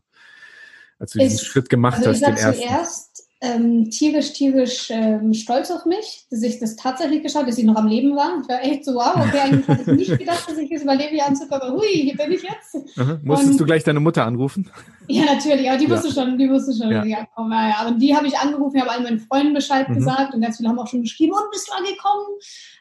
als 0.98 1.12
du 1.12 1.20
diesen 1.20 1.40
Schritt 1.40 1.70
gemacht 1.70 1.98
also 2.06 2.10
hast, 2.12 2.22
den 2.22 2.38
ersten? 2.38 3.09
Ähm, 3.42 3.90
tierisch, 3.90 4.34
tierisch 4.34 4.90
ähm, 4.90 5.34
stolz 5.34 5.72
auf 5.72 5.86
mich, 5.86 6.26
dass 6.30 6.44
ich 6.44 6.60
das 6.60 6.76
tatsächlich 6.76 7.24
geschafft 7.24 7.48
dass 7.48 7.58
ich 7.58 7.64
noch 7.64 7.78
am 7.78 7.88
Leben 7.88 8.14
war. 8.14 8.42
Ich 8.42 8.50
war 8.50 8.62
echt 8.62 8.84
so, 8.84 8.96
wow, 8.96 9.16
okay, 9.16 9.40
eigentlich 9.40 9.66
hatte 9.66 9.82
ich 9.82 9.98
nicht 9.98 10.20
gedacht, 10.20 10.44
dass 10.46 10.58
ich 10.58 10.70
es 10.70 10.84
überlebe, 10.84 11.12
hier 11.12 11.26
anzukommen, 11.26 11.62
aber 11.62 11.78
hui, 11.78 11.88
hier 11.88 12.18
bin 12.18 12.34
ich 12.34 12.44
jetzt. 12.44 12.98
Aha. 12.98 13.18
Musstest 13.24 13.52
und, 13.52 13.62
du 13.62 13.66
gleich 13.66 13.86
deine 13.86 14.02
Mutter 14.02 14.26
anrufen? 14.26 14.70
Ja, 15.12 15.26
natürlich, 15.26 15.68
aber 15.68 15.80
die 15.80 15.86
ja. 15.86 15.90
wusste 15.90 16.12
schon, 16.14 16.38
die 16.38 16.48
wusste 16.48 16.72
schon, 16.72 16.92
ja. 16.92 17.04
ja, 17.04 17.28
komm, 17.34 17.52
ja, 17.52 17.70
ja. 17.70 17.88
Und 17.88 18.00
die 18.00 18.16
habe 18.16 18.28
ich 18.28 18.38
angerufen, 18.38 18.76
ich 18.76 18.82
habe 18.84 18.92
all 18.92 19.02
meinen 19.02 19.20
Freunden 19.20 19.56
Bescheid 19.56 19.90
mhm. 19.90 19.96
gesagt 19.96 20.36
und 20.36 20.42
ganz 20.42 20.58
viele 20.58 20.70
haben 20.70 20.78
auch 20.78 20.86
schon 20.86 21.02
geschrieben, 21.02 21.34
und 21.34 21.50
bist 21.50 21.68
du 21.68 21.74
angekommen? 21.74 22.26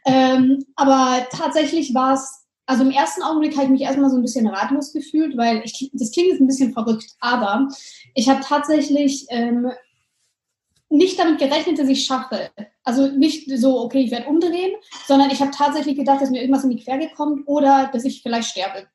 Ähm, 0.05 0.65
aber 0.77 1.27
tatsächlich 1.31 1.95
war 1.95 2.13
es 2.13 2.45
also 2.69 2.85
im 2.85 2.91
ersten 2.91 3.23
Augenblick 3.23 3.55
habe 3.55 3.65
ich 3.65 3.71
mich 3.71 3.81
erstmal 3.81 4.11
so 4.11 4.17
ein 4.17 4.23
bisschen 4.23 4.47
ratlos 4.47 4.93
gefühlt, 4.93 5.39
weil 5.39 5.63
ich, 5.65 5.91
das 5.95 6.13
klingt 6.13 6.29
jetzt 6.29 6.41
ein 6.41 6.47
bisschen 6.47 6.75
verrückt, 6.75 7.07
aber 7.19 7.67
ich 8.15 8.29
habe 8.29 8.43
tatsächlich 8.45 9.25
ähm, 9.31 9.71
nicht 10.91 11.19
damit 11.19 11.39
gerechnet, 11.39 11.79
dass 11.79 11.89
ich 11.89 12.05
schaffe. 12.05 12.51
Also 12.83 13.09
nicht 13.09 13.51
so, 13.59 13.81
okay, 13.81 14.01
ich 14.01 14.11
werde 14.11 14.29
umdrehen, 14.29 14.73
sondern 15.07 15.31
ich 15.31 15.41
habe 15.41 15.51
tatsächlich 15.51 15.97
gedacht, 15.97 16.21
dass 16.21 16.31
mir 16.31 16.41
irgendwas 16.41 16.65
in 16.65 16.71
die 16.71 16.83
Quere 16.83 17.11
kommt 17.15 17.47
oder 17.47 17.91
dass 17.93 18.05
ich 18.05 18.23
vielleicht 18.23 18.51
sterbe. 18.51 18.87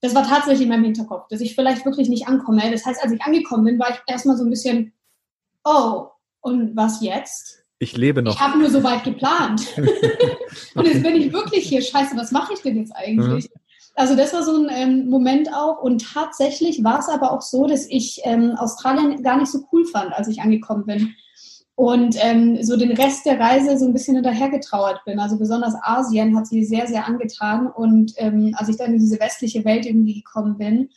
Das 0.00 0.14
war 0.14 0.26
tatsächlich 0.26 0.62
in 0.62 0.68
meinem 0.68 0.84
Hinterkopf, 0.84 1.28
dass 1.28 1.40
ich 1.40 1.54
vielleicht 1.54 1.84
wirklich 1.84 2.08
nicht 2.08 2.26
ankomme. 2.26 2.70
Das 2.70 2.86
heißt, 2.86 3.02
als 3.02 3.12
ich 3.12 3.22
angekommen 3.22 3.64
bin, 3.64 3.78
war 3.78 3.90
ich 3.90 4.00
erstmal 4.06 4.36
so 4.36 4.44
ein 4.44 4.50
bisschen, 4.50 4.92
oh, 5.64 6.06
und 6.40 6.76
was 6.76 7.02
jetzt? 7.02 7.64
Ich 7.78 7.96
lebe 7.96 8.22
noch. 8.22 8.34
Ich 8.34 8.40
habe 8.40 8.58
nur 8.58 8.70
so 8.70 8.82
weit 8.82 9.04
geplant. 9.04 9.66
und 10.74 10.86
jetzt 10.86 11.02
bin 11.02 11.16
ich 11.16 11.32
wirklich 11.32 11.68
hier. 11.68 11.82
Scheiße, 11.82 12.16
was 12.16 12.30
mache 12.30 12.54
ich 12.54 12.60
denn 12.60 12.76
jetzt 12.76 12.92
eigentlich? 12.94 13.44
Mhm. 13.44 13.60
Also 13.94 14.16
das 14.16 14.32
war 14.32 14.42
so 14.42 14.56
ein 14.56 14.68
ähm, 14.70 15.08
Moment 15.08 15.52
auch. 15.52 15.82
Und 15.82 16.04
tatsächlich 16.12 16.82
war 16.84 17.00
es 17.00 17.08
aber 17.08 17.32
auch 17.32 17.42
so, 17.42 17.66
dass 17.66 17.86
ich 17.86 18.20
ähm, 18.24 18.54
Australien 18.56 19.22
gar 19.22 19.36
nicht 19.36 19.50
so 19.50 19.66
cool 19.72 19.84
fand, 19.84 20.12
als 20.12 20.28
ich 20.28 20.40
angekommen 20.40 20.86
bin. 20.86 21.14
Und 21.80 22.14
ähm, 22.20 22.62
so 22.62 22.76
den 22.76 22.92
Rest 22.92 23.24
der 23.24 23.40
Reise 23.40 23.78
so 23.78 23.86
ein 23.86 23.94
bisschen 23.94 24.14
hinterhergetrauert 24.16 25.02
bin. 25.06 25.18
Also 25.18 25.38
besonders 25.38 25.74
Asien 25.80 26.36
hat 26.36 26.46
sie 26.46 26.62
sehr, 26.62 26.86
sehr 26.86 27.06
angetan. 27.06 27.68
Und 27.68 28.12
ähm, 28.18 28.54
als 28.58 28.68
ich 28.68 28.76
dann 28.76 28.92
in 28.92 28.98
diese 28.98 29.18
westliche 29.18 29.64
Welt 29.64 29.86
irgendwie 29.86 30.20
gekommen 30.20 30.58
bin, 30.58 30.90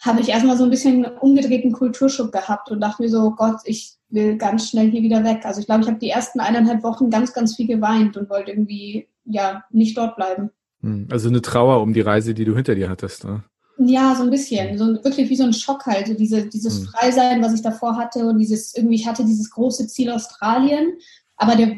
habe 0.00 0.20
ich 0.20 0.28
erstmal 0.28 0.56
so 0.56 0.62
ein 0.62 0.70
bisschen 0.70 1.04
umgedrehten 1.04 1.72
Kulturschock 1.72 2.30
gehabt 2.30 2.70
und 2.70 2.78
dachte 2.78 3.02
mir 3.02 3.08
so, 3.08 3.32
Gott, 3.32 3.56
ich 3.64 3.96
will 4.08 4.36
ganz 4.36 4.70
schnell 4.70 4.92
hier 4.92 5.02
wieder 5.02 5.24
weg. 5.24 5.40
Also 5.42 5.58
ich 5.58 5.66
glaube, 5.66 5.82
ich 5.82 5.88
habe 5.88 5.98
die 5.98 6.10
ersten 6.10 6.38
eineinhalb 6.38 6.84
Wochen 6.84 7.10
ganz, 7.10 7.32
ganz 7.32 7.56
viel 7.56 7.66
geweint 7.66 8.16
und 8.16 8.30
wollte 8.30 8.52
irgendwie 8.52 9.08
ja 9.24 9.64
nicht 9.70 9.98
dort 9.98 10.14
bleiben. 10.14 10.50
Hm, 10.82 11.08
also 11.10 11.28
eine 11.28 11.42
Trauer 11.42 11.82
um 11.82 11.92
die 11.92 12.02
Reise, 12.02 12.32
die 12.32 12.44
du 12.44 12.54
hinter 12.54 12.76
dir 12.76 12.88
hattest. 12.88 13.24
Ne? 13.24 13.42
Ja, 13.78 14.14
so 14.14 14.22
ein 14.22 14.30
bisschen. 14.30 14.78
So 14.78 14.86
wirklich 15.04 15.28
wie 15.28 15.36
so 15.36 15.44
ein 15.44 15.52
Schock 15.52 15.86
halt. 15.86 16.06
So 16.06 16.14
diese, 16.14 16.46
dieses 16.46 16.78
hm. 16.78 16.86
Freisein, 16.86 17.42
was 17.42 17.54
ich 17.54 17.62
davor 17.62 17.96
hatte 17.96 18.26
und 18.26 18.38
dieses, 18.38 18.74
irgendwie, 18.74 18.96
ich 18.96 19.06
hatte 19.06 19.24
dieses 19.24 19.50
große 19.50 19.86
Ziel 19.88 20.10
Australien, 20.10 20.94
aber 21.36 21.56
der 21.56 21.76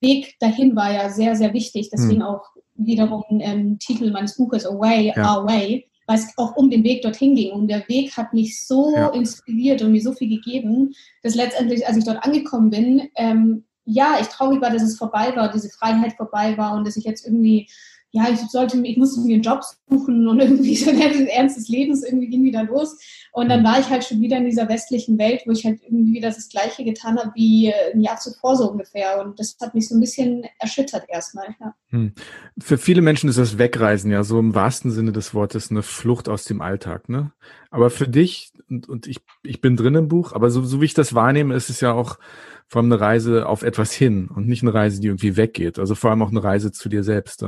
Weg 0.00 0.36
dahin 0.40 0.74
war 0.76 0.92
ja 0.92 1.10
sehr, 1.10 1.36
sehr 1.36 1.52
wichtig. 1.52 1.90
Deswegen 1.90 2.20
hm. 2.20 2.28
auch 2.28 2.44
wiederum 2.74 3.24
ähm, 3.30 3.78
Titel 3.78 4.10
meines 4.10 4.36
Buches 4.36 4.66
Away, 4.66 5.12
ja. 5.14 5.38
Our 5.38 5.46
Way 5.46 5.88
weil 6.08 6.18
es 6.18 6.32
auch 6.38 6.56
um 6.56 6.70
den 6.70 6.84
Weg 6.84 7.02
dorthin 7.02 7.36
ging. 7.36 7.52
Und 7.52 7.68
der 7.68 7.86
Weg 7.86 8.16
hat 8.16 8.32
mich 8.32 8.66
so 8.66 8.94
ja. 8.96 9.08
inspiriert 9.08 9.82
und 9.82 9.92
mir 9.92 10.00
so 10.00 10.12
viel 10.12 10.28
gegeben, 10.28 10.94
dass 11.22 11.34
letztendlich, 11.34 11.86
als 11.86 11.98
ich 11.98 12.04
dort 12.04 12.24
angekommen 12.24 12.70
bin, 12.70 13.08
ähm, 13.14 13.64
ja, 13.84 14.16
ich 14.20 14.26
traurig 14.28 14.60
war, 14.60 14.70
dass 14.70 14.82
es 14.82 14.96
vorbei 14.96 15.36
war, 15.36 15.52
diese 15.52 15.68
Freiheit 15.68 16.14
vorbei 16.14 16.56
war 16.56 16.74
und 16.74 16.86
dass 16.86 16.96
ich 16.96 17.04
jetzt 17.04 17.26
irgendwie 17.26 17.68
ja, 18.10 18.28
ich 18.32 18.40
sollte, 18.50 18.80
ich 18.84 18.96
musste 18.96 19.20
mir 19.20 19.34
einen 19.34 19.42
Job 19.42 19.62
suchen 19.88 20.26
und 20.26 20.40
irgendwie 20.40 20.76
so 20.76 20.90
ein 20.90 21.26
Ernst 21.28 21.56
des 21.56 21.68
Lebens 21.68 22.02
irgendwie 22.02 22.28
ging 22.28 22.44
wieder 22.44 22.64
los. 22.64 22.98
Und 23.32 23.50
dann 23.50 23.62
war 23.62 23.78
ich 23.78 23.88
halt 23.88 24.04
schon 24.04 24.20
wieder 24.20 24.38
in 24.38 24.46
dieser 24.46 24.68
westlichen 24.68 25.18
Welt, 25.18 25.42
wo 25.46 25.52
ich 25.52 25.64
halt 25.64 25.80
irgendwie 25.82 26.14
wieder 26.14 26.28
das 26.28 26.48
Gleiche 26.48 26.84
getan 26.84 27.18
habe 27.18 27.32
wie 27.34 27.72
ein 27.72 28.00
Jahr 28.00 28.18
zuvor 28.18 28.56
so 28.56 28.70
ungefähr. 28.70 29.20
Und 29.20 29.38
das 29.38 29.56
hat 29.60 29.74
mich 29.74 29.88
so 29.88 29.94
ein 29.94 30.00
bisschen 30.00 30.44
erschüttert 30.58 31.04
erstmal. 31.08 31.54
Ja. 31.60 31.74
Hm. 31.90 32.12
Für 32.58 32.78
viele 32.78 33.02
Menschen 33.02 33.28
ist 33.28 33.38
das 33.38 33.58
Wegreisen 33.58 34.10
ja 34.10 34.24
so 34.24 34.38
im 34.38 34.54
wahrsten 34.54 34.90
Sinne 34.90 35.12
des 35.12 35.34
Wortes 35.34 35.70
eine 35.70 35.82
Flucht 35.82 36.28
aus 36.28 36.44
dem 36.44 36.62
Alltag. 36.62 37.08
Ne? 37.08 37.32
Aber 37.70 37.90
für 37.90 38.08
dich, 38.08 38.52
und, 38.70 38.88
und 38.88 39.06
ich, 39.06 39.18
ich 39.42 39.60
bin 39.60 39.76
drin 39.76 39.94
im 39.94 40.08
Buch, 40.08 40.32
aber 40.32 40.50
so, 40.50 40.62
so 40.62 40.80
wie 40.80 40.86
ich 40.86 40.94
das 40.94 41.14
wahrnehme, 41.14 41.54
ist 41.54 41.70
es 41.70 41.80
ja 41.80 41.92
auch 41.92 42.18
vor 42.68 42.82
allem 42.82 42.92
eine 42.92 43.00
Reise 43.00 43.46
auf 43.46 43.62
etwas 43.62 43.92
hin 43.92 44.28
und 44.28 44.46
nicht 44.46 44.62
eine 44.62 44.74
Reise, 44.74 45.00
die 45.00 45.08
irgendwie 45.08 45.38
weggeht. 45.38 45.78
Also 45.78 45.94
vor 45.94 46.10
allem 46.10 46.22
auch 46.22 46.30
eine 46.30 46.44
Reise 46.44 46.70
zu 46.70 46.90
dir 46.90 47.02
selbst. 47.02 47.42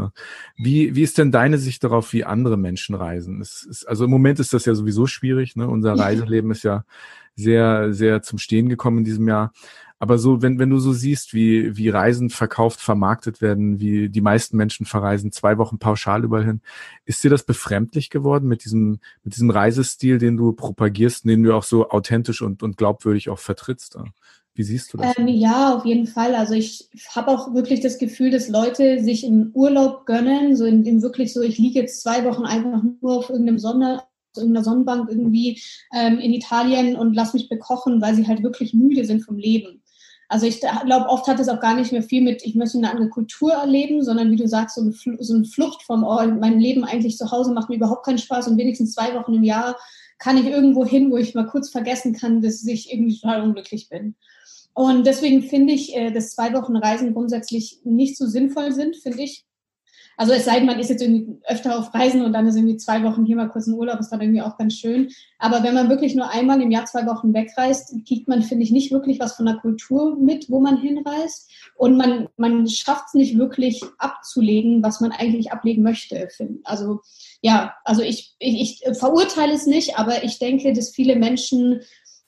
Wie, 0.57 0.95
wie 0.97 1.03
ist 1.03 1.19
denn 1.19 1.31
deine 1.31 1.59
Sicht 1.59 1.85
darauf, 1.85 2.15
wie 2.15 2.25
andere 2.25 2.57
Menschen 2.57 2.95
reisen? 2.95 3.41
Es 3.43 3.63
ist, 3.63 3.85
also 3.87 4.05
im 4.05 4.11
Moment 4.11 4.41
ist 4.41 4.55
das 4.55 4.65
ja 4.65 4.75
sowieso 4.75 5.07
schwierig. 5.07 5.57
Ne? 5.57 5.69
Unser 5.69 5.93
Reiseleben 5.93 6.51
ist 6.51 6.65
ja 6.65 6.85
sehr, 7.37 7.93
sehr 7.93 8.23
zum 8.23 8.39
Stehen 8.39 8.71
gekommen 8.71 8.99
in 8.99 9.05
diesem 9.05 9.29
Jahr. 9.29 9.53
Aber 10.03 10.17
so, 10.17 10.41
wenn, 10.41 10.59
wenn 10.59 10.71
du 10.71 10.79
so 10.79 10.95
siehst, 10.95 11.35
wie, 11.35 11.77
wie 11.77 11.91
Reisen 11.91 12.31
verkauft, 12.31 12.81
vermarktet 12.81 13.43
werden, 13.43 13.81
wie 13.81 14.09
die 14.09 14.23
meisten 14.23 14.57
Menschen 14.57 14.87
verreisen, 14.87 15.31
zwei 15.31 15.59
Wochen 15.59 15.79
pauschal 15.79 16.25
überall 16.25 16.47
hin, 16.47 16.63
ist 17.05 17.23
dir 17.23 17.29
das 17.29 17.43
befremdlich 17.43 18.09
geworden 18.09 18.49
mit 18.49 18.65
diesem, 18.65 19.01
mit 19.23 19.35
diesem 19.35 19.51
Reisestil, 19.51 20.17
den 20.17 20.39
du 20.39 20.53
propagierst, 20.53 21.27
den 21.27 21.43
du 21.43 21.55
auch 21.55 21.65
so 21.65 21.91
authentisch 21.91 22.41
und, 22.41 22.63
und 22.63 22.79
glaubwürdig 22.79 23.29
auch 23.29 23.39
vertrittst? 23.39 23.99
Wie 24.55 24.63
siehst 24.63 24.95
du 24.95 24.97
das? 24.97 25.19
Ähm, 25.19 25.29
ja, 25.29 25.77
auf 25.77 25.85
jeden 25.85 26.07
Fall. 26.07 26.35
Also 26.35 26.55
ich 26.55 26.89
habe 27.15 27.29
auch 27.29 27.53
wirklich 27.53 27.81
das 27.81 27.99
Gefühl, 27.99 28.31
dass 28.31 28.49
Leute 28.49 29.03
sich 29.03 29.23
im 29.23 29.51
Urlaub 29.53 30.07
gönnen, 30.07 30.57
so 30.57 30.65
in 30.65 30.83
dem 30.83 31.03
wirklich 31.03 31.35
so, 31.35 31.43
ich 31.43 31.59
liege 31.59 31.79
jetzt 31.79 32.01
zwei 32.01 32.25
Wochen 32.25 32.45
einfach 32.45 32.83
nur 33.03 33.19
auf 33.19 33.29
irgendeinem 33.29 33.59
Sonne, 33.59 34.03
irgendeiner 34.35 34.65
Sonnenbank 34.65 35.11
irgendwie 35.11 35.61
ähm, 35.95 36.19
in 36.19 36.33
Italien 36.33 36.97
und 36.97 37.13
lass 37.13 37.35
mich 37.35 37.51
bekochen, 37.51 38.01
weil 38.01 38.15
sie 38.15 38.27
halt 38.27 38.43
wirklich 38.43 38.73
müde 38.73 39.05
sind 39.05 39.21
vom 39.21 39.37
Leben. 39.37 39.83
Also 40.31 40.47
ich 40.47 40.61
glaube, 40.61 41.09
oft 41.09 41.27
hat 41.27 41.41
es 41.41 41.49
auch 41.49 41.59
gar 41.59 41.75
nicht 41.75 41.91
mehr 41.91 42.05
viel 42.05 42.23
mit, 42.23 42.45
ich 42.45 42.55
möchte 42.55 42.79
eine 42.79 42.89
andere 42.89 43.09
Kultur 43.09 43.53
erleben, 43.53 44.05
sondern 44.05 44.31
wie 44.31 44.37
du 44.37 44.47
sagst, 44.47 44.77
so, 44.77 44.83
ein, 44.83 44.93
so 45.19 45.35
eine 45.35 45.45
Flucht 45.45 45.83
vom, 45.83 46.05
oh, 46.05 46.25
mein 46.25 46.61
Leben 46.61 46.85
eigentlich 46.85 47.17
zu 47.17 47.33
Hause 47.33 47.53
macht 47.53 47.69
mir 47.69 47.75
überhaupt 47.75 48.07
keinen 48.07 48.19
Spaß 48.19 48.47
und 48.47 48.57
wenigstens 48.57 48.95
zwei 48.95 49.13
Wochen 49.17 49.35
im 49.35 49.43
Jahr 49.43 49.77
kann 50.21 50.37
ich 50.37 50.47
irgendwo 50.47 50.87
hin, 50.87 51.11
wo 51.11 51.17
ich 51.17 51.35
mal 51.35 51.49
kurz 51.49 51.71
vergessen 51.71 52.15
kann, 52.15 52.43
dass 52.43 52.65
ich 52.65 52.93
irgendwie 52.93 53.19
total 53.19 53.43
unglücklich 53.43 53.89
bin. 53.89 54.15
Und 54.73 55.05
deswegen 55.05 55.43
finde 55.43 55.73
ich, 55.73 55.97
äh, 55.97 56.13
dass 56.13 56.37
zwei 56.37 56.53
Wochen 56.53 56.77
Reisen 56.77 57.13
grundsätzlich 57.13 57.81
nicht 57.83 58.17
so 58.17 58.27
sinnvoll 58.27 58.71
sind, 58.71 58.95
finde 58.97 59.25
ich. 59.25 59.45
Also 60.17 60.33
es 60.33 60.45
sei 60.45 60.57
denn, 60.57 60.67
man 60.67 60.79
ist 60.79 60.91
jetzt 60.91 61.03
irgendwie 61.03 61.39
öfter 61.45 61.79
auf 61.79 61.95
Reisen 61.95 62.23
und 62.23 62.33
dann 62.33 62.47
ist 62.47 62.57
irgendwie 62.57 62.77
zwei 62.77 63.03
Wochen 63.05 63.25
hier 63.25 63.37
mal 63.37 63.49
kurz 63.49 63.67
ein 63.67 63.75
Urlaub, 63.75 64.01
ist 64.01 64.11
dann 64.11 64.21
irgendwie 64.21 64.43
auch 64.43 64.59
ganz 64.59 64.75
schön. 64.75 65.11
Aber 65.39 65.63
wenn 65.63 65.75
man 65.75 65.89
wirklich 65.89 66.15
nur 66.15 66.29
einmal 66.29 66.61
im 66.61 66.71
Jahr 66.71 66.85
zwei 66.85 67.07
Wochen 67.07 67.33
wegreist, 67.33 67.95
kriegt 68.07 68.29
man, 68.29 68.43
finde 68.43 68.65
ich, 68.65 68.71
nicht 68.71 68.93
wirklich 68.93 69.19
was 69.19 69.35
von 69.35 69.47
der 69.47 69.57
Kultur 69.57 70.17
mit, 70.17 70.51
wo 70.51 70.61
man 70.61 70.77
hinreist. 70.77 71.51
Und 71.75 71.97
man, 71.97 72.29
man 72.37 72.69
schafft 72.69 73.05
es 73.09 73.15
nicht 73.15 73.39
wirklich 73.39 73.83
abzulegen, 73.99 74.83
was 74.83 75.01
man 75.01 75.13
eigentlich 75.13 75.53
ablegen 75.53 75.83
möchte. 75.83 76.29
Also 76.65 77.01
ja, 77.41 77.75
also 77.85 78.03
ich, 78.03 78.35
ich, 78.39 78.83
ich 78.85 78.99
verurteile 78.99 79.55
es 79.55 79.67
nicht, 79.67 79.99
aber 79.99 80.23
ich 80.25 80.39
denke, 80.39 80.73
dass 80.75 80.91
viele 80.91 81.17
Menschen 81.17 81.81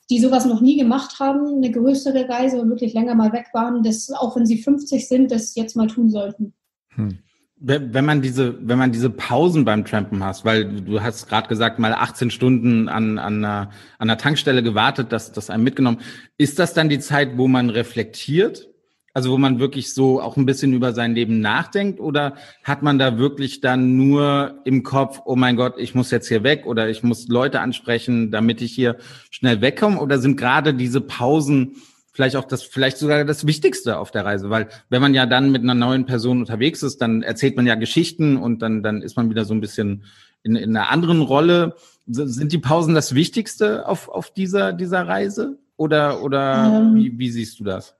die 0.09 0.19
sowas 0.19 0.45
noch 0.45 0.61
nie 0.61 0.77
gemacht 0.77 1.19
haben, 1.19 1.57
eine 1.57 1.71
größere 1.71 2.27
Reise 2.27 2.61
und 2.61 2.69
wirklich 2.69 2.93
länger 2.93 3.15
mal 3.15 3.31
weg 3.31 3.47
waren, 3.53 3.83
das, 3.83 4.11
auch 4.11 4.35
wenn 4.35 4.45
sie 4.45 4.57
50 4.57 5.07
sind, 5.07 5.31
das 5.31 5.55
jetzt 5.55 5.75
mal 5.75 5.87
tun 5.87 6.09
sollten. 6.09 6.53
Hm. 6.89 7.19
Wenn 7.65 8.03
man 8.03 8.21
diese, 8.21 8.57
wenn 8.59 8.77
man 8.77 8.91
diese 8.91 9.09
Pausen 9.09 9.63
beim 9.63 9.85
Trampen 9.85 10.21
hast, 10.21 10.43
weil 10.43 10.65
du 10.81 11.01
hast 11.01 11.29
gerade 11.29 11.47
gesagt, 11.47 11.79
mal 11.79 11.93
18 11.93 12.29
Stunden 12.29 12.89
an, 12.89 13.17
an, 13.17 13.37
einer, 13.37 13.69
an 13.99 14.09
einer 14.09 14.17
Tankstelle 14.17 14.61
gewartet, 14.61 15.13
dass 15.13 15.31
das 15.31 15.49
einem 15.49 15.63
mitgenommen, 15.63 16.01
ist 16.37 16.59
das 16.59 16.73
dann 16.73 16.89
die 16.89 16.99
Zeit, 16.99 17.37
wo 17.37 17.47
man 17.47 17.69
reflektiert? 17.69 18.67
Also 19.13 19.31
wo 19.31 19.37
man 19.37 19.59
wirklich 19.59 19.93
so 19.93 20.19
auch 20.19 20.35
ein 20.35 20.45
bisschen 20.45 20.73
über 20.73 20.91
sein 20.91 21.15
Leben 21.15 21.39
nachdenkt? 21.39 22.01
Oder 22.01 22.35
hat 22.65 22.83
man 22.83 22.99
da 22.99 23.17
wirklich 23.17 23.61
dann 23.61 23.95
nur 23.95 24.59
im 24.65 24.83
Kopf, 24.83 25.21
oh 25.23 25.37
mein 25.37 25.55
Gott, 25.55 25.75
ich 25.77 25.95
muss 25.95 26.11
jetzt 26.11 26.27
hier 26.27 26.43
weg 26.43 26.65
oder 26.65 26.89
ich 26.89 27.01
muss 27.01 27.29
Leute 27.29 27.61
ansprechen, 27.61 28.29
damit 28.29 28.61
ich 28.61 28.73
hier 28.73 28.97
schnell 29.29 29.61
wegkomme? 29.61 30.01
Oder 30.01 30.19
sind 30.19 30.35
gerade 30.35 30.73
diese 30.73 30.99
Pausen 30.99 31.75
vielleicht 32.13 32.35
auch 32.35 32.45
das, 32.45 32.63
vielleicht 32.63 32.97
sogar 32.97 33.25
das 33.25 33.45
Wichtigste 33.45 33.97
auf 33.97 34.11
der 34.11 34.23
Reise, 34.23 34.49
weil 34.49 34.69
wenn 34.89 35.01
man 35.01 35.13
ja 35.13 35.25
dann 35.25 35.51
mit 35.51 35.63
einer 35.63 35.73
neuen 35.73 36.05
Person 36.05 36.39
unterwegs 36.39 36.83
ist, 36.83 37.01
dann 37.01 37.23
erzählt 37.23 37.57
man 37.57 37.67
ja 37.67 37.75
Geschichten 37.75 38.37
und 38.37 38.61
dann, 38.61 38.83
dann 38.83 39.01
ist 39.01 39.17
man 39.17 39.29
wieder 39.29 39.45
so 39.45 39.53
ein 39.53 39.61
bisschen 39.61 40.03
in, 40.43 40.55
in 40.55 40.77
einer 40.77 40.91
anderen 40.91 41.21
Rolle. 41.21 41.75
Sind 42.05 42.51
die 42.51 42.59
Pausen 42.59 42.93
das 42.93 43.15
Wichtigste 43.15 43.87
auf, 43.87 44.09
auf 44.09 44.31
dieser, 44.31 44.73
dieser 44.73 45.07
Reise 45.07 45.57
oder, 45.75 46.21
oder 46.21 46.81
ähm, 46.81 46.95
wie, 46.95 47.17
wie 47.17 47.31
siehst 47.31 47.59
du 47.59 47.63
das? 47.63 47.95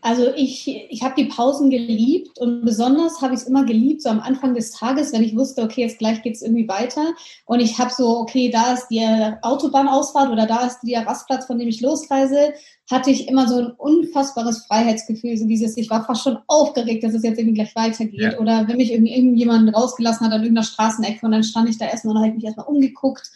Also 0.00 0.32
ich, 0.36 0.68
ich 0.68 1.02
habe 1.02 1.16
die 1.16 1.24
Pausen 1.24 1.70
geliebt 1.70 2.38
und 2.38 2.64
besonders 2.64 3.20
habe 3.20 3.34
ich 3.34 3.40
es 3.40 3.46
immer 3.48 3.64
geliebt, 3.64 4.02
so 4.02 4.10
am 4.10 4.20
Anfang 4.20 4.54
des 4.54 4.70
Tages, 4.70 5.12
wenn 5.12 5.24
ich 5.24 5.36
wusste, 5.36 5.62
okay, 5.62 5.82
jetzt 5.82 5.98
gleich 5.98 6.22
geht 6.22 6.36
es 6.36 6.42
irgendwie 6.42 6.68
weiter. 6.68 7.14
Und 7.46 7.58
ich 7.58 7.78
habe 7.78 7.92
so, 7.92 8.18
okay, 8.18 8.48
da 8.48 8.74
ist 8.74 8.86
die 8.88 9.04
Autobahnausfahrt 9.42 10.30
oder 10.30 10.46
da 10.46 10.66
ist 10.66 10.78
der 10.84 11.04
Rastplatz, 11.04 11.46
von 11.46 11.58
dem 11.58 11.66
ich 11.66 11.80
losreise, 11.80 12.52
hatte 12.90 13.10
ich 13.10 13.28
immer 13.28 13.46
so 13.46 13.58
ein 13.58 13.70
unfassbares 13.72 14.66
Freiheitsgefühl. 14.66 15.36
So 15.36 15.46
dieses, 15.46 15.76
ich 15.76 15.90
war 15.90 16.04
fast 16.04 16.22
schon 16.22 16.38
aufgeregt, 16.46 17.04
dass 17.04 17.14
es 17.14 17.22
jetzt 17.22 17.38
irgendwie 17.38 17.54
gleich 17.54 17.76
weitergeht. 17.76 18.20
Ja. 18.20 18.38
Oder 18.38 18.66
wenn 18.66 18.78
mich 18.78 18.92
irgendwie 18.92 19.14
irgendjemand 19.14 19.74
rausgelassen 19.74 20.26
hat 20.26 20.32
an 20.32 20.42
irgendeiner 20.42 20.64
Straßenecke 20.64 21.24
und 21.24 21.32
dann 21.32 21.44
stand 21.44 21.68
ich 21.68 21.78
da 21.78 21.86
erstmal 21.86 22.16
und 22.16 22.22
habe 22.22 22.34
mich 22.34 22.44
erstmal 22.44 22.66
umgeguckt. 22.66 23.30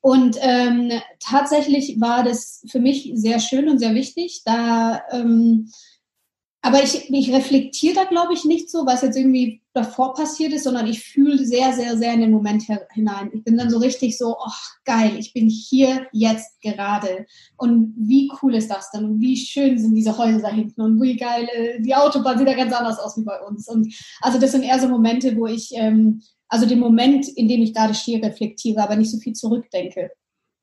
Und 0.00 0.36
ähm, 0.40 0.90
tatsächlich 1.20 2.00
war 2.00 2.22
das 2.22 2.62
für 2.66 2.80
mich 2.80 3.10
sehr 3.14 3.40
schön 3.40 3.68
und 3.68 3.78
sehr 3.78 3.94
wichtig, 3.94 4.42
da 4.44 5.02
ähm, 5.10 5.70
aber 6.60 6.82
ich, 6.82 7.08
ich 7.08 7.32
reflektiere 7.32 7.94
da, 7.94 8.04
glaube 8.04 8.34
ich, 8.34 8.44
nicht 8.44 8.68
so, 8.68 8.84
was 8.84 9.02
jetzt 9.02 9.16
irgendwie 9.16 9.62
davor 9.74 10.14
passiert 10.14 10.52
ist, 10.52 10.64
sondern 10.64 10.88
ich 10.88 11.04
fühle 11.04 11.38
sehr, 11.38 11.72
sehr, 11.72 11.96
sehr 11.96 12.12
in 12.12 12.20
den 12.20 12.32
Moment 12.32 12.64
hinein. 12.92 13.30
Ich 13.32 13.44
bin 13.44 13.56
dann 13.56 13.70
so 13.70 13.78
richtig 13.78 14.18
so, 14.18 14.36
ach 14.44 14.74
geil, 14.84 15.12
ich 15.18 15.32
bin 15.32 15.48
hier 15.48 16.08
jetzt 16.12 16.60
gerade. 16.60 17.26
Und 17.56 17.94
wie 17.96 18.30
cool 18.42 18.56
ist 18.56 18.70
das 18.70 18.90
denn? 18.90 19.04
Und 19.04 19.20
wie 19.20 19.36
schön 19.36 19.78
sind 19.78 19.94
diese 19.94 20.18
Häuser 20.18 20.40
da 20.40 20.48
hinten? 20.48 20.80
Und 20.80 21.00
wie 21.00 21.16
geil, 21.16 21.48
äh, 21.52 21.80
die 21.80 21.94
Autobahn 21.94 22.38
sieht 22.38 22.48
ja 22.48 22.56
ganz 22.56 22.72
anders 22.72 22.98
aus 22.98 23.16
wie 23.16 23.24
bei 23.24 23.40
uns. 23.40 23.68
Und 23.68 23.94
also 24.20 24.40
das 24.40 24.50
sind 24.50 24.64
eher 24.64 24.80
so 24.80 24.88
Momente, 24.88 25.36
wo 25.36 25.46
ich, 25.46 25.70
ähm, 25.74 26.22
also 26.48 26.66
den 26.66 26.80
Moment, 26.80 27.28
in 27.28 27.46
dem 27.46 27.62
ich 27.62 27.72
gerade 27.72 27.94
stehe, 27.94 28.20
reflektiere, 28.20 28.82
aber 28.82 28.96
nicht 28.96 29.12
so 29.12 29.18
viel 29.18 29.34
zurückdenke. 29.34 30.10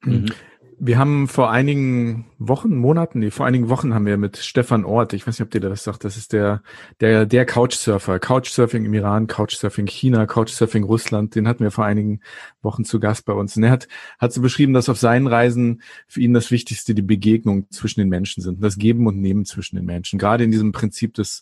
Mhm 0.01 0.29
Wir 0.87 0.99
haben 0.99 1.27
vor 1.27 1.49
einigen 1.49 2.25
Wochen, 2.37 2.75
Monaten, 2.75 3.17
nee, 3.17 3.31
vor 3.31 3.47
einigen 3.47 3.69
Wochen 3.69 3.95
haben 3.95 4.05
wir 4.05 4.17
mit 4.17 4.37
Stefan 4.37 4.85
Ort, 4.85 5.13
ich 5.13 5.25
weiß 5.25 5.39
nicht, 5.39 5.47
ob 5.47 5.49
dir 5.49 5.59
das 5.59 5.83
sagt, 5.83 6.03
das 6.03 6.15
ist 6.15 6.31
der, 6.31 6.61
der, 6.99 7.25
der 7.25 7.47
Couchsurfer, 7.47 8.19
Couchsurfing 8.19 8.85
im 8.85 8.93
Iran, 8.93 9.25
Couchsurfing 9.25 9.87
China, 9.87 10.27
Couchsurfing 10.27 10.83
Russland, 10.83 11.33
den 11.33 11.47
hatten 11.47 11.63
wir 11.63 11.71
vor 11.71 11.85
einigen 11.85 12.19
Wochen 12.61 12.85
zu 12.85 12.99
Gast 12.99 13.25
bei 13.25 13.33
uns. 13.33 13.57
Und 13.57 13.63
er 13.63 13.71
hat, 13.71 13.87
hat 14.19 14.31
so 14.31 14.43
beschrieben, 14.43 14.73
dass 14.73 14.87
auf 14.87 14.99
seinen 14.99 15.25
Reisen 15.25 15.81
für 16.07 16.21
ihn 16.21 16.35
das 16.35 16.51
Wichtigste 16.51 16.93
die 16.93 17.01
Begegnung 17.01 17.67
zwischen 17.71 18.01
den 18.01 18.09
Menschen 18.09 18.43
sind, 18.43 18.63
das 18.63 18.77
Geben 18.77 19.07
und 19.07 19.19
Nehmen 19.19 19.45
zwischen 19.45 19.77
den 19.77 19.85
Menschen. 19.85 20.19
Gerade 20.19 20.43
in 20.43 20.51
diesem 20.51 20.71
Prinzip 20.71 21.15
des, 21.15 21.41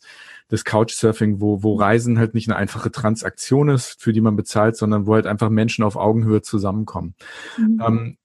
des 0.51 0.63
Couchsurfing, 0.63 1.41
wo, 1.41 1.63
wo 1.63 1.75
Reisen 1.75 2.17
halt 2.17 2.33
nicht 2.33 2.47
eine 2.47 2.55
einfache 2.55 2.91
Transaktion 2.91 3.67
ist, 3.67 4.01
für 4.01 4.13
die 4.13 4.21
man 4.21 4.37
bezahlt, 4.37 4.77
sondern 4.77 5.05
wo 5.05 5.15
halt 5.15 5.27
einfach 5.27 5.49
Menschen 5.49 5.83
auf 5.83 5.97
Augenhöhe 5.97 6.41
zusammenkommen. 6.41 7.15
Mhm. 7.57 7.81
Ähm, 7.85 8.17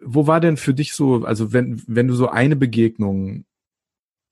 wo 0.00 0.26
war 0.26 0.40
denn 0.40 0.56
für 0.56 0.74
dich 0.74 0.92
so, 0.92 1.24
also 1.24 1.52
wenn, 1.52 1.82
wenn 1.86 2.08
du 2.08 2.14
so 2.14 2.28
eine 2.28 2.56
Begegnung 2.56 3.44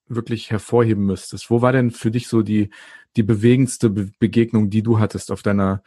wirklich 0.06 0.50
hervorheben 0.50 1.06
müsstest, 1.06 1.50
wo 1.50 1.62
war 1.62 1.72
denn 1.72 1.90
für 1.90 2.10
dich 2.10 2.28
so 2.28 2.42
die, 2.42 2.70
die 3.16 3.22
bewegendste 3.22 3.90
Be 3.90 4.10
Begegnung, 4.18 4.70
die 4.70 4.82
du 4.82 4.98
hattest 4.98 5.30
auf 5.30 5.42
deiner, 5.42 5.82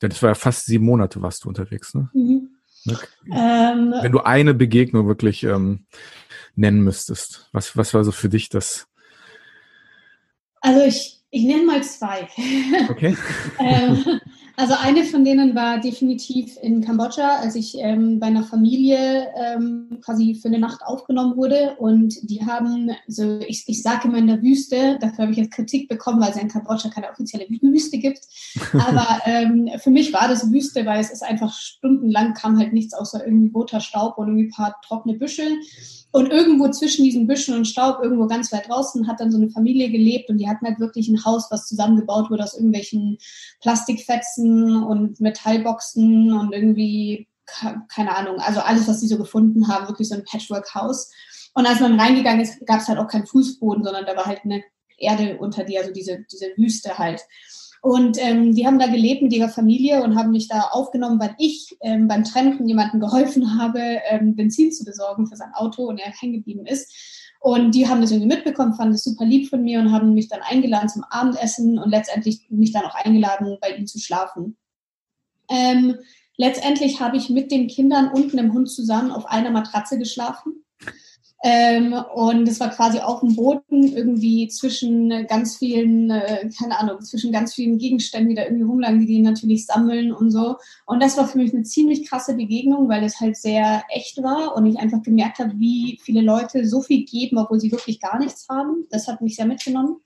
das 0.00 0.22
war 0.22 0.30
ja 0.30 0.34
fast 0.34 0.66
sieben 0.66 0.84
Monate 0.84 1.22
warst 1.22 1.44
du 1.44 1.48
unterwegs, 1.48 1.94
ne? 1.94 2.10
Mhm. 2.12 2.48
Okay. 2.88 3.06
Ähm, 3.30 3.94
wenn 4.00 4.12
du 4.12 4.20
eine 4.20 4.54
Begegnung 4.54 5.06
wirklich 5.06 5.44
ähm, 5.44 5.84
nennen 6.56 6.82
müsstest, 6.82 7.48
was, 7.52 7.76
was 7.76 7.92
war 7.92 8.04
so 8.04 8.12
für 8.12 8.30
dich 8.30 8.48
das? 8.48 8.88
Also 10.62 10.82
ich, 10.84 11.19
ich 11.30 11.44
nenne 11.44 11.64
mal 11.64 11.82
zwei. 11.82 12.28
Okay. 12.88 13.16
ähm, 13.60 14.20
also 14.56 14.74
eine 14.78 15.04
von 15.04 15.24
denen 15.24 15.54
war 15.54 15.80
definitiv 15.80 16.58
in 16.60 16.82
Kambodscha, 16.82 17.36
als 17.36 17.54
ich 17.54 17.78
ähm, 17.78 18.18
bei 18.18 18.26
einer 18.26 18.42
Familie 18.42 19.28
ähm, 19.34 20.00
quasi 20.04 20.34
für 20.34 20.48
eine 20.48 20.58
Nacht 20.58 20.82
aufgenommen 20.84 21.36
wurde. 21.36 21.76
Und 21.78 22.14
die 22.28 22.44
haben, 22.44 22.90
so 23.06 23.38
ich, 23.46 23.64
ich 23.68 23.82
sage 23.82 24.08
immer 24.08 24.18
in 24.18 24.26
der 24.26 24.42
Wüste, 24.42 24.98
dafür 25.00 25.22
habe 25.22 25.32
ich 25.32 25.38
jetzt 25.38 25.52
Kritik 25.52 25.88
bekommen, 25.88 26.20
weil 26.20 26.30
es 26.30 26.36
in 26.36 26.48
Kambodscha 26.48 26.90
keine 26.90 27.10
offizielle 27.10 27.46
Wüste 27.48 27.98
gibt. 27.98 28.20
Aber 28.74 29.20
ähm, 29.24 29.70
für 29.78 29.90
mich 29.90 30.12
war 30.12 30.28
das 30.28 30.50
Wüste, 30.52 30.84
weil 30.84 31.00
es 31.00 31.10
ist 31.10 31.22
einfach 31.22 31.52
stundenlang 31.54 32.34
kam 32.34 32.58
halt 32.58 32.72
nichts 32.72 32.92
außer 32.92 33.24
irgendwie 33.24 33.52
roter 33.52 33.80
Staub 33.80 34.18
und 34.18 34.28
irgendwie 34.28 34.48
ein 34.48 34.50
paar 34.50 34.76
trockene 34.84 35.16
Büsche. 35.16 35.44
Und 36.12 36.28
irgendwo 36.30 36.68
zwischen 36.68 37.04
diesen 37.04 37.28
Büschen 37.28 37.54
und 37.54 37.66
Staub, 37.66 38.00
irgendwo 38.02 38.26
ganz 38.26 38.52
weit 38.52 38.68
draußen, 38.68 39.06
hat 39.06 39.20
dann 39.20 39.30
so 39.30 39.38
eine 39.38 39.48
Familie 39.48 39.90
gelebt 39.90 40.28
und 40.28 40.38
die 40.38 40.48
hatten 40.48 40.66
halt 40.66 40.80
wirklich 40.80 41.08
ein 41.08 41.19
Haus, 41.24 41.50
was 41.50 41.66
zusammengebaut 41.66 42.30
wurde 42.30 42.44
aus 42.44 42.54
irgendwelchen 42.54 43.18
Plastikfetzen 43.60 44.82
und 44.82 45.20
Metallboxen 45.20 46.32
und 46.32 46.52
irgendwie, 46.52 47.28
keine 47.88 48.16
Ahnung, 48.16 48.38
also 48.38 48.60
alles, 48.60 48.88
was 48.88 49.00
sie 49.00 49.08
so 49.08 49.18
gefunden 49.18 49.68
haben, 49.68 49.88
wirklich 49.88 50.08
so 50.08 50.14
ein 50.14 50.24
Patchwork-Haus. 50.24 51.10
Und 51.54 51.66
als 51.66 51.80
man 51.80 51.98
reingegangen 51.98 52.40
ist, 52.40 52.64
gab 52.66 52.80
es 52.80 52.88
halt 52.88 52.98
auch 52.98 53.08
keinen 53.08 53.26
Fußboden, 53.26 53.82
sondern 53.82 54.06
da 54.06 54.16
war 54.16 54.26
halt 54.26 54.40
eine 54.44 54.62
Erde 54.96 55.38
unter 55.38 55.64
dir, 55.64 55.80
also 55.80 55.92
diese, 55.92 56.24
diese 56.30 56.46
Wüste 56.56 56.98
halt. 56.98 57.22
Und 57.82 58.18
ähm, 58.22 58.54
die 58.54 58.66
haben 58.66 58.78
da 58.78 58.86
gelebt 58.86 59.22
mit 59.22 59.32
ihrer 59.32 59.48
Familie 59.48 60.02
und 60.02 60.14
haben 60.14 60.32
mich 60.32 60.48
da 60.48 60.68
aufgenommen, 60.70 61.18
weil 61.18 61.34
ich 61.38 61.76
ähm, 61.80 62.08
beim 62.08 62.24
Trennen 62.24 62.68
jemandem 62.68 63.00
geholfen 63.00 63.58
habe, 63.58 63.80
ähm, 64.10 64.36
Benzin 64.36 64.70
zu 64.70 64.84
besorgen 64.84 65.26
für 65.26 65.36
sein 65.36 65.54
Auto 65.54 65.84
und 65.84 65.98
er 65.98 66.12
hängen 66.12 66.34
geblieben 66.34 66.66
ist. 66.66 66.92
Und 67.42 67.74
die 67.74 67.88
haben 67.88 68.02
das 68.02 68.10
irgendwie 68.10 68.34
mitbekommen, 68.34 68.74
fanden 68.74 68.94
es 68.94 69.02
super 69.02 69.24
lieb 69.24 69.48
von 69.48 69.62
mir 69.62 69.80
und 69.80 69.92
haben 69.92 70.12
mich 70.12 70.28
dann 70.28 70.42
eingeladen 70.42 70.90
zum 70.90 71.04
Abendessen 71.04 71.78
und 71.78 71.90
letztendlich 71.90 72.46
mich 72.50 72.70
dann 72.70 72.84
auch 72.84 72.94
eingeladen, 72.94 73.56
bei 73.62 73.70
ihnen 73.70 73.86
zu 73.86 73.98
schlafen. 73.98 74.58
Ähm, 75.48 75.96
letztendlich 76.36 77.00
habe 77.00 77.16
ich 77.16 77.30
mit 77.30 77.50
den 77.50 77.66
Kindern 77.66 78.08
und 78.08 78.32
einem 78.32 78.52
Hund 78.52 78.70
zusammen 78.70 79.10
auf 79.10 79.24
einer 79.24 79.50
Matratze 79.50 79.98
geschlafen. 79.98 80.64
Ähm, 81.42 81.94
und 82.14 82.46
es 82.46 82.60
war 82.60 82.68
quasi 82.68 82.98
auf 82.98 83.20
dem 83.20 83.34
Boden 83.34 83.96
irgendwie 83.96 84.48
zwischen 84.48 85.26
ganz 85.26 85.56
vielen, 85.56 86.10
äh, 86.10 86.50
keine 86.58 86.78
Ahnung, 86.78 87.00
zwischen 87.00 87.32
ganz 87.32 87.54
vielen 87.54 87.78
Gegenständen, 87.78 88.28
die 88.28 88.34
da 88.34 88.44
irgendwie 88.44 88.64
rumlagen, 88.64 89.00
die 89.00 89.06
die 89.06 89.20
natürlich 89.20 89.64
sammeln 89.64 90.12
und 90.12 90.30
so. 90.30 90.56
Und 90.84 91.02
das 91.02 91.16
war 91.16 91.26
für 91.26 91.38
mich 91.38 91.54
eine 91.54 91.62
ziemlich 91.62 92.06
krasse 92.06 92.34
Begegnung, 92.34 92.88
weil 92.90 93.04
es 93.04 93.20
halt 93.20 93.38
sehr 93.38 93.84
echt 93.88 94.22
war 94.22 94.54
und 94.54 94.66
ich 94.66 94.78
einfach 94.78 95.02
gemerkt 95.02 95.38
habe, 95.38 95.58
wie 95.58 95.98
viele 96.02 96.20
Leute 96.20 96.66
so 96.66 96.82
viel 96.82 97.06
geben, 97.06 97.38
obwohl 97.38 97.58
sie 97.58 97.72
wirklich 97.72 98.00
gar 98.00 98.18
nichts 98.18 98.46
haben. 98.50 98.86
Das 98.90 99.08
hat 99.08 99.22
mich 99.22 99.36
sehr 99.36 99.46
mitgenommen. 99.46 99.96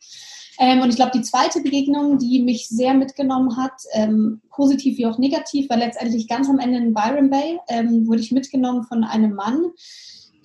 Ähm, 0.61 0.83
und 0.83 0.91
ich 0.91 0.97
glaube, 0.97 1.13
die 1.15 1.23
zweite 1.23 1.61
Begegnung, 1.61 2.19
die 2.19 2.41
mich 2.43 2.69
sehr 2.69 2.95
mitgenommen 2.95 3.57
hat, 3.57 3.73
ähm, 3.93 4.41
positiv 4.51 4.99
wie 4.99 5.07
auch 5.07 5.19
negativ, 5.19 5.69
war 5.69 5.77
letztendlich 5.77 6.29
ganz 6.29 6.49
am 6.49 6.61
Ende 6.61 6.79
in 6.79 6.95
Byron 6.95 7.29
Bay, 7.29 7.59
ähm, 7.69 8.07
wurde 8.07 8.21
ich 8.21 8.31
mitgenommen 8.31 8.85
von 8.85 9.03
einem 9.03 9.35
Mann, 9.35 9.73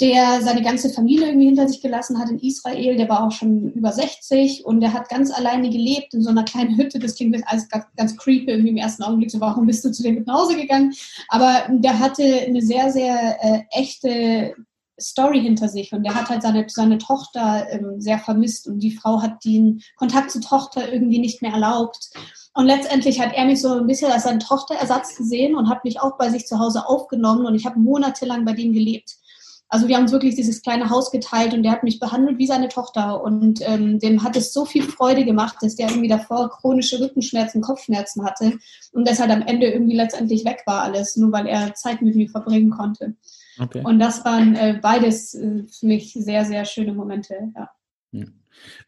der 0.02 0.42
seine 0.42 0.62
ganze 0.62 0.90
Familie 0.90 1.28
irgendwie 1.28 1.48
hinter 1.48 1.68
sich 1.68 1.82
gelassen 1.82 2.20
hat 2.20 2.30
in 2.30 2.40
Israel. 2.40 2.96
Der 2.96 3.10
war 3.10 3.26
auch 3.26 3.32
schon 3.32 3.72
über 3.74 3.92
60 3.92 4.66
und 4.66 4.80
der 4.82 4.94
hat 4.94 5.10
ganz 5.10 5.32
alleine 5.32 5.70
gelebt 5.70 6.14
in 6.14 6.22
so 6.22 6.30
einer 6.30 6.44
kleinen 6.44 6.78
Hütte. 6.78 7.00
Das 7.00 7.16
klingt 7.16 7.36
alles 7.48 7.68
ganz, 7.68 7.86
ganz 7.98 8.16
creepy 8.16 8.52
irgendwie 8.52 8.70
im 8.70 8.78
ersten 8.78 9.04
Augenblick. 9.04 9.32
So, 9.32 9.40
warum 9.40 9.66
bist 9.66 9.84
du 9.84 9.92
zu 9.92 10.04
dem 10.04 10.16
mit 10.16 10.28
nach 10.28 10.42
Hause 10.42 10.56
gegangen? 10.56 10.94
Aber 11.28 11.64
der 11.70 12.00
hatte 12.00 12.24
eine 12.24 12.62
sehr, 12.62 12.92
sehr 12.92 13.38
äh, 13.42 13.62
echte 13.72 14.56
Story 15.00 15.42
hinter 15.42 15.68
sich 15.70 15.94
und 15.94 16.04
der 16.04 16.16
hat 16.16 16.30
halt 16.30 16.42
seine, 16.42 16.66
seine 16.68 16.98
Tochter 16.98 17.68
ähm, 17.72 18.00
sehr 18.02 18.20
vermisst 18.20 18.68
und 18.68 18.80
die 18.80 18.92
Frau 18.92 19.22
hat 19.22 19.44
den 19.46 19.82
Kontakt 19.96 20.32
zur 20.32 20.42
Tochter 20.42 20.92
irgendwie 20.92 21.20
nicht 21.20 21.42
mehr 21.42 21.54
erlaubt. 21.54 22.10
Und 22.54 22.66
letztendlich 22.66 23.22
hat 23.22 23.34
er 23.34 23.46
mich 23.46 23.62
so 23.62 23.74
ein 23.74 23.88
bisschen 23.88 24.12
als 24.12 24.24
seinen 24.24 24.40
Tochterersatz 24.40 25.16
gesehen 25.16 25.56
und 25.56 25.70
hat 25.70 25.84
mich 25.84 26.02
auch 26.02 26.18
bei 26.18 26.30
sich 26.30 26.46
zu 26.48 26.60
Hause 26.60 26.88
aufgenommen 26.88 27.46
und 27.46 27.56
ich 27.56 27.66
habe 27.66 27.80
monatelang 27.80 28.46
bei 28.46 28.54
dem 28.54 28.74
gelebt. 28.74 29.16
Also 29.70 29.88
wir 29.88 29.96
haben 29.96 30.04
uns 30.04 30.12
wirklich 30.12 30.36
dieses 30.36 30.64
kleine 30.64 30.90
Haus 30.90 31.12
geteilt 31.12 31.54
und 31.54 31.62
der 31.62 31.72
hat 31.72 31.84
mich 31.84 32.00
behandelt 32.00 32.40
wie 32.40 32.48
seine 32.48 32.70
Tochter 32.70 33.24
und 33.24 33.62
ähm, 33.62 34.00
dem 34.00 34.24
hat 34.24 34.36
es 34.36 34.52
so 34.52 34.66
viel 34.66 34.82
Freude 34.84 35.26
gemacht, 35.26 35.58
dass 35.62 35.76
der 35.76 35.90
irgendwie 35.90 36.08
davor 36.08 36.50
chronische 36.50 37.00
Rückenschmerzen, 37.00 37.62
Kopfschmerzen 37.62 38.26
hatte 38.26 38.58
und 38.94 39.08
das 39.08 39.20
halt 39.20 39.30
am 39.30 39.44
Ende 39.44 39.68
irgendwie 39.68 39.96
letztendlich 39.96 40.44
weg 40.44 40.64
war 40.66 40.82
alles, 40.82 41.16
nur 41.18 41.32
weil 41.32 41.46
er 41.46 41.76
Zeit 41.76 42.02
mit 42.02 42.16
mir 42.16 42.30
verbringen 42.30 42.72
konnte. 42.72 43.14
Okay. 43.60 43.84
Und 43.84 44.00
das 44.00 44.26
waren 44.26 44.56
äh, 44.56 44.80
beides 44.82 45.36
äh, 45.36 45.64
für 45.68 45.86
mich 45.86 46.14
sehr, 46.14 46.46
sehr 46.46 46.66
schöne 46.66 46.94
Momente. 46.94 47.36
Ja. 47.56 47.70
ja. 48.12 48.26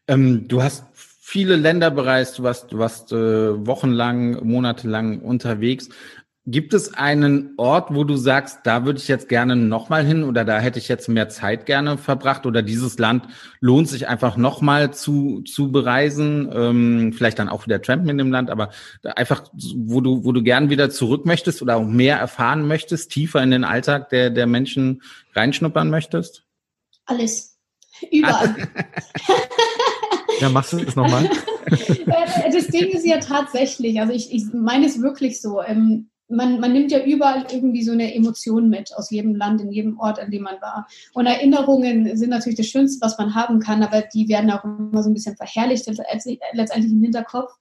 Ähm, 0.08 0.48
du 0.48 0.62
hast 0.62 0.84
viele 0.94 1.56
Länder 1.56 1.90
bereist, 1.90 2.38
du 2.38 2.42
warst, 2.42 2.72
du 2.72 2.78
warst 2.78 3.12
äh, 3.12 3.66
wochenlang, 3.66 4.44
monatelang 4.46 5.20
unterwegs. 5.20 5.88
Gibt 6.44 6.74
es 6.74 6.92
einen 6.92 7.54
Ort, 7.56 7.94
wo 7.94 8.02
du 8.02 8.16
sagst, 8.16 8.60
da 8.64 8.84
würde 8.84 8.98
ich 8.98 9.06
jetzt 9.06 9.28
gerne 9.28 9.54
nochmal 9.54 10.04
hin 10.04 10.24
oder 10.24 10.44
da 10.44 10.58
hätte 10.58 10.80
ich 10.80 10.88
jetzt 10.88 11.08
mehr 11.08 11.28
Zeit 11.28 11.66
gerne 11.66 11.96
verbracht 11.96 12.46
oder 12.46 12.62
dieses 12.62 12.98
Land 12.98 13.28
lohnt 13.60 13.88
sich 13.88 14.08
einfach 14.08 14.36
nochmal 14.36 14.92
zu, 14.92 15.42
zu 15.42 15.70
bereisen? 15.70 16.50
Ähm, 16.52 17.12
vielleicht 17.12 17.38
dann 17.38 17.48
auch 17.48 17.64
wieder 17.66 17.80
trampen 17.80 18.08
in 18.08 18.18
dem 18.18 18.32
Land, 18.32 18.50
aber 18.50 18.70
einfach, 19.14 19.44
wo 19.76 20.00
du, 20.00 20.24
wo 20.24 20.32
du 20.32 20.42
gern 20.42 20.68
wieder 20.68 20.90
zurück 20.90 21.26
möchtest 21.26 21.62
oder 21.62 21.76
auch 21.76 21.84
mehr 21.84 22.18
erfahren 22.18 22.66
möchtest, 22.66 23.12
tiefer 23.12 23.40
in 23.40 23.52
den 23.52 23.62
Alltag 23.62 24.08
der, 24.08 24.30
der 24.30 24.48
Menschen 24.48 25.02
reinschnuppern 25.36 25.90
möchtest? 25.90 26.44
Alles. 27.06 27.56
Überall. 28.10 28.56
ja, 30.40 30.48
machst 30.48 30.72
du 30.72 30.78
das 30.78 30.96
nochmal? 30.96 31.30
das 31.66 32.66
Ding 32.66 32.88
ist 32.88 33.06
ja 33.06 33.18
tatsächlich, 33.18 34.00
also 34.00 34.12
ich, 34.12 34.34
ich 34.34 34.42
meine 34.52 34.86
es 34.86 35.00
wirklich 35.00 35.40
so. 35.40 35.62
Ähm, 35.62 36.08
man, 36.32 36.60
man 36.60 36.72
nimmt 36.72 36.90
ja 36.90 37.04
überall 37.04 37.46
irgendwie 37.50 37.82
so 37.82 37.92
eine 37.92 38.14
Emotion 38.14 38.68
mit 38.68 38.94
aus 38.96 39.10
jedem 39.10 39.34
Land, 39.34 39.60
in 39.60 39.70
jedem 39.70 39.98
Ort, 39.98 40.18
an 40.18 40.30
dem 40.30 40.42
man 40.42 40.60
war. 40.60 40.86
Und 41.12 41.26
Erinnerungen 41.26 42.16
sind 42.16 42.30
natürlich 42.30 42.56
das 42.56 42.66
Schönste, 42.66 43.04
was 43.04 43.18
man 43.18 43.34
haben 43.34 43.60
kann, 43.60 43.82
aber 43.82 44.02
die 44.02 44.28
werden 44.28 44.50
auch 44.50 44.64
immer 44.64 45.02
so 45.02 45.10
ein 45.10 45.14
bisschen 45.14 45.36
verherrlicht, 45.36 45.86
letztendlich 45.86 46.92
im 46.92 47.02
Hinterkopf. 47.02 47.52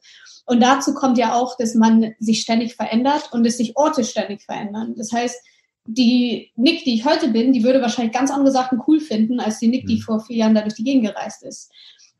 Und 0.45 0.61
dazu 0.61 0.93
kommt 0.93 1.17
ja 1.17 1.33
auch, 1.33 1.57
dass 1.57 1.75
man 1.75 2.13
sich 2.19 2.41
ständig 2.41 2.75
verändert 2.75 3.29
und 3.31 3.45
dass 3.45 3.57
sich 3.57 3.77
Orte 3.77 4.03
ständig 4.03 4.43
verändern. 4.43 4.95
Das 4.97 5.11
heißt, 5.11 5.37
die 5.85 6.51
Nick, 6.55 6.83
die 6.83 6.95
ich 6.95 7.05
heute 7.05 7.29
bin, 7.29 7.53
die 7.53 7.63
würde 7.63 7.81
wahrscheinlich 7.81 8.13
ganz 8.13 8.31
andere 8.31 8.51
Sachen 8.51 8.81
cool 8.87 8.99
finden, 8.99 9.39
als 9.39 9.59
die 9.59 9.67
Nick, 9.67 9.87
die 9.87 9.95
mhm. 9.95 10.01
vor 10.01 10.19
vier 10.19 10.37
Jahren 10.37 10.55
da 10.55 10.61
durch 10.61 10.75
die 10.75 10.83
Gegend 10.83 11.05
gereist 11.05 11.43
ist. 11.43 11.71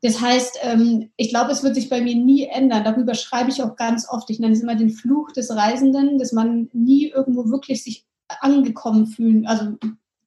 Das 0.02 0.20
heißt, 0.20 0.58
ähm, 0.62 1.10
ich 1.16 1.30
glaube, 1.30 1.52
es 1.52 1.62
wird 1.62 1.76
sich 1.76 1.88
bei 1.88 2.00
mir 2.00 2.16
nie 2.16 2.46
ändern. 2.46 2.84
Darüber 2.84 3.14
schreibe 3.14 3.50
ich 3.50 3.62
auch 3.62 3.76
ganz 3.76 4.08
oft. 4.08 4.28
Ich 4.30 4.40
nenne 4.40 4.52
es 4.52 4.60
immer 4.60 4.74
den 4.74 4.90
Fluch 4.90 5.32
des 5.32 5.50
Reisenden, 5.54 6.18
dass 6.18 6.32
man 6.32 6.68
nie 6.72 7.06
irgendwo 7.08 7.48
wirklich 7.50 7.84
sich 7.84 8.04
angekommen 8.40 9.06
fühlen, 9.06 9.46
also 9.46 9.76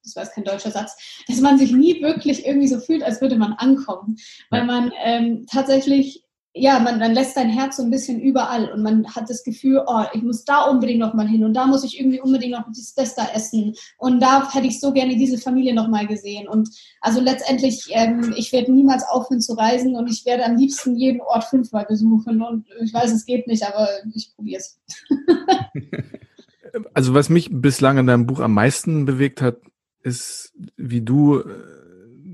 das 0.03 0.15
war 0.15 0.23
jetzt 0.23 0.35
kein 0.35 0.43
deutscher 0.43 0.71
Satz, 0.71 1.23
dass 1.27 1.41
man 1.41 1.57
sich 1.57 1.71
nie 1.71 2.01
wirklich 2.01 2.45
irgendwie 2.45 2.67
so 2.67 2.79
fühlt, 2.79 3.03
als 3.03 3.21
würde 3.21 3.37
man 3.37 3.53
ankommen, 3.53 4.17
weil 4.51 4.63
man 4.65 4.91
ähm, 5.03 5.47
tatsächlich 5.51 6.24
ja, 6.57 6.79
man, 6.79 6.99
man 6.99 7.13
lässt 7.13 7.35
sein 7.35 7.49
Herz 7.49 7.75
so 7.75 7.83
ein 7.83 7.91
bisschen 7.91 8.21
überall 8.21 8.71
und 8.71 8.81
man 8.81 9.13
hat 9.13 9.29
das 9.29 9.43
Gefühl, 9.43 9.83
oh, 9.85 10.03
ich 10.13 10.23
muss 10.23 10.45
da 10.45 10.61
unbedingt 10.61 11.01
noch 11.01 11.13
mal 11.13 11.27
hin 11.27 11.43
und 11.43 11.53
da 11.53 11.67
muss 11.67 11.83
ich 11.83 11.99
irgendwie 11.99 12.21
unbedingt 12.21 12.53
noch 12.53 12.65
das, 12.69 12.93
das 12.93 13.13
da 13.13 13.27
essen 13.33 13.75
und 13.97 14.21
da 14.21 14.49
hätte 14.53 14.65
ich 14.65 14.79
so 14.79 14.93
gerne 14.93 15.17
diese 15.17 15.37
Familie 15.37 15.75
noch 15.75 15.89
mal 15.89 16.07
gesehen 16.07 16.47
und 16.47 16.69
also 17.01 17.19
letztendlich, 17.19 17.89
ähm, 17.89 18.33
ich 18.37 18.53
werde 18.53 18.71
niemals 18.71 19.03
aufhören 19.03 19.41
zu 19.41 19.51
reisen 19.53 19.97
und 19.97 20.09
ich 20.09 20.25
werde 20.25 20.45
am 20.45 20.55
liebsten 20.55 20.95
jeden 20.95 21.19
Ort 21.19 21.43
fünfmal 21.43 21.85
besuchen 21.89 22.41
und 22.41 22.65
ich 22.81 22.93
weiß, 22.93 23.11
es 23.11 23.25
geht 23.25 23.47
nicht, 23.47 23.67
aber 23.67 23.89
ich 24.13 24.31
probiere 24.33 24.61
es. 24.61 24.79
also 26.93 27.13
was 27.13 27.27
mich 27.27 27.49
bislang 27.51 27.97
in 27.97 28.07
deinem 28.07 28.27
Buch 28.27 28.39
am 28.39 28.53
meisten 28.53 29.03
bewegt 29.03 29.41
hat, 29.41 29.57
ist 30.03 30.53
wie 30.77 31.01
du 31.01 31.39
äh, 31.39 31.74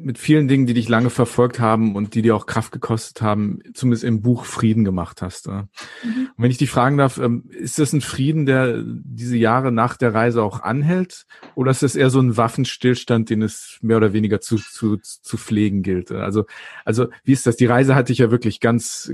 mit 0.04 0.18
vielen 0.18 0.47
Dingen, 0.47 0.66
die 0.66 0.74
dich 0.74 0.89
lange 0.89 1.10
verfolgt 1.10 1.60
haben 1.60 1.95
und 1.95 2.16
die 2.16 2.22
dir 2.22 2.36
auch 2.36 2.45
Kraft 2.45 2.72
gekostet 2.72 3.22
haben, 3.22 3.60
zumindest 3.74 4.04
im 4.04 4.22
Buch 4.22 4.45
Frieden 4.45 4.84
gemacht 4.84 5.22
hast. 5.22 5.47
Mhm. 5.47 5.68
Und 6.04 6.34
wenn 6.38 6.52
ich 6.52 6.58
dich 6.58 6.70
fragen 6.70 6.97
darf, 6.97 7.18
ähm, 7.18 7.45
ist 7.49 7.80
das 7.80 7.93
ein 7.93 8.02
Frieden, 8.02 8.45
der 8.45 8.84
diese 8.86 9.38
Jahre 9.38 9.72
nach 9.72 9.97
der 9.97 10.14
Reise 10.14 10.43
auch 10.43 10.62
anhält? 10.62 11.26
Oder 11.56 11.72
ist 11.72 11.84
das 11.84 11.95
eher 11.95 12.10
so 12.10 12.20
ein 12.20 12.38
Waffenstillstand, 12.38 13.30
den 13.30 13.41
es 13.41 13.78
mehr 13.82 13.97
oder 13.97 14.14
weniger 14.14 14.41
zu, 14.41 14.58
zu, 14.58 14.97
zu 14.97 15.38
pflegen 15.38 15.84
gilt? 15.84 16.12
Also, 16.12 16.45
also, 16.86 17.08
wie 17.24 17.34
ist 17.34 17.45
das? 17.47 17.56
Die 17.56 17.66
Reise 17.66 17.95
hat 17.95 18.10
dich 18.10 18.20
ja 18.20 18.32
wirklich 18.32 18.60
ganz, 18.60 19.12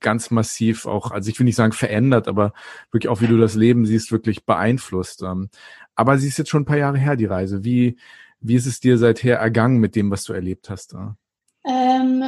ganz 0.00 0.30
massiv 0.30 0.86
auch, 0.86 1.10
also 1.10 1.30
ich 1.30 1.38
will 1.38 1.44
nicht 1.44 1.56
sagen 1.56 1.72
verändert, 1.72 2.28
aber 2.28 2.52
wirklich 2.90 3.08
auch, 3.08 3.20
wie 3.20 3.26
du 3.26 3.38
das 3.38 3.54
Leben 3.54 3.86
siehst, 3.86 4.12
wirklich 4.12 4.44
beeinflusst. 4.44 5.22
Ähm, 5.22 5.48
aber 5.94 6.18
sie 6.18 6.28
ist 6.28 6.38
jetzt 6.38 6.50
schon 6.50 6.62
ein 6.62 6.66
paar 6.66 6.78
Jahre 6.78 6.98
her, 6.98 7.16
die 7.16 7.26
Reise. 7.26 7.64
Wie, 7.64 7.96
wie 8.42 8.54
ist 8.54 8.66
es 8.66 8.80
dir 8.80 8.98
seither 8.98 9.38
ergangen 9.38 9.78
mit 9.78 9.96
dem, 9.96 10.10
was 10.10 10.24
du 10.24 10.32
erlebt 10.32 10.68
hast? 10.70 10.94
Ähm, 11.64 12.24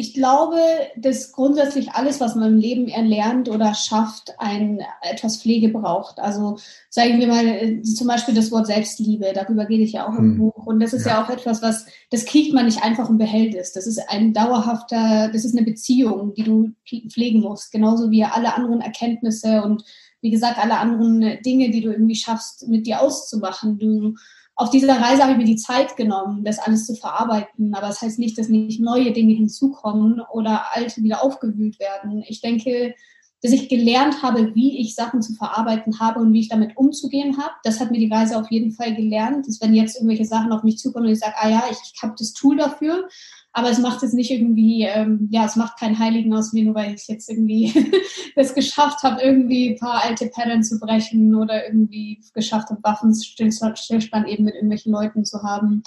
ich 0.00 0.14
glaube, 0.14 0.56
dass 0.96 1.32
grundsätzlich 1.32 1.92
alles, 1.92 2.20
was 2.20 2.34
man 2.34 2.54
im 2.54 2.58
Leben 2.58 2.88
erlernt 2.88 3.50
oder 3.50 3.74
schafft, 3.74 4.32
ein, 4.38 4.80
etwas 5.02 5.42
Pflege 5.42 5.68
braucht. 5.68 6.18
Also 6.20 6.56
sagen 6.88 7.18
wir 7.18 7.26
mal 7.26 7.46
äh, 7.46 7.82
zum 7.82 8.06
Beispiel 8.06 8.34
das 8.34 8.50
Wort 8.50 8.66
Selbstliebe, 8.66 9.32
darüber 9.34 9.66
geht 9.66 9.82
es 9.82 9.92
ja 9.92 10.06
auch 10.08 10.16
im 10.16 10.30
hm. 10.30 10.38
Buch. 10.38 10.66
Und 10.66 10.80
das 10.80 10.94
ist 10.94 11.04
ja. 11.04 11.12
ja. 11.12 11.24
auch 11.24 11.28
etwas, 11.28 11.60
was, 11.60 11.84
das 12.10 12.24
kriegt 12.24 12.54
man 12.54 12.64
nicht 12.64 12.82
einfach 12.82 13.10
und 13.10 13.18
behält 13.18 13.54
es. 13.54 13.72
Das 13.72 13.86
ist 13.86 14.00
ein 14.08 14.32
dauerhafter, 14.32 15.28
das 15.32 15.44
ist 15.44 15.54
eine 15.54 15.66
Beziehung, 15.66 16.32
die 16.32 16.44
du 16.44 16.70
pflegen 17.12 17.40
musst. 17.40 17.70
Genauso 17.70 18.10
wie 18.10 18.24
alle 18.24 18.54
anderen 18.54 18.80
Erkenntnisse 18.80 19.62
und 19.62 19.84
wie 20.20 20.30
gesagt, 20.30 20.58
alle 20.58 20.78
anderen 20.78 21.38
Dinge, 21.42 21.70
die 21.70 21.80
du 21.80 21.90
irgendwie 21.90 22.14
schaffst, 22.14 22.68
mit 22.68 22.86
dir 22.86 23.00
auszumachen. 23.00 23.78
Du, 23.78 24.14
auf 24.54 24.70
dieser 24.70 25.00
Reise 25.00 25.22
habe 25.22 25.32
ich 25.32 25.38
mir 25.38 25.44
die 25.44 25.56
Zeit 25.56 25.96
genommen, 25.96 26.44
das 26.44 26.58
alles 26.58 26.86
zu 26.86 26.94
verarbeiten. 26.94 27.74
Aber 27.74 27.88
das 27.88 28.02
heißt 28.02 28.18
nicht, 28.18 28.36
dass 28.38 28.48
nicht 28.48 28.80
neue 28.80 29.12
Dinge 29.12 29.34
hinzukommen 29.34 30.20
oder 30.32 30.74
alte 30.74 31.02
wieder 31.02 31.22
aufgewühlt 31.22 31.80
werden. 31.80 32.22
Ich 32.28 32.40
denke, 32.40 32.94
dass 33.42 33.52
ich 33.52 33.70
gelernt 33.70 34.22
habe, 34.22 34.54
wie 34.54 34.78
ich 34.78 34.94
Sachen 34.94 35.22
zu 35.22 35.32
verarbeiten 35.32 35.98
habe 35.98 36.20
und 36.20 36.32
wie 36.34 36.40
ich 36.40 36.50
damit 36.50 36.76
umzugehen 36.76 37.38
habe. 37.38 37.54
Das 37.64 37.80
hat 37.80 37.90
mir 37.90 37.98
die 37.98 38.12
Reise 38.12 38.38
auf 38.38 38.50
jeden 38.50 38.72
Fall 38.72 38.94
gelernt. 38.94 39.48
Dass 39.48 39.62
wenn 39.62 39.72
jetzt 39.72 39.96
irgendwelche 39.96 40.26
Sachen 40.26 40.52
auf 40.52 40.62
mich 40.62 40.76
zukommen 40.76 41.06
und 41.06 41.12
ich 41.12 41.20
sage, 41.20 41.36
ah 41.38 41.48
ja, 41.48 41.64
ich, 41.70 41.78
ich 41.94 42.02
habe 42.02 42.14
das 42.18 42.34
Tool 42.34 42.58
dafür, 42.58 43.08
aber 43.52 43.70
es 43.70 43.78
macht 43.78 44.02
jetzt 44.02 44.14
nicht 44.14 44.30
irgendwie, 44.30 44.84
ähm, 44.84 45.28
ja, 45.30 45.44
es 45.44 45.56
macht 45.56 45.78
keinen 45.78 45.98
Heiligen 45.98 46.32
aus 46.34 46.52
mir, 46.52 46.64
nur 46.64 46.74
weil 46.76 46.94
ich 46.94 47.08
jetzt 47.08 47.28
irgendwie 47.28 47.72
es 48.36 48.54
geschafft 48.54 49.02
habe, 49.02 49.20
irgendwie 49.22 49.70
ein 49.70 49.78
paar 49.78 50.04
alte 50.04 50.26
Pattern 50.28 50.62
zu 50.62 50.78
brechen 50.78 51.34
oder 51.34 51.66
irgendwie 51.66 52.20
geschafft 52.32 52.70
habe, 52.70 52.82
Waffenstillstand 52.82 54.28
eben 54.28 54.44
mit 54.44 54.54
irgendwelchen 54.54 54.92
Leuten 54.92 55.24
zu 55.24 55.42
haben. 55.42 55.82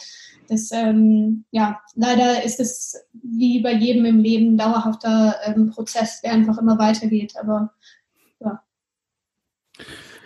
Das, 0.49 0.71
ähm, 0.71 1.45
ja, 1.51 1.79
leider 1.95 2.43
ist 2.43 2.59
es 2.59 2.97
wie 3.13 3.61
bei 3.61 3.73
jedem 3.73 4.05
im 4.05 4.19
Leben 4.19 4.53
ein 4.53 4.57
dauerhafter 4.57 5.35
ähm, 5.45 5.69
Prozess, 5.69 6.21
der 6.21 6.33
einfach 6.33 6.57
immer 6.57 6.77
weitergeht. 6.77 7.33
Aber 7.39 7.71
ja. 8.41 8.61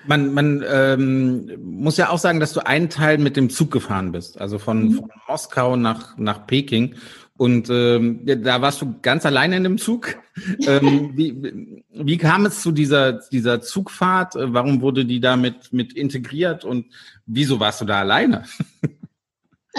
Man, 0.08 0.34
man 0.34 0.64
ähm, 0.68 1.52
muss 1.62 1.98
ja 1.98 2.10
auch 2.10 2.18
sagen, 2.18 2.40
dass 2.40 2.54
du 2.54 2.66
einen 2.66 2.90
Teil 2.90 3.20
mit 3.20 3.38
dem 3.38 3.50
Zug 3.52 3.70
gefahren 3.72 4.12
bist, 4.12 4.42
also 4.42 4.58
von, 4.58 4.86
mhm. 4.86 4.94
von 4.94 5.12
Moskau 5.28 5.76
nach, 5.76 6.18
nach 6.18 6.48
Peking. 6.48 6.96
Und 7.38 7.70
ähm, 7.70 8.22
da 8.26 8.62
warst 8.62 8.82
du 8.82 8.96
ganz 9.02 9.26
alleine 9.26 9.58
in 9.58 9.64
dem 9.64 9.78
Zug. 9.78 10.16
ähm, 10.68 11.12
wie, 11.16 11.84
wie 11.94 12.18
kam 12.18 12.46
es 12.46 12.62
zu 12.62 12.72
dieser, 12.72 13.14
dieser 13.14 13.62
Zugfahrt? 13.62 14.34
Warum 14.36 14.82
wurde 14.82 15.06
die 15.06 15.20
da 15.20 15.38
mit, 15.38 15.72
mit 15.72 15.94
integriert 15.94 16.66
und 16.66 16.88
wieso 17.26 17.60
warst 17.60 17.82
du 17.82 17.86
da 17.86 18.00
alleine? 18.00 18.44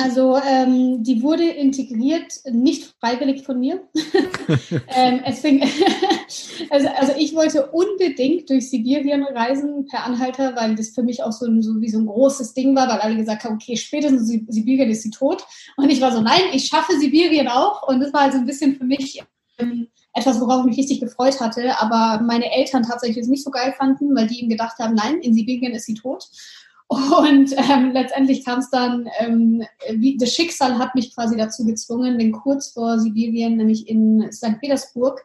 Also 0.00 0.36
ähm, 0.36 1.02
die 1.02 1.22
wurde 1.24 1.42
integriert, 1.42 2.32
nicht 2.48 2.94
freiwillig 3.00 3.44
von 3.44 3.58
mir. 3.58 3.82
ähm, 4.94 5.24
fing, 5.34 5.60
also, 6.70 6.88
also 6.88 7.12
ich 7.18 7.34
wollte 7.34 7.66
unbedingt 7.72 8.48
durch 8.48 8.70
Sibirien 8.70 9.24
reisen 9.24 9.86
per 9.86 10.04
Anhalter, 10.04 10.54
weil 10.54 10.76
das 10.76 10.90
für 10.90 11.02
mich 11.02 11.24
auch 11.24 11.32
so, 11.32 11.46
ein, 11.46 11.62
so 11.62 11.80
wie 11.80 11.88
so 11.88 11.98
ein 11.98 12.06
großes 12.06 12.54
Ding 12.54 12.76
war, 12.76 12.88
weil 12.88 13.00
alle 13.00 13.16
gesagt 13.16 13.42
haben, 13.42 13.56
okay, 13.56 13.76
spätestens 13.76 14.28
Sibirien 14.28 14.88
ist 14.88 15.02
sie 15.02 15.10
tot. 15.10 15.44
Und 15.76 15.90
ich 15.90 16.00
war 16.00 16.12
so, 16.12 16.20
nein, 16.20 16.42
ich 16.52 16.66
schaffe 16.66 16.96
Sibirien 16.96 17.48
auch. 17.48 17.88
Und 17.88 17.98
das 17.98 18.12
war 18.12 18.20
also 18.20 18.38
ein 18.38 18.46
bisschen 18.46 18.76
für 18.76 18.84
mich 18.84 19.20
ähm, 19.58 19.88
etwas, 20.14 20.40
worauf 20.40 20.60
ich 20.60 20.66
mich 20.66 20.78
richtig 20.78 21.00
gefreut 21.00 21.40
hatte. 21.40 21.76
Aber 21.80 22.22
meine 22.22 22.52
Eltern 22.52 22.84
tatsächlich 22.84 23.24
es 23.24 23.28
nicht 23.28 23.42
so 23.42 23.50
geil 23.50 23.74
fanden, 23.76 24.14
weil 24.14 24.28
die 24.28 24.40
ihm 24.42 24.48
gedacht 24.48 24.78
haben, 24.78 24.94
nein, 24.94 25.18
in 25.22 25.34
Sibirien 25.34 25.72
ist 25.72 25.86
sie 25.86 25.94
tot. 25.94 26.28
Und 26.88 27.54
ähm, 27.56 27.92
letztendlich 27.92 28.46
kam 28.46 28.60
es 28.60 28.70
dann, 28.70 29.08
ähm, 29.18 29.62
wie, 29.92 30.16
das 30.16 30.32
Schicksal 30.32 30.78
hat 30.78 30.94
mich 30.94 31.14
quasi 31.14 31.36
dazu 31.36 31.66
gezwungen, 31.66 32.18
denn 32.18 32.32
kurz 32.32 32.72
vor 32.72 32.98
Sibirien, 32.98 33.56
nämlich 33.56 33.88
in 33.88 34.32
St. 34.32 34.58
Petersburg, 34.58 35.22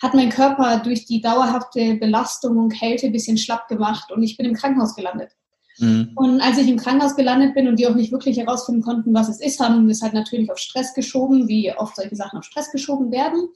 hat 0.00 0.14
mein 0.14 0.30
Körper 0.30 0.78
durch 0.78 1.04
die 1.04 1.20
dauerhafte 1.20 1.96
Belastung 1.96 2.56
und 2.56 2.72
Kälte 2.72 3.06
ein 3.06 3.12
bisschen 3.12 3.36
schlapp 3.36 3.68
gemacht 3.68 4.10
und 4.10 4.22
ich 4.22 4.36
bin 4.36 4.46
im 4.46 4.54
Krankenhaus 4.54 4.96
gelandet. 4.96 5.36
Mhm. 5.78 6.12
Und 6.14 6.40
als 6.40 6.58
ich 6.58 6.68
im 6.68 6.78
Krankenhaus 6.78 7.16
gelandet 7.16 7.54
bin 7.54 7.68
und 7.68 7.78
die 7.78 7.86
auch 7.86 7.94
nicht 7.94 8.12
wirklich 8.12 8.38
herausfinden 8.38 8.82
konnten, 8.82 9.14
was 9.14 9.28
es 9.28 9.40
ist, 9.40 9.60
haben 9.60 9.88
es 9.88 10.02
halt 10.02 10.14
natürlich 10.14 10.50
auf 10.50 10.58
Stress 10.58 10.94
geschoben, 10.94 11.48
wie 11.48 11.72
oft 11.74 11.96
solche 11.96 12.16
Sachen 12.16 12.38
auf 12.38 12.44
Stress 12.44 12.70
geschoben 12.70 13.10
werden. 13.10 13.48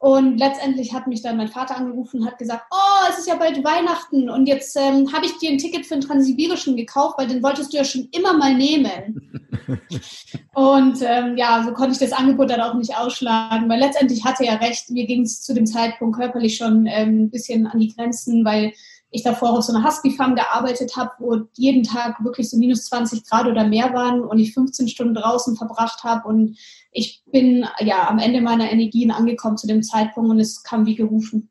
Und 0.00 0.38
letztendlich 0.38 0.94
hat 0.94 1.06
mich 1.06 1.20
dann 1.20 1.36
mein 1.36 1.48
Vater 1.48 1.76
angerufen 1.76 2.20
und 2.20 2.26
hat 2.26 2.38
gesagt, 2.38 2.64
oh, 2.70 3.06
es 3.10 3.18
ist 3.18 3.28
ja 3.28 3.36
bald 3.36 3.62
Weihnachten 3.62 4.30
und 4.30 4.46
jetzt 4.46 4.74
ähm, 4.74 5.12
habe 5.12 5.26
ich 5.26 5.36
dir 5.36 5.50
ein 5.50 5.58
Ticket 5.58 5.84
für 5.84 5.92
den 5.92 6.00
Transsibirischen 6.00 6.74
gekauft, 6.74 7.18
weil 7.18 7.26
den 7.26 7.42
wolltest 7.42 7.70
du 7.72 7.76
ja 7.76 7.84
schon 7.84 8.08
immer 8.10 8.32
mal 8.32 8.54
nehmen. 8.54 9.42
und 10.54 11.02
ähm, 11.02 11.36
ja, 11.36 11.62
so 11.66 11.74
konnte 11.74 11.92
ich 11.92 11.98
das 11.98 12.12
Angebot 12.12 12.48
dann 12.48 12.62
auch 12.62 12.72
nicht 12.72 12.96
ausschlagen, 12.96 13.68
weil 13.68 13.78
letztendlich 13.78 14.24
hatte 14.24 14.46
er 14.46 14.62
recht, 14.62 14.88
mir 14.88 15.06
ging 15.06 15.20
es 15.20 15.42
zu 15.42 15.52
dem 15.52 15.66
Zeitpunkt 15.66 16.16
körperlich 16.16 16.56
schon 16.56 16.86
ähm, 16.86 17.24
ein 17.24 17.30
bisschen 17.30 17.66
an 17.66 17.78
die 17.78 17.94
Grenzen, 17.94 18.42
weil 18.42 18.72
ich 19.10 19.22
davor 19.22 19.58
auf 19.58 19.64
so 19.64 19.74
einer 19.74 19.84
Husky-Farm 19.84 20.36
gearbeitet 20.36 20.96
habe, 20.96 21.10
wo 21.18 21.36
jeden 21.54 21.82
Tag 21.82 22.22
wirklich 22.24 22.48
so 22.48 22.56
minus 22.56 22.84
20 22.86 23.24
Grad 23.24 23.46
oder 23.46 23.64
mehr 23.66 23.92
waren 23.92 24.20
und 24.20 24.38
ich 24.38 24.54
15 24.54 24.88
Stunden 24.88 25.14
draußen 25.14 25.56
verbracht 25.56 26.04
habe 26.04 26.28
und 26.28 26.56
ich 26.92 27.22
bin 27.30 27.66
ja 27.80 28.08
am 28.08 28.18
Ende 28.18 28.40
meiner 28.40 28.70
Energien 28.70 29.10
angekommen 29.10 29.56
zu 29.56 29.66
dem 29.66 29.82
Zeitpunkt 29.82 30.30
und 30.30 30.40
es 30.40 30.62
kam 30.62 30.86
wie 30.86 30.94
gerufen. 30.94 31.50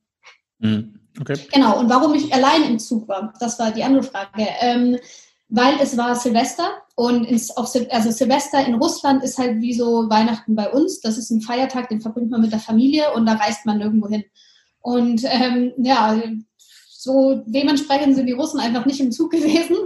Mhm. 0.60 1.00
Okay. 1.20 1.36
Genau, 1.52 1.80
und 1.80 1.90
warum 1.90 2.14
ich 2.14 2.34
allein 2.34 2.64
im 2.64 2.80
Zug 2.80 3.08
war, 3.08 3.34
das 3.40 3.60
war 3.60 3.72
die 3.72 3.84
andere 3.84 4.04
Frage. 4.04 4.48
Ähm, 4.62 4.98
weil 5.50 5.80
es 5.82 5.98
war 5.98 6.16
Silvester 6.16 6.70
und 6.96 7.26
ins, 7.26 7.50
auf, 7.58 7.74
also 7.90 8.12
Silvester 8.12 8.66
in 8.66 8.76
Russland 8.76 9.24
ist 9.24 9.38
halt 9.40 9.60
wie 9.62 9.74
so 9.74 10.10
Weihnachten 10.10 10.56
bei 10.56 10.70
uns. 10.72 11.02
Das 11.02 11.18
ist 11.18 11.32
ein 11.32 11.42
Feiertag, 11.42 11.90
den 11.90 12.02
verbringt 12.02 12.30
man 12.30 12.42
mit 12.42 12.52
der 12.52 12.60
Familie 12.60 13.14
und 13.16 13.26
da 13.26 13.34
reist 13.34 13.66
man 13.66 13.80
nirgendwo 13.80 14.08
hin. 14.08 14.24
Und 14.82 15.24
ähm, 15.26 15.74
ja, 15.78 16.22
so 17.02 17.42
dementsprechend 17.46 18.16
sind 18.16 18.26
die 18.26 18.34
Russen 18.34 18.60
einfach 18.60 18.86
nicht 18.86 19.00
im 19.00 19.14
Zug 19.14 19.32
gewesen. 19.32 19.78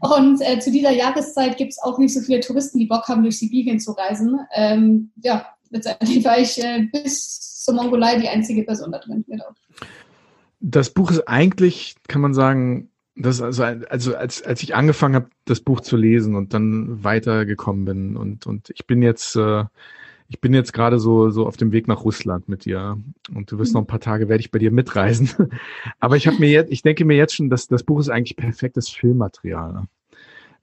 Und 0.00 0.40
äh, 0.40 0.58
zu 0.58 0.70
dieser 0.70 0.90
Jahreszeit 0.90 1.58
gibt 1.58 1.72
es 1.72 1.78
auch 1.78 1.98
nicht 1.98 2.14
so 2.14 2.20
viele 2.20 2.40
Touristen, 2.40 2.78
die 2.78 2.86
Bock 2.86 3.06
haben, 3.08 3.22
durch 3.22 3.38
Sibirien 3.38 3.78
zu 3.78 3.92
reisen. 3.92 4.40
Ähm, 4.54 5.10
ja, 5.22 5.46
letztendlich 5.68 6.24
war 6.24 6.38
ich 6.38 6.62
äh, 6.62 6.88
bis 6.90 7.62
zur 7.62 7.74
Mongolei 7.74 8.18
die 8.18 8.28
einzige 8.28 8.62
Person 8.62 8.90
da 8.90 8.98
drin. 9.00 9.22
Genau. 9.28 9.44
Das 10.60 10.88
Buch 10.88 11.10
ist 11.10 11.28
eigentlich, 11.28 11.96
kann 12.08 12.22
man 12.22 12.32
sagen, 12.32 12.88
das 13.16 13.42
also, 13.42 13.64
also 13.64 14.16
als, 14.16 14.42
als 14.42 14.62
ich 14.62 14.74
angefangen 14.74 15.16
habe, 15.16 15.28
das 15.44 15.60
Buch 15.60 15.80
zu 15.80 15.98
lesen 15.98 16.34
und 16.36 16.54
dann 16.54 17.04
weitergekommen 17.04 17.84
bin 17.84 18.16
und, 18.16 18.46
und 18.46 18.70
ich 18.70 18.86
bin 18.86 19.02
jetzt 19.02 19.36
äh, 19.36 19.64
ich 20.32 20.40
bin 20.40 20.54
jetzt 20.54 20.72
gerade 20.72 20.98
so, 20.98 21.28
so 21.28 21.46
auf 21.46 21.58
dem 21.58 21.72
Weg 21.72 21.88
nach 21.88 22.04
Russland 22.04 22.48
mit 22.48 22.64
dir 22.64 22.98
und 23.34 23.52
du 23.52 23.58
wirst 23.58 23.74
noch 23.74 23.82
ein 23.82 23.86
paar 23.86 24.00
Tage, 24.00 24.30
werde 24.30 24.40
ich 24.40 24.50
bei 24.50 24.58
dir 24.58 24.70
mitreisen. 24.70 25.28
Aber 26.00 26.16
ich 26.16 26.26
habe 26.26 26.38
mir 26.38 26.48
jetzt, 26.48 26.72
ich 26.72 26.80
denke 26.80 27.04
mir 27.04 27.18
jetzt 27.18 27.34
schon, 27.34 27.50
dass 27.50 27.68
das 27.68 27.82
Buch 27.82 28.00
ist 28.00 28.08
eigentlich 28.08 28.36
perfektes 28.36 28.88
Filmmaterial. 28.88 29.84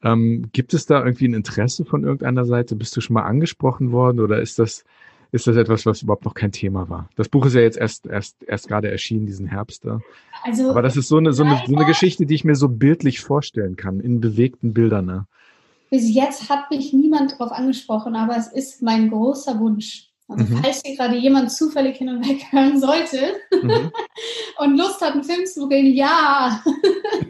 Ähm, 0.02 0.50
gibt 0.54 0.74
es 0.74 0.88
da 0.88 1.06
irgendwie 1.06 1.28
ein 1.28 1.36
Interesse 1.36 1.86
von 1.86 2.04
irgendeiner 2.04 2.46
Seite? 2.46 2.76
Bist 2.76 2.98
du 2.98 3.02
schon 3.02 3.14
mal 3.14 3.26
angesprochen 3.26 3.92
worden 3.92 4.22
oder 4.22 4.42
ist 4.42 4.58
das, 4.58 4.86
ist 5.32 5.46
das 5.46 5.56
etwas, 5.56 5.86
was 5.86 6.02
überhaupt 6.02 6.26
noch 6.26 6.34
kein 6.34 6.52
Thema 6.52 6.90
war? 6.90 7.08
Das 7.16 7.30
Buch 7.30 7.46
ist 7.46 7.54
ja 7.54 7.62
jetzt 7.62 7.78
erst, 7.78 8.08
erst, 8.08 8.42
erst 8.44 8.68
gerade 8.70 8.90
erschienen, 8.90 9.28
diesen 9.28 9.46
Herbst 9.46 9.86
da. 9.86 10.02
Also, 10.44 10.72
Aber 10.72 10.82
das 10.82 10.98
ist 10.98 11.10
so 11.10 11.18
eine, 11.18 11.32
so 11.32 11.44
eine, 11.44 11.62
so 11.68 11.76
eine 11.76 11.86
Geschichte, 11.86 12.26
die 12.26 12.34
ich 12.34 12.44
mir 12.44 12.56
so 12.56 12.70
bildlich 12.70 13.20
vorstellen 13.20 13.76
kann, 13.76 14.00
in 14.00 14.20
bewegten 14.20 14.74
Bildern. 14.74 15.06
Ne? 15.06 15.28
Bis 15.90 16.14
jetzt 16.14 16.50
hat 16.50 16.70
mich 16.70 16.94
niemand 16.94 17.34
darauf 17.34 17.52
angesprochen, 17.52 18.16
aber 18.16 18.38
es 18.38 18.48
ist 18.48 18.82
mein 18.82 19.10
großer 19.10 19.60
Wunsch. 19.60 20.10
Also 20.30 20.44
mhm. 20.44 20.62
falls 20.62 20.84
hier 20.86 20.96
gerade 20.96 21.18
jemand 21.18 21.52
zufällig 21.52 21.98
hin 21.98 22.10
und 22.10 22.28
weg 22.28 22.52
hören 22.52 22.80
sollte 22.80 23.34
mhm. 23.52 23.92
und 24.60 24.78
Lust 24.78 25.02
hat, 25.02 25.14
einen 25.14 25.24
Film 25.24 25.44
zu 25.48 25.68
drehen, 25.68 25.96
ja. 25.96 26.64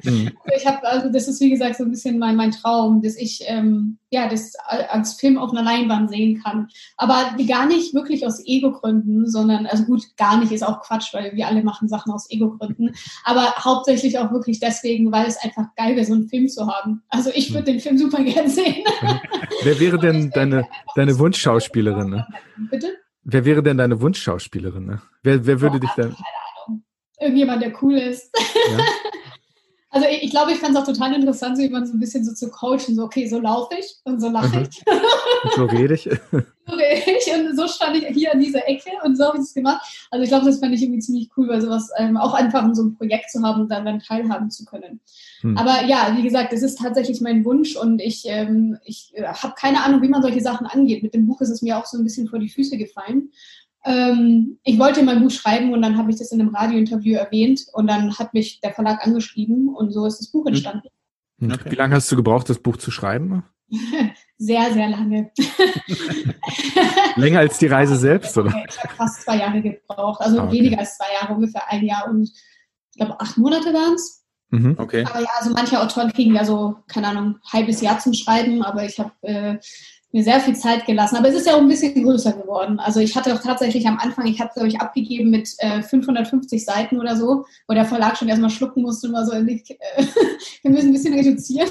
Mhm. 0.03 0.31
ich 0.55 0.67
habe, 0.67 0.85
also 0.85 1.09
das 1.09 1.29
ist 1.29 1.39
wie 1.39 1.49
gesagt 1.49 1.77
so 1.77 1.85
ein 1.85 1.91
bisschen 1.91 2.19
mein, 2.19 2.35
mein 2.35 2.51
Traum, 2.51 3.01
dass 3.01 3.15
ich 3.15 3.41
ähm, 3.47 3.99
ja 4.11 4.27
das 4.27 4.53
als 4.55 5.13
Film 5.13 5.37
auf 5.37 5.51
einer 5.51 5.63
Leinwand 5.63 6.09
sehen 6.09 6.41
kann. 6.41 6.67
Aber 6.97 7.35
gar 7.47 7.67
nicht 7.67 7.93
wirklich 7.93 8.25
aus 8.25 8.41
Ego-Gründen, 8.45 9.29
sondern, 9.29 9.65
also 9.67 9.83
gut, 9.83 10.03
gar 10.17 10.39
nicht 10.39 10.51
ist 10.51 10.63
auch 10.63 10.81
Quatsch, 10.81 11.13
weil 11.13 11.35
wir 11.35 11.47
alle 11.47 11.63
machen 11.63 11.87
Sachen 11.87 12.11
aus 12.11 12.29
Ego-Gründen. 12.29 12.95
Aber 13.23 13.53
hauptsächlich 13.59 14.17
auch 14.17 14.31
wirklich 14.31 14.59
deswegen, 14.59 15.11
weil 15.11 15.27
es 15.27 15.37
einfach 15.37 15.67
geil 15.75 15.95
wäre, 15.95 16.05
so 16.05 16.13
einen 16.13 16.27
Film 16.27 16.47
zu 16.47 16.67
haben. 16.67 17.03
Also 17.09 17.29
ich 17.33 17.53
würde 17.53 17.71
den 17.71 17.79
Film 17.79 17.97
super 17.97 18.23
gern 18.23 18.49
sehen. 18.49 18.83
Wer 19.63 19.79
wäre 19.79 19.99
denn 19.99 20.31
deine, 20.31 20.67
deine 20.95 21.17
Wunschschauspielerin? 21.19 22.09
Ne? 22.09 22.27
Bitte? 22.71 22.97
Wer 23.23 23.45
wäre 23.45 23.61
denn 23.61 23.77
deine 23.77 24.01
Wunschschauspielerin? 24.01 24.85
Ne? 24.85 25.01
Wer, 25.21 25.45
wer 25.45 25.61
würde 25.61 25.77
oh, 25.77 25.79
dich 25.79 25.91
dann. 25.95 26.15
Irgendjemand, 27.19 27.61
der 27.61 27.73
cool 27.83 27.95
ist. 27.95 28.31
Ja. 28.71 28.77
Also 29.91 30.07
ich, 30.07 30.23
ich 30.23 30.29
glaube, 30.29 30.51
ich 30.51 30.59
fand 30.59 30.75
es 30.75 30.81
auch 30.81 30.85
total 30.85 31.13
interessant, 31.15 31.57
so 31.57 31.63
jemanden 31.63 31.87
so 31.87 31.93
ein 31.93 31.99
bisschen 31.99 32.23
so 32.23 32.33
zu 32.33 32.49
coachen, 32.49 32.95
so 32.95 33.03
okay, 33.03 33.27
so 33.27 33.39
laufe 33.39 33.75
ich 33.79 33.97
und 34.03 34.21
so 34.21 34.29
lache 34.29 34.67
ich. 34.69 34.83
Und 35.43 35.53
so 35.55 35.65
rede 35.65 35.95
ich. 35.95 36.03
so 36.31 36.75
rede 36.75 37.11
ich 37.17 37.33
und 37.33 37.57
so 37.57 37.67
stand 37.67 37.95
ich 37.95 38.05
hier 38.07 38.33
an 38.33 38.39
dieser 38.39 38.67
Ecke 38.67 38.91
und 39.03 39.17
so 39.17 39.25
habe 39.25 39.37
ich 39.37 39.43
es 39.43 39.53
gemacht. 39.53 39.81
Also 40.11 40.23
ich 40.23 40.29
glaube, 40.29 40.45
das 40.45 40.59
fand 40.59 40.75
ich 40.75 40.83
irgendwie 40.83 40.99
ziemlich 40.99 41.29
cool, 41.35 41.47
weil 41.47 41.61
sowas 41.61 41.89
ähm, 41.97 42.17
auch 42.17 42.33
einfach 42.33 42.67
so 42.73 42.83
ein 42.83 42.95
Projekt 42.95 43.31
zu 43.31 43.41
haben 43.41 43.61
und 43.61 43.71
dann 43.71 43.99
teilhaben 43.99 44.51
zu 44.51 44.65
können. 44.65 44.99
Hm. 45.41 45.57
Aber 45.57 45.85
ja, 45.85 46.13
wie 46.15 46.23
gesagt, 46.23 46.53
das 46.53 46.61
ist 46.61 46.77
tatsächlich 46.77 47.21
mein 47.21 47.43
Wunsch 47.43 47.75
und 47.75 47.99
ich, 47.99 48.23
ähm, 48.27 48.77
ich 48.83 49.11
äh, 49.15 49.23
habe 49.23 49.55
keine 49.57 49.83
Ahnung, 49.83 50.03
wie 50.03 50.09
man 50.09 50.21
solche 50.21 50.41
Sachen 50.41 50.67
angeht. 50.67 51.01
Mit 51.01 51.15
dem 51.15 51.25
Buch 51.25 51.41
ist 51.41 51.49
es 51.49 51.63
mir 51.63 51.77
auch 51.77 51.85
so 51.85 51.97
ein 51.97 52.03
bisschen 52.03 52.27
vor 52.27 52.37
die 52.37 52.49
Füße 52.49 52.77
gefallen. 52.77 53.31
Ähm, 53.89 54.59
ich 54.63 54.77
wollte 54.77 55.01
mein 55.01 55.21
Buch 55.21 55.31
schreiben 55.31 55.73
und 55.73 55.81
dann 55.81 55.97
habe 55.97 56.11
ich 56.11 56.17
das 56.17 56.31
in 56.31 56.39
einem 56.39 56.53
Radiointerview 56.53 57.15
erwähnt 57.15 57.65
und 57.73 57.87
dann 57.87 58.17
hat 58.19 58.35
mich 58.35 58.61
der 58.61 58.71
Verlag 58.71 59.05
angeschrieben 59.05 59.67
und 59.75 59.91
so 59.91 60.05
ist 60.05 60.19
das 60.19 60.31
Buch 60.31 60.45
hm. 60.45 60.53
entstanden. 60.53 60.87
Hm. 61.39 61.51
Okay. 61.51 61.71
Wie 61.71 61.75
lange 61.75 61.95
hast 61.95 62.11
du 62.11 62.15
gebraucht, 62.15 62.49
das 62.49 62.59
Buch 62.59 62.77
zu 62.77 62.91
schreiben? 62.91 63.43
Sehr, 64.41 64.71
sehr 64.71 64.87
lange. 64.87 65.31
Länger 67.17 67.39
als 67.39 67.57
die 67.57 67.67
Reise 67.67 67.97
selbst, 67.97 68.37
oder? 68.37 68.55
Ich 68.69 68.81
habe 68.81 68.95
fast 68.95 69.23
zwei 69.23 69.35
Jahre 69.35 69.61
gebraucht, 69.61 70.21
also 70.21 70.39
ah, 70.39 70.45
okay. 70.45 70.59
weniger 70.59 70.79
als 70.79 70.95
zwei 70.95 71.07
Jahre, 71.19 71.33
ungefähr 71.33 71.69
ein 71.69 71.85
Jahr 71.85 72.07
und 72.07 72.23
ich 72.23 72.95
glaube 72.95 73.19
acht 73.19 73.37
Monate 73.37 73.73
waren 73.73 73.95
es. 73.95 74.23
Mhm, 74.51 74.75
okay. 74.77 75.03
Aber 75.03 75.19
ja, 75.19 75.27
also 75.37 75.51
manche 75.51 75.81
Autoren 75.81 76.13
kriegen 76.13 76.33
ja 76.33 76.45
so, 76.45 76.77
keine 76.87 77.09
Ahnung, 77.09 77.35
ein 77.35 77.51
halbes 77.51 77.81
Jahr 77.81 77.99
zum 77.99 78.13
Schreiben, 78.13 78.63
aber 78.63 78.85
ich 78.85 78.97
habe 78.97 79.11
äh, 79.23 79.57
mir 80.11 80.23
sehr 80.23 80.39
viel 80.39 80.55
Zeit 80.55 80.85
gelassen. 80.85 81.17
Aber 81.17 81.29
es 81.29 81.35
ist 81.35 81.45
ja 81.45 81.53
auch 81.53 81.61
ein 81.61 81.67
bisschen 81.67 82.03
größer 82.03 82.33
geworden. 82.33 82.79
Also 82.79 82.99
ich 82.99 83.15
hatte 83.15 83.33
auch 83.33 83.41
tatsächlich 83.41 83.87
am 83.87 83.99
Anfang, 83.99 84.25
ich 84.25 84.39
habe 84.39 84.49
es, 84.49 84.55
glaube 84.55 84.67
ich, 84.67 84.81
abgegeben 84.81 85.29
mit 85.29 85.53
äh, 85.59 85.83
550 85.83 86.65
Seiten 86.65 86.99
oder 86.99 87.15
so, 87.15 87.45
wo 87.67 87.73
der 87.73 87.85
Verlag 87.85 88.17
schon 88.17 88.27
erstmal 88.27 88.49
schlucken 88.49 88.81
musste 88.81 89.07
und 89.07 89.13
war 89.13 89.25
so, 89.25 89.33
äh, 89.33 89.45
wir 90.63 90.71
müssen 90.71 90.87
ein 90.87 90.93
bisschen 90.93 91.13
reduzieren. 91.13 91.69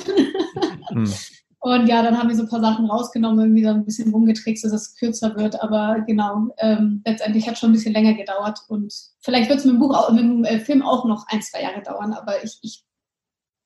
Hm. 0.91 1.13
Und 1.61 1.89
ja, 1.89 2.03
dann 2.03 2.17
haben 2.17 2.29
wir 2.29 2.37
so 2.37 2.43
ein 2.43 2.49
paar 2.49 2.61
Sachen 2.61 2.87
rausgenommen, 2.87 3.41
irgendwie 3.41 3.65
so 3.65 3.71
ein 3.71 3.85
bisschen 3.85 4.13
rumgetrickst, 4.13 4.65
dass 4.65 4.73
es 4.73 4.95
kürzer 4.95 5.35
wird. 5.37 5.61
Aber 5.61 6.05
genau, 6.07 6.55
ähm, 6.59 7.03
letztendlich 7.05 7.47
hat 7.47 7.55
es 7.55 7.61
schon 7.61 7.71
ein 7.71 7.73
bisschen 7.73 7.95
länger 7.95 8.15
gedauert. 8.15 8.61
Und 8.69 8.95
vielleicht 9.21 9.49
wird 9.49 9.59
es 9.59 9.65
mit 9.65 9.75
dem 9.75 9.81
Buch, 9.81 9.93
auch, 9.93 10.13
mit 10.13 10.23
dem 10.23 10.45
äh, 10.45 10.61
Film 10.61 10.83
auch 10.83 11.05
noch 11.05 11.27
ein, 11.27 11.43
zwei 11.43 11.63
Jahre 11.63 11.83
dauern. 11.83 12.13
Aber 12.13 12.45
ich, 12.45 12.59
ich, 12.63 12.85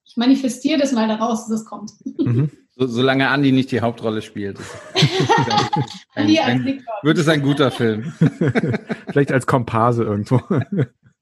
ich 0.07 0.17
manifestiere 0.17 0.81
das 0.81 0.93
mal 0.93 1.07
daraus, 1.07 1.47
dass 1.47 1.61
es 1.61 1.67
kommt. 1.67 1.93
Mhm. 2.05 2.51
So, 2.83 2.87
solange 2.89 3.29
Andi 3.29 3.53
nicht 3.53 3.71
die 3.71 3.81
Hauptrolle 3.81 4.23
spielt. 4.23 4.59
ein, 6.15 6.37
ein, 6.39 6.85
wird 7.03 7.19
es 7.19 7.29
ein 7.29 7.43
guter 7.43 7.71
Film. 7.71 8.13
Vielleicht 9.09 9.33
als 9.33 9.47
Komparse 9.47 10.03
irgendwo. 10.03 10.41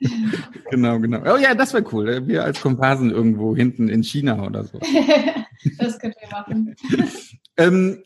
genau, 0.70 0.98
genau. 0.98 1.20
Oh 1.26 1.36
ja, 1.36 1.54
das 1.54 1.74
wäre 1.74 1.84
cool. 1.92 2.26
Wir 2.26 2.44
als 2.44 2.60
Komparsen 2.60 3.10
irgendwo 3.10 3.54
hinten 3.54 3.88
in 3.88 4.02
China 4.02 4.42
oder 4.42 4.64
so. 4.64 4.78
das 5.78 5.98
können 5.98 6.14
wir 6.18 6.30
machen. 6.30 6.74
ähm, 7.58 8.02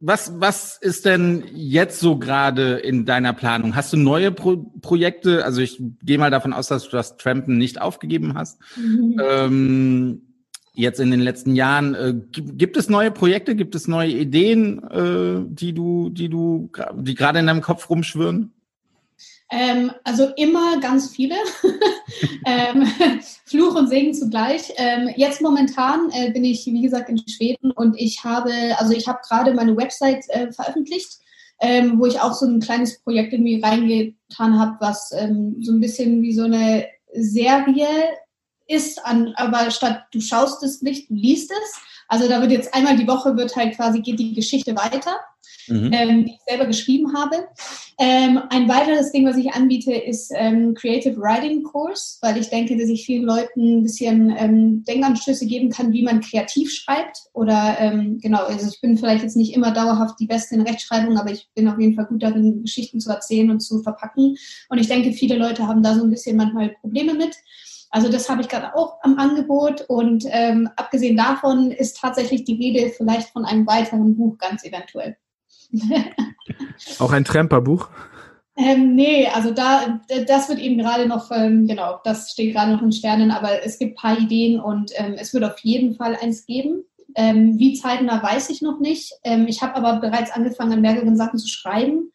was, 0.00 0.38
was 0.38 0.78
ist 0.80 1.06
denn 1.06 1.44
jetzt 1.54 1.98
so 1.98 2.18
gerade 2.18 2.74
in 2.74 3.06
deiner 3.06 3.32
Planung? 3.32 3.74
Hast 3.74 3.92
du 3.92 3.96
neue 3.96 4.30
Pro 4.30 4.70
Projekte? 4.80 5.44
Also 5.44 5.62
ich 5.62 5.80
gehe 6.02 6.18
mal 6.18 6.30
davon 6.30 6.52
aus, 6.52 6.68
dass 6.68 6.84
du 6.84 6.90
das 6.90 7.16
Trampen 7.16 7.56
nicht 7.56 7.80
aufgegeben 7.80 8.34
hast. 8.34 8.60
Mhm. 8.76 9.20
Ähm, 9.28 10.27
jetzt 10.78 11.00
in 11.00 11.10
den 11.10 11.20
letzten 11.20 11.54
Jahren. 11.56 11.94
Äh, 11.94 12.14
gibt 12.32 12.76
es 12.76 12.88
neue 12.88 13.10
Projekte, 13.10 13.56
gibt 13.56 13.74
es 13.74 13.88
neue 13.88 14.12
Ideen, 14.12 14.82
äh, 14.84 15.44
die 15.48 15.72
du, 15.72 16.08
die 16.08 16.28
du, 16.28 16.70
die 16.94 17.14
gerade 17.14 17.40
in 17.40 17.46
deinem 17.46 17.62
Kopf 17.62 17.90
rumschwirren? 17.90 18.52
Ähm, 19.50 19.90
also 20.04 20.28
immer 20.36 20.78
ganz 20.80 21.10
viele. 21.10 21.34
ähm, 22.46 22.86
Fluch 23.44 23.74
und 23.74 23.88
Segen 23.88 24.14
zugleich. 24.14 24.72
Ähm, 24.76 25.10
jetzt 25.16 25.40
momentan 25.42 26.10
äh, 26.12 26.30
bin 26.30 26.44
ich, 26.44 26.64
wie 26.66 26.82
gesagt, 26.82 27.08
in 27.08 27.18
Schweden 27.26 27.72
und 27.72 27.98
ich 27.98 28.22
habe, 28.22 28.52
also 28.78 28.92
ich 28.92 29.08
habe 29.08 29.18
gerade 29.26 29.54
meine 29.54 29.76
Website 29.76 30.24
äh, 30.28 30.52
veröffentlicht, 30.52 31.18
ähm, 31.60 31.98
wo 31.98 32.06
ich 32.06 32.20
auch 32.20 32.34
so 32.34 32.46
ein 32.46 32.60
kleines 32.60 33.00
Projekt 33.00 33.32
irgendwie 33.32 33.60
reingetan 33.60 34.60
habe, 34.60 34.76
was 34.80 35.10
ähm, 35.12 35.56
so 35.60 35.72
ein 35.72 35.80
bisschen 35.80 36.22
wie 36.22 36.34
so 36.34 36.44
eine 36.44 36.86
Serie 37.14 37.88
ist, 38.68 39.04
an, 39.04 39.32
aber 39.34 39.70
statt 39.70 40.04
du 40.12 40.20
schaust 40.20 40.62
es 40.62 40.82
nicht, 40.82 41.10
du 41.10 41.14
liest 41.14 41.50
es. 41.50 41.80
Also 42.06 42.28
da 42.28 42.40
wird 42.40 42.52
jetzt 42.52 42.72
einmal 42.74 42.96
die 42.96 43.06
Woche 43.06 43.36
wird 43.36 43.54
halt 43.56 43.76
quasi 43.76 44.00
geht 44.00 44.18
die 44.18 44.34
Geschichte 44.34 44.74
weiter, 44.74 45.16
mhm. 45.66 45.90
ähm, 45.92 46.24
die 46.24 46.32
ich 46.32 46.40
selber 46.46 46.66
geschrieben 46.66 47.14
habe. 47.14 47.48
Ähm, 47.98 48.40
ein 48.48 48.68
weiteres 48.68 49.12
Ding, 49.12 49.26
was 49.26 49.36
ich 49.36 49.52
anbiete, 49.52 49.92
ist 49.92 50.32
ähm, 50.34 50.72
Creative 50.74 51.20
Writing 51.20 51.64
Course, 51.64 52.18
weil 52.22 52.38
ich 52.38 52.48
denke, 52.48 52.78
dass 52.78 52.88
ich 52.88 53.04
vielen 53.04 53.24
Leuten 53.24 53.78
ein 53.78 53.82
bisschen 53.82 54.34
ähm, 54.38 54.84
Denkanstöße 54.84 55.46
geben 55.46 55.68
kann, 55.70 55.92
wie 55.92 56.02
man 56.02 56.20
kreativ 56.20 56.72
schreibt. 56.72 57.18
Oder 57.34 57.76
ähm, 57.78 58.18
genau, 58.22 58.44
also 58.44 58.68
ich 58.72 58.80
bin 58.80 58.96
vielleicht 58.96 59.22
jetzt 59.22 59.36
nicht 59.36 59.54
immer 59.54 59.72
dauerhaft 59.72 60.18
die 60.20 60.26
Beste 60.26 60.54
in 60.54 60.62
Rechtschreibung, 60.62 61.18
aber 61.18 61.30
ich 61.30 61.48
bin 61.54 61.68
auf 61.68 61.78
jeden 61.78 61.94
Fall 61.94 62.06
gut 62.06 62.22
darin, 62.22 62.62
Geschichten 62.62 63.00
zu 63.00 63.10
erzählen 63.10 63.50
und 63.50 63.60
zu 63.60 63.82
verpacken. 63.82 64.36
Und 64.68 64.78
ich 64.78 64.88
denke, 64.88 65.12
viele 65.12 65.36
Leute 65.36 65.66
haben 65.66 65.82
da 65.82 65.94
so 65.94 66.04
ein 66.04 66.10
bisschen 66.10 66.36
manchmal 66.36 66.70
Probleme 66.80 67.14
mit. 67.14 67.34
Also 67.90 68.10
das 68.10 68.28
habe 68.28 68.42
ich 68.42 68.48
gerade 68.48 68.74
auch 68.74 68.98
am 69.02 69.18
Angebot 69.18 69.82
und 69.88 70.24
ähm, 70.28 70.68
abgesehen 70.76 71.16
davon 71.16 71.70
ist 71.70 71.98
tatsächlich 71.98 72.44
die 72.44 72.56
Rede 72.56 72.90
vielleicht 72.90 73.30
von 73.30 73.44
einem 73.44 73.66
weiteren 73.66 74.16
Buch 74.16 74.36
ganz 74.38 74.64
eventuell. 74.64 75.16
auch 76.98 77.12
ein 77.12 77.24
Tremperbuch? 77.24 77.88
Ähm, 78.56 78.96
nee, 78.96 79.28
also 79.28 79.52
da, 79.52 80.00
das 80.26 80.48
wird 80.48 80.58
eben 80.58 80.78
gerade 80.78 81.06
noch, 81.06 81.30
ähm, 81.30 81.68
genau, 81.68 82.00
das 82.02 82.32
steht 82.32 82.54
gerade 82.54 82.72
noch 82.72 82.82
in 82.82 82.90
Sternen, 82.90 83.30
aber 83.30 83.64
es 83.64 83.78
gibt 83.78 83.92
ein 83.92 84.00
paar 84.00 84.18
Ideen 84.18 84.58
und 84.58 84.90
ähm, 84.96 85.14
es 85.16 85.32
wird 85.32 85.44
auf 85.44 85.58
jeden 85.60 85.94
Fall 85.94 86.16
eins 86.20 86.44
geben. 86.44 86.84
Ähm, 87.14 87.58
wie 87.58 87.74
zeitnah 87.74 88.22
weiß 88.22 88.50
ich 88.50 88.60
noch 88.60 88.80
nicht. 88.80 89.12
Ähm, 89.22 89.46
ich 89.46 89.62
habe 89.62 89.76
aber 89.76 90.00
bereits 90.00 90.32
angefangen, 90.32 90.72
an 90.72 90.80
mehreren 90.80 91.16
Sachen 91.16 91.38
zu 91.38 91.48
schreiben. 91.48 92.12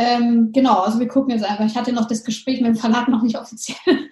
Ähm, 0.00 0.52
genau, 0.52 0.82
also 0.82 1.00
wir 1.00 1.08
gucken 1.08 1.32
jetzt 1.32 1.44
einfach. 1.44 1.66
Ich 1.66 1.76
hatte 1.76 1.92
noch 1.92 2.06
das 2.06 2.22
Gespräch 2.22 2.60
mit 2.60 2.68
dem 2.68 2.76
Verlag 2.76 3.08
noch 3.08 3.20
nicht 3.20 3.36
offiziell. 3.36 3.76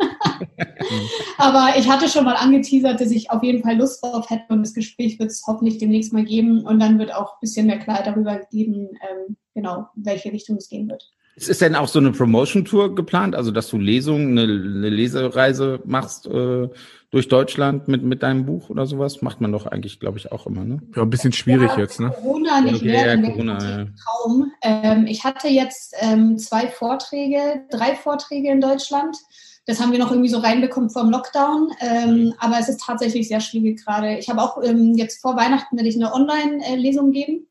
Aber 1.38 1.78
ich 1.78 1.88
hatte 1.88 2.08
schon 2.08 2.24
mal 2.24 2.34
angeteasert, 2.34 3.00
dass 3.00 3.12
ich 3.12 3.30
auf 3.30 3.44
jeden 3.44 3.62
Fall 3.62 3.76
Lust 3.76 4.02
drauf 4.02 4.28
hätte 4.28 4.52
und 4.52 4.62
das 4.62 4.74
Gespräch 4.74 5.20
wird 5.20 5.30
es 5.30 5.44
hoffentlich 5.46 5.78
demnächst 5.78 6.12
mal 6.12 6.24
geben 6.24 6.66
und 6.66 6.80
dann 6.80 6.98
wird 6.98 7.14
auch 7.14 7.34
ein 7.34 7.40
bisschen 7.40 7.68
mehr 7.68 7.78
Klarheit 7.78 8.08
darüber 8.08 8.40
geben, 8.50 8.88
ähm, 9.00 9.36
genau, 9.54 9.86
in 9.94 10.04
welche 10.04 10.32
Richtung 10.32 10.56
es 10.56 10.68
gehen 10.68 10.88
wird. 10.88 11.08
Ist 11.38 11.60
denn 11.60 11.74
auch 11.74 11.86
so 11.86 11.98
eine 11.98 12.12
Promotion-Tour 12.12 12.94
geplant, 12.94 13.36
also 13.36 13.50
dass 13.50 13.68
du 13.68 13.76
Lesungen, 13.76 14.38
eine, 14.38 14.50
eine 14.50 14.88
Lesereise 14.88 15.80
machst 15.84 16.26
äh, 16.26 16.70
durch 17.10 17.28
Deutschland 17.28 17.88
mit, 17.88 18.02
mit 18.02 18.22
deinem 18.22 18.46
Buch 18.46 18.70
oder 18.70 18.86
sowas? 18.86 19.20
Macht 19.20 19.42
man 19.42 19.52
doch 19.52 19.66
eigentlich, 19.66 20.00
glaube 20.00 20.16
ich, 20.16 20.32
auch 20.32 20.46
immer, 20.46 20.64
ne? 20.64 20.80
Ja, 20.96 21.02
ein 21.02 21.10
bisschen 21.10 21.34
schwierig 21.34 21.72
ja, 21.72 21.80
jetzt, 21.80 22.00
ne? 22.00 22.10
Corona 22.10 22.62
nicht 22.62 22.76
okay, 22.76 22.86
mehr, 22.86 23.16
ja, 23.16 23.30
Corona, 23.30 23.78
ja. 23.78 23.86
Traum. 24.02 24.52
Ähm, 24.62 25.06
ich 25.06 25.24
hatte 25.24 25.48
jetzt 25.48 25.94
ähm, 26.00 26.38
zwei 26.38 26.68
Vorträge, 26.68 27.66
drei 27.70 27.94
Vorträge 27.96 28.50
in 28.50 28.62
Deutschland. 28.62 29.14
Das 29.66 29.78
haben 29.78 29.92
wir 29.92 29.98
noch 29.98 30.12
irgendwie 30.12 30.30
so 30.30 30.38
reinbekommen 30.38 30.88
vor 30.88 31.02
dem 31.02 31.10
Lockdown. 31.10 31.70
Ähm, 31.80 32.10
mhm. 32.10 32.34
aber 32.38 32.58
es 32.58 32.70
ist 32.70 32.80
tatsächlich 32.80 33.28
sehr 33.28 33.40
schwierig 33.40 33.84
gerade. 33.84 34.16
Ich 34.16 34.30
habe 34.30 34.40
auch 34.40 34.62
ähm, 34.64 34.94
jetzt 34.94 35.20
vor 35.20 35.36
Weihnachten 35.36 35.76
werde 35.76 35.90
ich 35.90 35.96
eine 35.96 36.14
Online-Lesung 36.14 37.10
geben. 37.10 37.46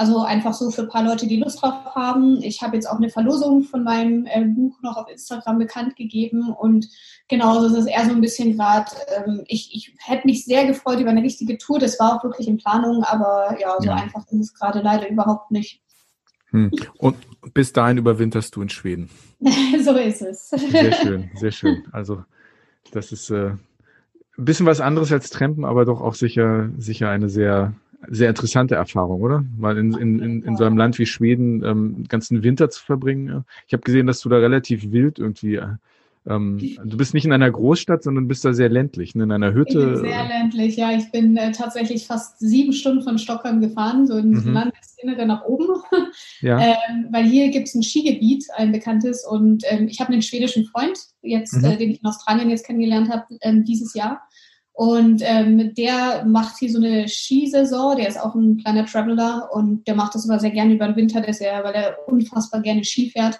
Also 0.00 0.22
einfach 0.22 0.54
so 0.54 0.70
für 0.70 0.80
ein 0.80 0.88
paar 0.88 1.04
Leute, 1.04 1.26
die 1.26 1.36
Lust 1.36 1.60
drauf 1.60 1.74
haben. 1.94 2.42
Ich 2.42 2.62
habe 2.62 2.74
jetzt 2.74 2.86
auch 2.86 2.96
eine 2.96 3.10
Verlosung 3.10 3.64
von 3.64 3.84
meinem 3.84 4.24
äh, 4.24 4.46
Buch 4.46 4.80
noch 4.80 4.96
auf 4.96 5.10
Instagram 5.10 5.58
bekannt 5.58 5.94
gegeben 5.94 6.54
und 6.58 6.88
genau, 7.28 7.60
das 7.60 7.74
ist 7.74 7.84
eher 7.84 8.06
so 8.06 8.12
ein 8.12 8.22
bisschen 8.22 8.56
gerade, 8.56 8.90
ähm, 9.14 9.44
ich, 9.46 9.74
ich 9.74 9.94
hätte 9.98 10.26
mich 10.26 10.46
sehr 10.46 10.66
gefreut 10.66 11.00
über 11.00 11.10
eine 11.10 11.22
richtige 11.22 11.58
Tour. 11.58 11.78
Das 11.78 12.00
war 12.00 12.16
auch 12.16 12.24
wirklich 12.24 12.48
in 12.48 12.56
Planung, 12.56 13.04
aber 13.04 13.54
ja, 13.60 13.74
so 13.78 13.88
ja. 13.88 13.96
einfach 13.96 14.26
ist 14.28 14.40
es 14.40 14.54
gerade 14.54 14.80
leider 14.80 15.06
überhaupt 15.06 15.50
nicht. 15.50 15.82
Hm. 16.46 16.70
Und 16.96 17.18
bis 17.52 17.74
dahin 17.74 17.98
überwinterst 17.98 18.56
du 18.56 18.62
in 18.62 18.70
Schweden. 18.70 19.10
so 19.84 19.92
ist 19.96 20.22
es. 20.22 20.48
Sehr 20.48 20.92
schön, 20.92 21.30
sehr 21.34 21.52
schön. 21.52 21.84
Also 21.92 22.24
das 22.90 23.12
ist 23.12 23.28
äh, 23.28 23.50
ein 23.50 23.58
bisschen 24.46 24.64
was 24.64 24.80
anderes 24.80 25.12
als 25.12 25.28
Trampen, 25.28 25.66
aber 25.66 25.84
doch 25.84 26.00
auch 26.00 26.14
sicher, 26.14 26.70
sicher 26.78 27.10
eine 27.10 27.28
sehr 27.28 27.74
sehr 28.08 28.30
interessante 28.30 28.74
Erfahrung, 28.74 29.20
oder? 29.20 29.44
Mal 29.58 29.76
in, 29.76 29.92
in, 29.94 30.18
in, 30.20 30.42
in 30.42 30.56
so 30.56 30.64
einem 30.64 30.76
Land 30.76 30.98
wie 30.98 31.06
Schweden 31.06 31.62
ähm, 31.64 32.04
ganzen 32.08 32.42
Winter 32.42 32.70
zu 32.70 32.82
verbringen. 32.82 33.44
Ich 33.66 33.72
habe 33.72 33.82
gesehen, 33.82 34.06
dass 34.06 34.20
du 34.20 34.28
da 34.28 34.38
relativ 34.38 34.90
wild 34.92 35.18
irgendwie 35.18 35.56
äh, 35.56 35.68
ähm, 36.28 36.58
du 36.84 36.96
bist 36.98 37.14
nicht 37.14 37.24
in 37.24 37.32
einer 37.32 37.50
Großstadt, 37.50 38.02
sondern 38.02 38.28
bist 38.28 38.44
da 38.44 38.52
sehr 38.52 38.68
ländlich, 38.68 39.14
ne? 39.14 39.24
in 39.24 39.32
einer 39.32 39.54
Hütte. 39.54 39.78
Ich 39.78 40.02
bin 40.02 40.10
sehr 40.10 40.28
ländlich, 40.28 40.76
ja. 40.76 40.92
Ich 40.92 41.10
bin 41.10 41.36
äh, 41.36 41.50
tatsächlich 41.52 42.06
fast 42.06 42.38
sieben 42.38 42.74
Stunden 42.74 43.02
von 43.02 43.18
Stockholm 43.18 43.60
gefahren, 43.60 44.06
so 44.06 44.18
ins 44.18 44.44
mhm. 44.44 44.52
Landesinnere 44.52 45.26
nach 45.26 45.44
oben. 45.44 45.66
Ja. 46.40 46.58
Ähm, 46.58 47.08
weil 47.10 47.24
hier 47.24 47.50
gibt 47.50 47.68
es 47.68 47.74
ein 47.74 47.82
Skigebiet, 47.82 48.46
ein 48.56 48.72
bekanntes. 48.72 49.26
Und 49.26 49.62
ähm, 49.68 49.88
ich 49.88 50.00
habe 50.00 50.12
einen 50.12 50.22
schwedischen 50.22 50.64
Freund, 50.64 50.98
jetzt, 51.22 51.54
mhm. 51.54 51.64
äh, 51.64 51.76
den 51.76 51.90
ich 51.90 52.00
in 52.00 52.08
Australien 52.08 52.48
jetzt 52.48 52.66
kennengelernt 52.66 53.10
habe, 53.10 53.24
ähm, 53.42 53.64
dieses 53.64 53.94
Jahr. 53.94 54.22
Und 54.80 55.20
ähm, 55.26 55.74
der 55.74 56.24
macht 56.24 56.56
hier 56.56 56.70
so 56.70 56.78
eine 56.78 57.06
Skisaison, 57.06 57.98
der 57.98 58.08
ist 58.08 58.18
auch 58.18 58.34
ein 58.34 58.56
kleiner 58.56 58.86
Traveler 58.86 59.50
und 59.52 59.86
der 59.86 59.94
macht 59.94 60.14
das 60.14 60.26
aber 60.26 60.40
sehr 60.40 60.52
gerne 60.52 60.72
über 60.72 60.86
den 60.86 60.96
Winter, 60.96 61.20
dass 61.20 61.42
er, 61.42 61.62
weil 61.64 61.74
er 61.74 61.98
unfassbar 62.08 62.62
gerne 62.62 62.82
Ski 62.82 63.10
fährt. 63.10 63.38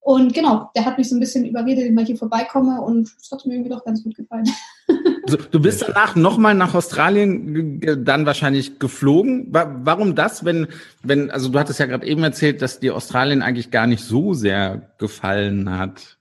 Und 0.00 0.34
genau, 0.34 0.68
der 0.74 0.84
hat 0.84 0.98
mich 0.98 1.08
so 1.08 1.14
ein 1.14 1.20
bisschen 1.20 1.44
überredet, 1.44 1.94
dass 1.94 2.02
ich 2.02 2.06
hier 2.08 2.16
vorbeikomme 2.16 2.80
und 2.80 3.08
es 3.22 3.30
hat 3.30 3.46
mir 3.46 3.54
irgendwie 3.54 3.70
doch 3.70 3.84
ganz 3.84 4.02
gut 4.02 4.16
gefallen. 4.16 4.48
Also, 5.22 5.36
du 5.48 5.60
bist 5.60 5.82
danach 5.82 6.16
nochmal 6.16 6.56
nach 6.56 6.74
Australien 6.74 7.80
dann 8.04 8.26
wahrscheinlich 8.26 8.80
geflogen. 8.80 9.46
Warum 9.52 10.16
das, 10.16 10.44
wenn, 10.44 10.66
wenn, 11.04 11.30
also 11.30 11.50
du 11.50 11.58
hattest 11.60 11.78
ja 11.78 11.86
gerade 11.86 12.04
eben 12.04 12.24
erzählt, 12.24 12.62
dass 12.62 12.80
dir 12.80 12.96
Australien 12.96 13.42
eigentlich 13.42 13.70
gar 13.70 13.86
nicht 13.86 14.02
so 14.02 14.34
sehr 14.34 14.90
gefallen 14.98 15.70
hat. 15.70 16.18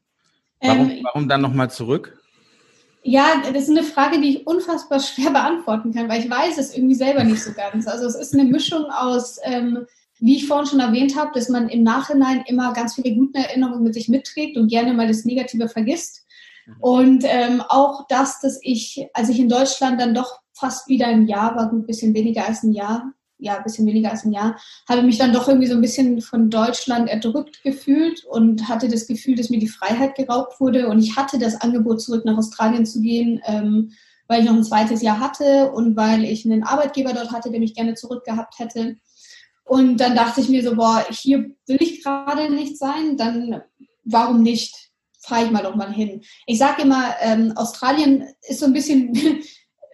Warum, 0.61 0.91
ähm, 0.91 0.99
warum 1.01 1.27
dann 1.27 1.41
nochmal 1.41 1.71
zurück? 1.71 2.18
Ja, 3.01 3.41
das 3.53 3.63
ist 3.63 3.69
eine 3.69 3.83
Frage, 3.83 4.19
die 4.19 4.29
ich 4.29 4.47
unfassbar 4.47 4.99
schwer 4.99 5.31
beantworten 5.31 5.93
kann, 5.93 6.09
weil 6.09 6.21
ich 6.21 6.29
weiß 6.29 6.57
es 6.57 6.75
irgendwie 6.75 6.95
selber 6.95 7.23
nicht 7.23 7.43
so 7.43 7.53
ganz. 7.53 7.87
Also 7.87 8.05
es 8.05 8.15
ist 8.15 8.33
eine 8.33 8.43
Mischung 8.43 8.85
aus, 8.85 9.37
ähm, 9.43 9.85
wie 10.19 10.35
ich 10.35 10.47
vorhin 10.47 10.67
schon 10.67 10.79
erwähnt 10.81 11.15
habe, 11.15 11.31
dass 11.33 11.47
man 11.47 11.69
im 11.69 11.83
Nachhinein 11.83 12.43
immer 12.47 12.73
ganz 12.73 12.95
viele 12.95 13.15
gute 13.15 13.39
Erinnerungen 13.39 13.83
mit 13.83 13.93
sich 13.93 14.09
mitträgt 14.09 14.57
und 14.57 14.67
gerne 14.67 14.93
mal 14.93 15.07
das 15.07 15.23
Negative 15.23 15.69
vergisst. 15.69 16.25
Mhm. 16.65 16.75
Und 16.81 17.23
ähm, 17.25 17.63
auch 17.67 18.05
das, 18.09 18.41
dass 18.41 18.59
ich, 18.61 19.07
als 19.13 19.29
ich 19.29 19.39
in 19.39 19.49
Deutschland 19.49 19.99
dann 20.01 20.13
doch 20.13 20.41
fast 20.53 20.89
wieder 20.89 21.07
ein 21.07 21.27
Jahr 21.27 21.55
war, 21.55 21.69
gut, 21.69 21.83
ein 21.83 21.87
bisschen 21.87 22.13
weniger 22.13 22.45
als 22.45 22.63
ein 22.63 22.73
Jahr, 22.73 23.13
ja, 23.39 23.57
ein 23.57 23.63
bisschen 23.63 23.87
weniger 23.87 24.11
als 24.11 24.25
ein 24.25 24.31
Jahr, 24.33 24.59
habe 24.87 25.01
mich 25.01 25.17
dann 25.17 25.33
doch 25.33 25.47
irgendwie 25.47 25.67
so 25.67 25.75
ein 25.75 25.81
bisschen 25.81 26.21
von 26.21 26.49
Deutschland 26.49 27.09
erdrückt 27.09 27.63
gefühlt 27.63 28.23
und 28.25 28.67
hatte 28.67 28.87
das 28.87 29.07
Gefühl, 29.07 29.35
dass 29.35 29.49
mir 29.49 29.59
die 29.59 29.67
Freiheit 29.67 30.15
geraubt 30.15 30.59
wurde. 30.59 30.87
Und 30.87 30.99
ich 30.99 31.15
hatte 31.15 31.39
das 31.39 31.59
Angebot, 31.61 32.01
zurück 32.01 32.25
nach 32.25 32.37
Australien 32.37 32.85
zu 32.85 33.01
gehen, 33.01 33.41
ähm, 33.45 33.91
weil 34.27 34.41
ich 34.41 34.45
noch 34.45 34.55
ein 34.55 34.63
zweites 34.63 35.01
Jahr 35.01 35.19
hatte 35.19 35.71
und 35.71 35.95
weil 35.95 36.23
ich 36.23 36.45
einen 36.45 36.63
Arbeitgeber 36.63 37.13
dort 37.13 37.31
hatte, 37.31 37.49
der 37.49 37.59
mich 37.59 37.73
gerne 37.73 37.95
zurückgehabt 37.95 38.59
hätte. 38.59 38.97
Und 39.63 39.97
dann 39.97 40.15
dachte 40.15 40.41
ich 40.41 40.49
mir 40.49 40.63
so, 40.63 40.75
boah, 40.75 41.05
hier 41.09 41.51
will 41.67 41.77
ich 41.79 42.03
gerade 42.03 42.53
nicht 42.53 42.77
sein, 42.77 43.17
dann 43.17 43.61
warum 44.03 44.43
nicht? 44.43 44.89
Fahre 45.21 45.45
ich 45.45 45.51
mal 45.51 45.63
doch 45.63 45.75
mal 45.75 45.91
hin. 45.93 46.21
Ich 46.45 46.57
sage 46.57 46.83
immer, 46.83 47.15
ähm, 47.21 47.53
Australien 47.55 48.27
ist 48.47 48.59
so 48.59 48.65
ein 48.65 48.73
bisschen 48.73 49.13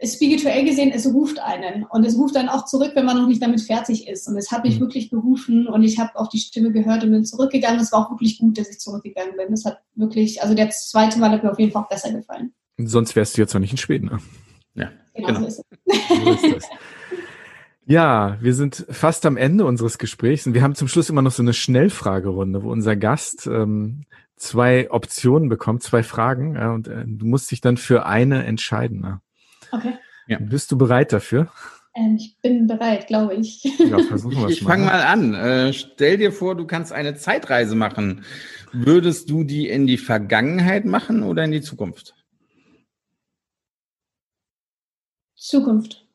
spirituell 0.03 0.65
gesehen, 0.65 0.91
es 0.91 1.05
ruft 1.05 1.39
einen. 1.39 1.85
Und 1.85 2.05
es 2.05 2.17
ruft 2.17 2.35
dann 2.35 2.49
auch 2.49 2.65
zurück, 2.65 2.91
wenn 2.95 3.05
man 3.05 3.17
noch 3.17 3.27
nicht 3.27 3.41
damit 3.41 3.61
fertig 3.61 4.07
ist. 4.07 4.27
Und 4.27 4.37
es 4.37 4.51
hat 4.51 4.63
mich 4.63 4.75
mhm. 4.75 4.81
wirklich 4.81 5.09
gerufen 5.09 5.67
und 5.67 5.83
ich 5.83 5.99
habe 5.99 6.15
auch 6.15 6.27
die 6.27 6.39
Stimme 6.39 6.71
gehört 6.71 7.03
und 7.03 7.11
bin 7.11 7.25
zurückgegangen. 7.25 7.79
Es 7.79 7.91
war 7.91 8.05
auch 8.05 8.11
wirklich 8.11 8.39
gut, 8.39 8.57
dass 8.57 8.69
ich 8.69 8.79
zurückgegangen 8.79 9.35
bin. 9.37 9.51
Das 9.51 9.65
hat 9.65 9.79
wirklich, 9.95 10.41
also 10.41 10.53
der 10.53 10.69
zweite 10.69 11.19
Mal 11.19 11.31
hat 11.31 11.43
mir 11.43 11.51
auf 11.51 11.59
jeden 11.59 11.71
Fall 11.71 11.83
auch 11.83 11.89
besser 11.89 12.11
gefallen. 12.11 12.53
Sonst 12.77 13.15
wärst 13.15 13.37
du 13.37 13.41
jetzt 13.41 13.53
noch 13.53 13.61
nicht 13.61 13.71
in 13.71 13.77
Schweden, 13.77 14.07
ne? 14.07 14.19
Ja, 14.75 14.91
genau. 15.13 15.27
genau. 15.27 15.39
So 15.41 15.47
ist 15.47 15.63
es. 15.87 16.07
So 16.23 16.31
ist 16.31 16.55
das. 16.55 16.69
Ja, 17.87 18.37
wir 18.41 18.55
sind 18.55 18.85
fast 18.89 19.27
am 19.27 19.37
Ende 19.37 19.63
unseres 19.63 19.99
Gesprächs 19.99 20.47
und 20.47 20.55
wir 20.55 20.63
haben 20.63 20.73
zum 20.73 20.87
Schluss 20.87 21.11
immer 21.11 21.21
noch 21.21 21.31
so 21.31 21.43
eine 21.43 21.53
Schnellfragerunde, 21.53 22.63
wo 22.63 22.71
unser 22.71 22.95
Gast 22.95 23.45
ähm, 23.45 24.05
zwei 24.35 24.89
Optionen 24.89 25.49
bekommt, 25.49 25.83
zwei 25.83 26.01
Fragen 26.01 26.55
ja, 26.55 26.73
und 26.73 26.87
äh, 26.87 27.03
du 27.05 27.27
musst 27.27 27.51
dich 27.51 27.61
dann 27.61 27.77
für 27.77 28.07
eine 28.07 28.43
entscheiden. 28.43 29.01
Ne? 29.01 29.21
Okay. 29.75 29.97
Ja. 30.27 30.39
Bist 30.39 30.71
du 30.71 30.77
bereit 30.77 31.11
dafür? 31.13 31.51
Ähm, 31.95 32.17
ich 32.17 32.37
bin 32.41 32.67
bereit, 32.67 33.07
glaube 33.07 33.35
ich. 33.35 33.63
Ja, 33.63 33.99
versuchen 33.99 34.41
wir 34.41 34.49
Ich 34.49 34.63
fange 34.63 34.85
mal 34.85 35.01
an. 35.01 35.33
Äh, 35.33 35.73
stell 35.73 36.17
dir 36.17 36.31
vor, 36.31 36.55
du 36.55 36.65
kannst 36.65 36.91
eine 36.91 37.15
Zeitreise 37.15 37.75
machen. 37.75 38.23
Würdest 38.71 39.29
du 39.29 39.43
die 39.43 39.69
in 39.69 39.87
die 39.87 39.97
Vergangenheit 39.97 40.85
machen 40.85 41.23
oder 41.23 41.43
in 41.43 41.51
die 41.51 41.61
Zukunft? 41.61 42.13
Zukunft. 45.35 46.05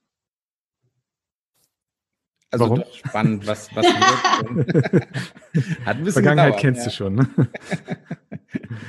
Also 2.50 2.64
Warum? 2.64 2.80
doch 2.80 2.94
spannend, 2.94 3.46
was, 3.46 3.74
was 3.76 3.86
wird. 3.86 5.06
Hat 5.86 5.96
ein 5.96 6.04
bisschen 6.04 6.24
Vergangenheit 6.24 6.56
gedauert, 6.56 6.60
kennst 6.60 6.80
ja. 6.80 6.84
du 6.86 6.90
schon. 6.90 7.14
Ne? 7.14 7.28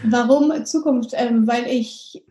Warum 0.04 0.66
Zukunft? 0.66 1.12
Ähm, 1.14 1.48
weil 1.48 1.68
ich 1.68 2.24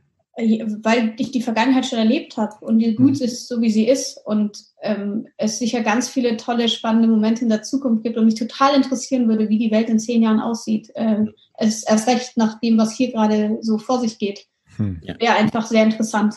weil 0.82 1.14
ich 1.18 1.30
die 1.30 1.42
Vergangenheit 1.42 1.86
schon 1.86 1.98
erlebt 1.98 2.36
habe 2.36 2.64
und 2.64 2.78
die 2.78 2.94
gut 2.94 3.18
mhm. 3.18 3.24
ist, 3.24 3.48
so 3.48 3.60
wie 3.60 3.70
sie 3.70 3.86
ist 3.88 4.18
und 4.24 4.58
ähm, 4.82 5.28
es 5.36 5.58
sicher 5.58 5.82
ganz 5.82 6.08
viele 6.08 6.36
tolle, 6.36 6.68
spannende 6.68 7.08
Momente 7.08 7.42
in 7.42 7.48
der 7.48 7.62
Zukunft 7.62 8.02
gibt 8.02 8.16
und 8.16 8.26
mich 8.26 8.34
total 8.34 8.74
interessieren 8.74 9.28
würde, 9.28 9.48
wie 9.48 9.58
die 9.58 9.70
Welt 9.70 9.88
in 9.88 9.98
zehn 9.98 10.22
Jahren 10.22 10.40
aussieht. 10.40 10.90
Ähm, 10.94 11.32
es 11.58 11.82
erst 11.82 12.08
recht 12.08 12.36
nach 12.36 12.58
dem, 12.60 12.78
was 12.78 12.92
hier 12.92 13.12
gerade 13.12 13.58
so 13.60 13.78
vor 13.78 14.00
sich 14.00 14.18
geht. 14.18 14.46
Hm. 14.76 15.00
Wäre 15.18 15.34
einfach 15.34 15.66
sehr 15.66 15.84
interessant. 15.84 16.36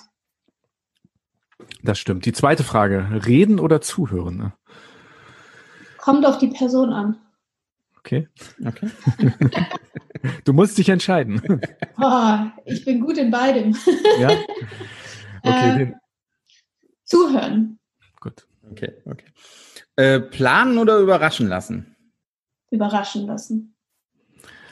Das 1.81 1.99
stimmt. 1.99 2.25
Die 2.25 2.33
zweite 2.33 2.63
Frage, 2.63 3.21
reden 3.25 3.59
oder 3.59 3.81
zuhören? 3.81 4.37
Ne? 4.37 4.53
Kommt 5.97 6.25
auf 6.25 6.37
die 6.37 6.47
Person 6.47 6.91
an. 6.91 7.17
Okay. 8.05 8.27
Okay. 8.65 8.89
du 10.43 10.53
musst 10.53 10.77
dich 10.77 10.89
entscheiden. 10.89 11.41
Oh, 11.97 12.37
ich 12.65 12.83
bin 12.83 12.99
gut 12.99 13.17
in 13.17 13.31
beidem. 13.31 13.75
ja. 14.19 14.29
Okay. 15.41 15.83
Äh, 15.83 15.93
zuhören. 17.05 17.79
Gut. 18.19 18.45
Okay, 18.71 18.93
okay. 19.05 19.25
Äh, 19.95 20.19
planen 20.19 20.77
oder 20.77 20.97
überraschen 20.97 21.47
lassen? 21.47 21.95
Überraschen 22.71 23.25
lassen. 23.25 23.75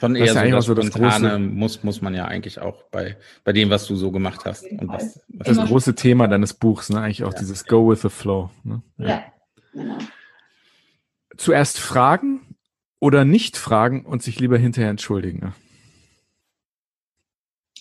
Schon 0.00 0.16
eher 0.16 0.34
das 0.34 0.66
so, 0.66 0.74
das, 0.74 0.86
so 0.86 0.90
das 0.90 0.90
große 0.90 1.38
muss, 1.38 1.84
muss 1.84 2.02
man 2.02 2.12
ja 2.12 2.24
eigentlich 2.24 2.58
auch 2.58 2.82
bei, 2.90 3.16
bei 3.44 3.52
dem, 3.52 3.70
was 3.70 3.86
du 3.86 3.94
so 3.94 4.10
gemacht 4.10 4.44
hast. 4.44 4.64
Und 4.64 4.88
was, 4.88 5.20
was 5.28 5.56
das 5.56 5.68
große 5.68 5.94
Thema 5.94 6.26
deines 6.26 6.54
Buchs, 6.54 6.90
ne? 6.90 7.00
Eigentlich 7.00 7.22
auch 7.22 7.32
ja. 7.32 7.38
dieses 7.38 7.64
Go 7.66 7.88
with 7.88 8.02
the 8.02 8.08
Flow. 8.08 8.50
Ne? 8.64 8.82
Ja. 8.98 9.06
ja, 9.06 9.24
genau 9.72 9.98
zuerst 11.36 11.80
fragen 11.80 12.51
oder 13.02 13.24
nicht 13.24 13.56
fragen 13.56 14.06
und 14.06 14.22
sich 14.22 14.38
lieber 14.38 14.56
hinterher 14.56 14.88
entschuldigen? 14.88 15.52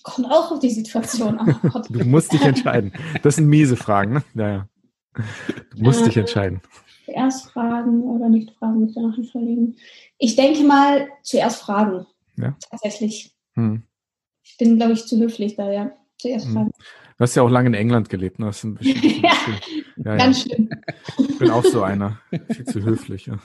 Kommt 0.02 0.26
auch 0.32 0.52
auf 0.52 0.60
die 0.60 0.72
Situation 0.72 1.38
an. 1.38 1.60
du 1.90 2.04
musst 2.06 2.34
dich 2.34 2.42
entscheiden. 2.42 2.92
Das 3.22 3.36
sind 3.36 3.46
miese 3.46 3.76
Fragen, 3.76 4.14
ne? 4.14 4.24
Naja. 4.34 4.68
Du 5.14 5.84
musst 5.84 6.02
äh, 6.02 6.06
dich 6.06 6.18
entscheiden. 6.18 6.62
Zuerst 7.06 7.52
fragen 7.52 8.02
oder 8.02 8.30
nicht 8.30 8.50
fragen, 8.58 8.84
mich 8.84 8.96
danach 8.96 9.16
entschuldigen. 9.16 9.76
Ich 10.18 10.36
denke 10.36 10.64
mal, 10.64 11.08
zuerst 11.22 11.62
fragen. 11.62 12.08
Ja. 12.38 12.58
Tatsächlich. 12.72 13.36
Hm. 13.54 13.84
Ich 14.42 14.58
bin, 14.58 14.78
glaube 14.78 14.94
ich, 14.94 15.06
zu 15.06 15.20
höflich 15.20 15.56
da, 15.56 15.72
ja. 15.72 15.92
Zuerst 16.18 16.48
hm. 16.48 16.54
fragen. 16.54 16.72
Du 16.72 17.24
hast 17.24 17.36
ja 17.36 17.44
auch 17.44 17.50
lange 17.52 17.68
in 17.68 17.76
England 17.76 18.10
gelebt. 18.10 18.40
Ne? 18.40 18.48
Das 18.48 18.58
ist 18.58 18.64
ein 18.64 18.74
bisschen, 18.74 19.22
ja, 19.22 19.34
ja, 19.98 20.16
ganz 20.16 20.42
schlimm. 20.42 20.68
Ich 21.20 21.38
bin 21.38 21.52
auch 21.52 21.64
so 21.64 21.84
einer. 21.84 22.20
Viel 22.50 22.66
zu 22.66 22.82
höflich. 22.82 23.28
Ja. 23.28 23.38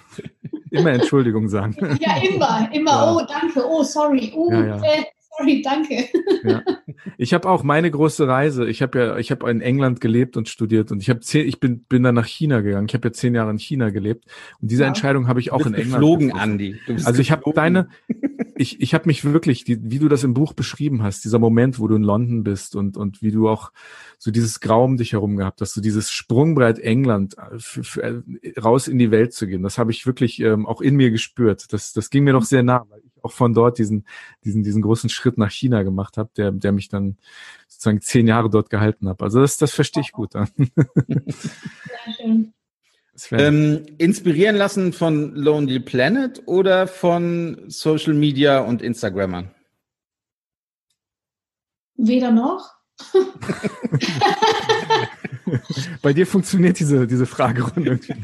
Immer 0.77 0.93
Entschuldigung 0.93 1.49
sagen. 1.49 1.77
Ja, 2.01 2.17
immer. 2.23 2.69
Immer. 2.73 3.17
Oh, 3.17 3.27
danke. 3.27 3.65
Oh, 3.67 3.83
sorry. 3.83 4.33
Oh, 4.35 4.51
äh, 4.51 5.05
sorry, 5.37 5.63
danke. 5.63 6.09
Ja. 6.45 6.63
Ich 7.19 7.35
habe 7.35 7.49
auch 7.49 7.63
meine 7.63 7.91
große 7.91 8.27
Reise. 8.27 8.69
Ich 8.69 8.83
habe 8.83 8.99
ja, 8.99 9.17
ich 9.17 9.31
habe 9.31 9.51
in 9.51 9.61
England 9.61 10.01
gelebt 10.01 10.37
und 10.37 10.49
studiert 10.49 10.93
und 10.93 11.03
ich 11.03 11.11
habe 11.11 11.21
zehn, 11.21 11.47
ich 11.47 11.61
bin, 11.61 11.81
bin 11.85 12.03
dann 12.03 12.15
nach 12.15 12.27
China 12.27 12.61
gegangen. 12.61 12.87
Ich 12.89 12.95
habe 12.95 13.09
ja 13.09 13.13
zehn 13.13 13.35
Jahre 13.35 13.51
in 13.51 13.59
China 13.59 13.91
gelebt 13.91 14.25
und 14.61 14.71
diese 14.71 14.83
ja. 14.83 14.89
Entscheidung 14.89 15.29
habe 15.29 15.41
ich 15.41 15.53
auch 15.53 15.67
in 15.67 15.75
England. 15.75 15.93
Geflogen, 15.93 16.33
Andi. 16.33 16.77
Also 17.05 17.21
ich 17.21 17.31
habe 17.31 17.51
deine, 17.55 17.89
ich, 18.57 18.81
ich 18.81 18.95
habe 18.95 19.07
mich 19.07 19.25
wirklich, 19.25 19.65
die, 19.65 19.79
wie 19.83 19.99
du 19.99 20.09
das 20.09 20.25
im 20.25 20.35
Buch 20.35 20.53
beschrieben 20.53 21.03
hast, 21.03 21.25
dieser 21.25 21.39
Moment, 21.39 21.79
wo 21.79 21.89
du 21.89 21.97
in 21.97 22.03
London 22.03 22.45
bist 22.45 22.77
und 22.77 22.97
und 22.97 23.23
wie 23.23 23.31
du 23.31 23.49
auch 23.49 23.73
so 24.19 24.31
dieses 24.31 24.61
Grau 24.61 24.85
um 24.85 24.97
dich 24.97 25.13
herum 25.13 25.37
gehabt 25.37 25.61
hast, 25.61 25.75
so 25.75 25.81
dieses 25.81 26.11
Sprungbrett 26.11 26.79
England 26.79 27.37
äh, 27.39 27.59
für, 27.59 27.85
für, 27.85 28.03
äh, 28.03 28.61
raus 28.61 28.89
in 28.89 28.99
die 28.99 29.11
Welt 29.11 29.33
zu 29.33 29.47
gehen. 29.47 29.63
Das 29.63 29.79
habe 29.79 29.91
ich 29.91 30.07
wirklich 30.07 30.41
ähm, 30.41 30.67
auch 30.67 30.81
in 30.81 30.97
mir 30.97 31.11
gespürt. 31.11 31.73
Das, 31.73 31.93
das 31.93 32.11
ging 32.11 32.25
mir 32.25 32.33
noch 32.33 32.45
sehr 32.45 32.63
nah, 32.63 32.87
weil 32.89 33.01
ich 33.05 33.16
auch 33.27 33.33
von 33.33 33.53
dort 33.55 33.79
diesen, 33.79 34.05
diesen, 34.45 34.63
diesen 34.63 34.83
großen 34.83 35.11
Schritt 35.11 35.37
nach 35.39 35.51
China 35.51 35.83
gemacht 35.83 36.17
habe, 36.17 36.31
der, 36.37 36.53
der 36.53 36.73
mich 36.73 36.89
dann 36.89 37.17
sozusagen 37.69 38.01
zehn 38.01 38.27
Jahre 38.27 38.49
dort 38.51 38.71
gehalten 38.71 39.09
hat. 39.09 39.23
Also 39.23 39.41
das, 39.41 39.59
das 39.59 39.73
verstehe 39.73 40.03
ich 40.03 40.13
gut. 40.13 40.33
Sehr 40.33 40.49
schön. 42.17 42.53
Ähm, 43.33 43.87
inspirieren 43.99 44.57
lassen 44.57 44.93
von 44.93 45.35
Lonely 45.35 45.81
Planet 45.81 46.43
oder 46.47 46.87
von 46.87 47.65
Social 47.69 48.13
Media 48.15 48.61
und 48.61 48.83
Instagrammern? 48.83 49.51
Weder 51.97 52.31
noch. 52.31 52.75
Bei 56.03 56.13
dir 56.13 56.27
funktioniert 56.27 56.79
diese, 56.79 57.07
diese 57.07 57.27
Fragerunde 57.27 57.91
irgendwie. 57.91 58.15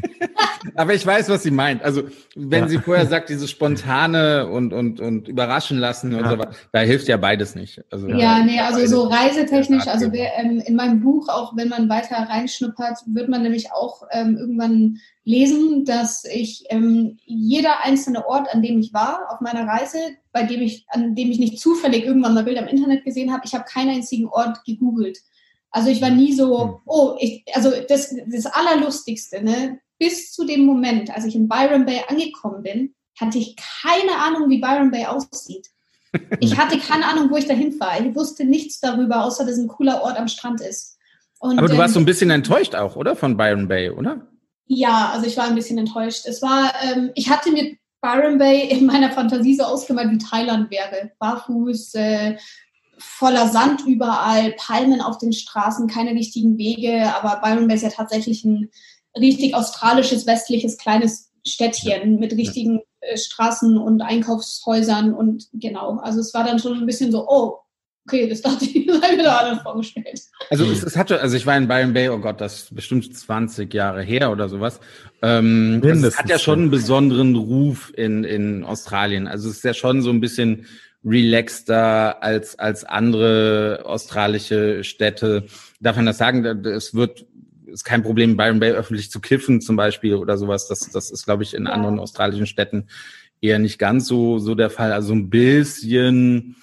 Aber 0.75 0.95
ich 0.95 1.05
weiß, 1.05 1.29
was 1.29 1.43
sie 1.43 1.51
meint. 1.51 1.83
Also, 1.83 2.03
wenn 2.37 2.65
ja. 2.65 2.69
sie 2.69 2.79
vorher 2.79 3.07
sagt, 3.07 3.29
dieses 3.29 3.51
spontane 3.51 4.47
und, 4.49 4.73
und, 4.73 5.01
und 5.01 5.29
überraschen 5.29 5.79
lassen 5.79 6.15
und 6.15 6.25
ja. 6.25 6.31
so 6.31 6.39
weiter, 6.39 6.53
da 6.73 6.81
hilft 6.81 7.09
ja 7.09 7.17
beides 7.17 7.55
nicht. 7.55 7.83
Also, 7.91 8.09
ja, 8.09 8.45
nee, 8.45 8.61
also 8.61 8.87
so 8.87 9.09
reisetechnisch, 9.09 9.87
also 9.87 10.13
wer, 10.13 10.39
ähm, 10.39 10.63
in 10.65 10.77
meinem 10.77 11.01
Buch, 11.01 11.29
auch 11.29 11.57
wenn 11.57 11.69
man 11.69 11.89
weiter 11.89 12.17
reinschnuppert, 12.17 12.99
wird 13.07 13.29
man 13.29 13.43
nämlich 13.43 13.73
auch 13.73 14.03
ähm, 14.13 14.37
irgendwann 14.37 14.99
lesen, 15.25 15.85
dass 15.85 16.25
ich 16.25 16.65
ähm, 16.71 17.19
jeder 17.25 17.85
einzelne 17.85 18.27
Ort, 18.27 18.53
an 18.53 18.63
dem 18.63 18.81
ich 18.81 18.93
war, 18.93 19.31
auf 19.31 19.41
meiner 19.41 19.67
Reise, 19.67 19.99
bei 20.33 20.43
dem 20.43 20.61
ich, 20.61 20.87
an 20.89 21.15
dem 21.15 21.31
ich 21.31 21.39
nicht 21.39 21.61
zufällig 21.61 22.05
irgendwann 22.05 22.35
mal 22.35 22.45
Bilder 22.45 22.63
im 22.63 22.69
Internet 22.69 23.05
gesehen 23.05 23.33
habe, 23.33 23.43
ich 23.45 23.55
habe 23.55 23.65
keinen 23.65 23.91
einzigen 23.91 24.27
Ort 24.27 24.65
gegoogelt. 24.65 25.19
Also 25.73 25.89
ich 25.89 26.01
war 26.03 26.11
nie 26.11 26.33
so, 26.33 26.63
hm. 26.63 26.75
oh, 26.87 27.17
ich, 27.19 27.45
also 27.55 27.73
das, 27.89 28.15
das 28.27 28.47
Allerlustigste, 28.47 29.43
ne? 29.43 29.81
Bis 29.99 30.33
zu 30.33 30.45
dem 30.45 30.65
Moment, 30.65 31.15
als 31.15 31.25
ich 31.25 31.35
in 31.35 31.49
Byron 31.49 31.87
Bay 31.87 32.03
angekommen 32.09 32.63
bin, 32.63 32.95
hatte 33.21 33.39
ich 33.39 33.57
keine 33.57 34.17
Ahnung, 34.19 34.49
wie 34.51 34.61
Byron 34.61 34.91
Bay 34.91 35.07
aussieht. 35.07 35.69
Ich 36.41 36.59
hatte 36.59 36.79
keine 36.79 37.07
Ahnung, 37.07 37.31
wo 37.31 37.39
ich 37.39 37.47
dahin 37.47 37.73
fahre. 37.73 38.07
Ich 38.07 38.15
wusste 38.15 38.45
nichts 38.45 38.81
darüber, 38.81 39.25
außer 39.25 39.47
dass 39.47 39.55
es 39.55 39.61
ein 39.61 39.69
cooler 39.69 40.03
Ort 40.03 40.19
am 40.19 40.29
Strand 40.29 40.61
ist. 40.61 40.99
Und, 41.39 41.59
Aber 41.59 41.69
du 41.69 41.79
warst 41.79 41.93
ähm, 41.93 41.95
so 41.95 42.01
ein 42.01 42.05
bisschen 42.05 42.29
enttäuscht 42.29 42.75
auch, 42.75 42.97
oder? 42.97 43.17
Von 43.17 43.39
Byron 43.39 43.67
Bay, 43.67 43.89
oder? 43.89 44.29
Ja, 44.67 45.11
also 45.13 45.27
ich 45.27 45.39
war 45.39 45.47
ein 45.47 45.55
bisschen 45.55 45.79
enttäuscht. 45.79 46.27
Es 46.27 46.43
war, 46.43 46.73
ähm, 46.83 47.13
ich 47.15 47.31
hatte 47.31 47.51
mir 47.51 47.77
Byron 48.03 48.37
Bay 48.37 48.69
in 48.69 48.85
meiner 48.85 49.11
Fantasie 49.11 49.57
so 49.57 49.63
ausgemalt, 49.63 50.11
wie 50.11 50.19
Thailand 50.19 50.71
wäre. 50.71 51.13
Barfuß, 51.19 51.95
äh, 51.95 52.37
voller 53.03 53.49
Sand 53.49 53.83
überall, 53.87 54.53
Palmen 54.53 55.01
auf 55.01 55.19
den 55.19 55.33
Straßen, 55.33 55.89
keine 55.89 56.13
richtigen 56.13 56.59
Wege. 56.59 57.15
Aber 57.15 57.41
Byron 57.41 57.67
Bay 57.67 57.77
ist 57.77 57.83
ja 57.83 57.91
tatsächlich 57.91 58.45
ein 58.45 58.71
richtig 59.17 59.55
australisches, 59.55 60.27
westliches, 60.27 60.79
kleines 60.79 61.31
Städtchen 61.47 62.19
mit 62.19 62.33
richtigen 62.33 62.81
äh, 63.01 63.17
Straßen 63.17 63.77
und 63.77 64.01
Einkaufshäusern 64.01 65.13
und 65.13 65.49
genau. 65.53 65.99
Also 65.99 66.21
es 66.21 66.33
war 66.35 66.45
dann 66.45 66.59
schon 66.59 66.79
ein 66.79 66.87
bisschen 66.87 67.11
so, 67.11 67.29
oh, 67.29 67.59
okay, 68.07 68.29
das 68.29 68.43
dachte 68.43 68.65
ich, 68.65 68.87
das 68.87 69.03
habe 69.03 69.13
ich 69.13 69.17
mir 69.17 69.25
da 69.25 69.37
alles 69.39 69.63
vorgestellt. 69.63 70.21
Also 70.51 70.65
es, 70.65 70.83
es 70.83 70.97
hatte, 70.97 71.21
also 71.21 71.37
ich 71.37 71.47
war 71.47 71.57
in 71.57 71.69
Byron 71.69 71.93
Bay, 71.93 72.09
oh 72.09 72.19
Gott, 72.19 72.41
das 72.41 72.65
ist 72.65 72.75
bestimmt 72.75 73.17
20 73.17 73.73
Jahre 73.73 74.03
her 74.03 74.31
oder 74.31 74.49
sowas. 74.49 74.81
Ähm, 75.21 75.81
also 75.85 76.07
es 76.07 76.19
hat 76.19 76.29
ja 76.29 76.39
schon 76.39 76.61
einen 76.61 76.71
besonderen 76.71 77.37
Ruf 77.37 77.93
in, 77.97 78.25
in 78.25 78.65
Australien. 78.65 79.27
Also 79.27 79.51
es 79.51 79.57
ist 79.57 79.65
ja 79.65 79.75
schon 79.75 80.03
so 80.03 80.11
ein 80.11 80.21
bisschen 80.21 80.67
relaxter 81.05 82.23
als, 82.23 82.59
als 82.59 82.85
andere 82.85 83.83
australische 83.85 84.85
Städte. 84.85 85.47
Darf 85.81 85.97
man 85.97 86.07
das 86.07 86.19
sagen? 86.19 86.45
Es 86.67 86.95
wird, 86.95 87.27
ist 87.67 87.85
kein 87.85 88.03
Problem, 88.03 88.37
Byron 88.37 88.61
Bay 88.61 88.73
öffentlich 88.73 89.11
zu 89.11 89.21
kiffen 89.21 89.61
zum 89.61 89.77
Beispiel 89.77 90.15
oder 90.15 90.39
sowas. 90.39 90.69
Das, 90.69 90.91
das 90.91 91.11
ist, 91.11 91.25
glaube 91.25 91.43
ich, 91.43 91.55
in 91.55 91.65
ja. 91.65 91.73
anderen 91.73 91.99
australischen 91.99 92.47
Städten 92.47 92.87
eher 93.41 93.59
nicht 93.59 93.79
ganz 93.79 94.07
so, 94.07 94.39
so 94.39 94.55
der 94.55 94.71
Fall. 94.71 94.93
Also 94.93 95.13
ein 95.13 95.29
bisschen 95.29 96.57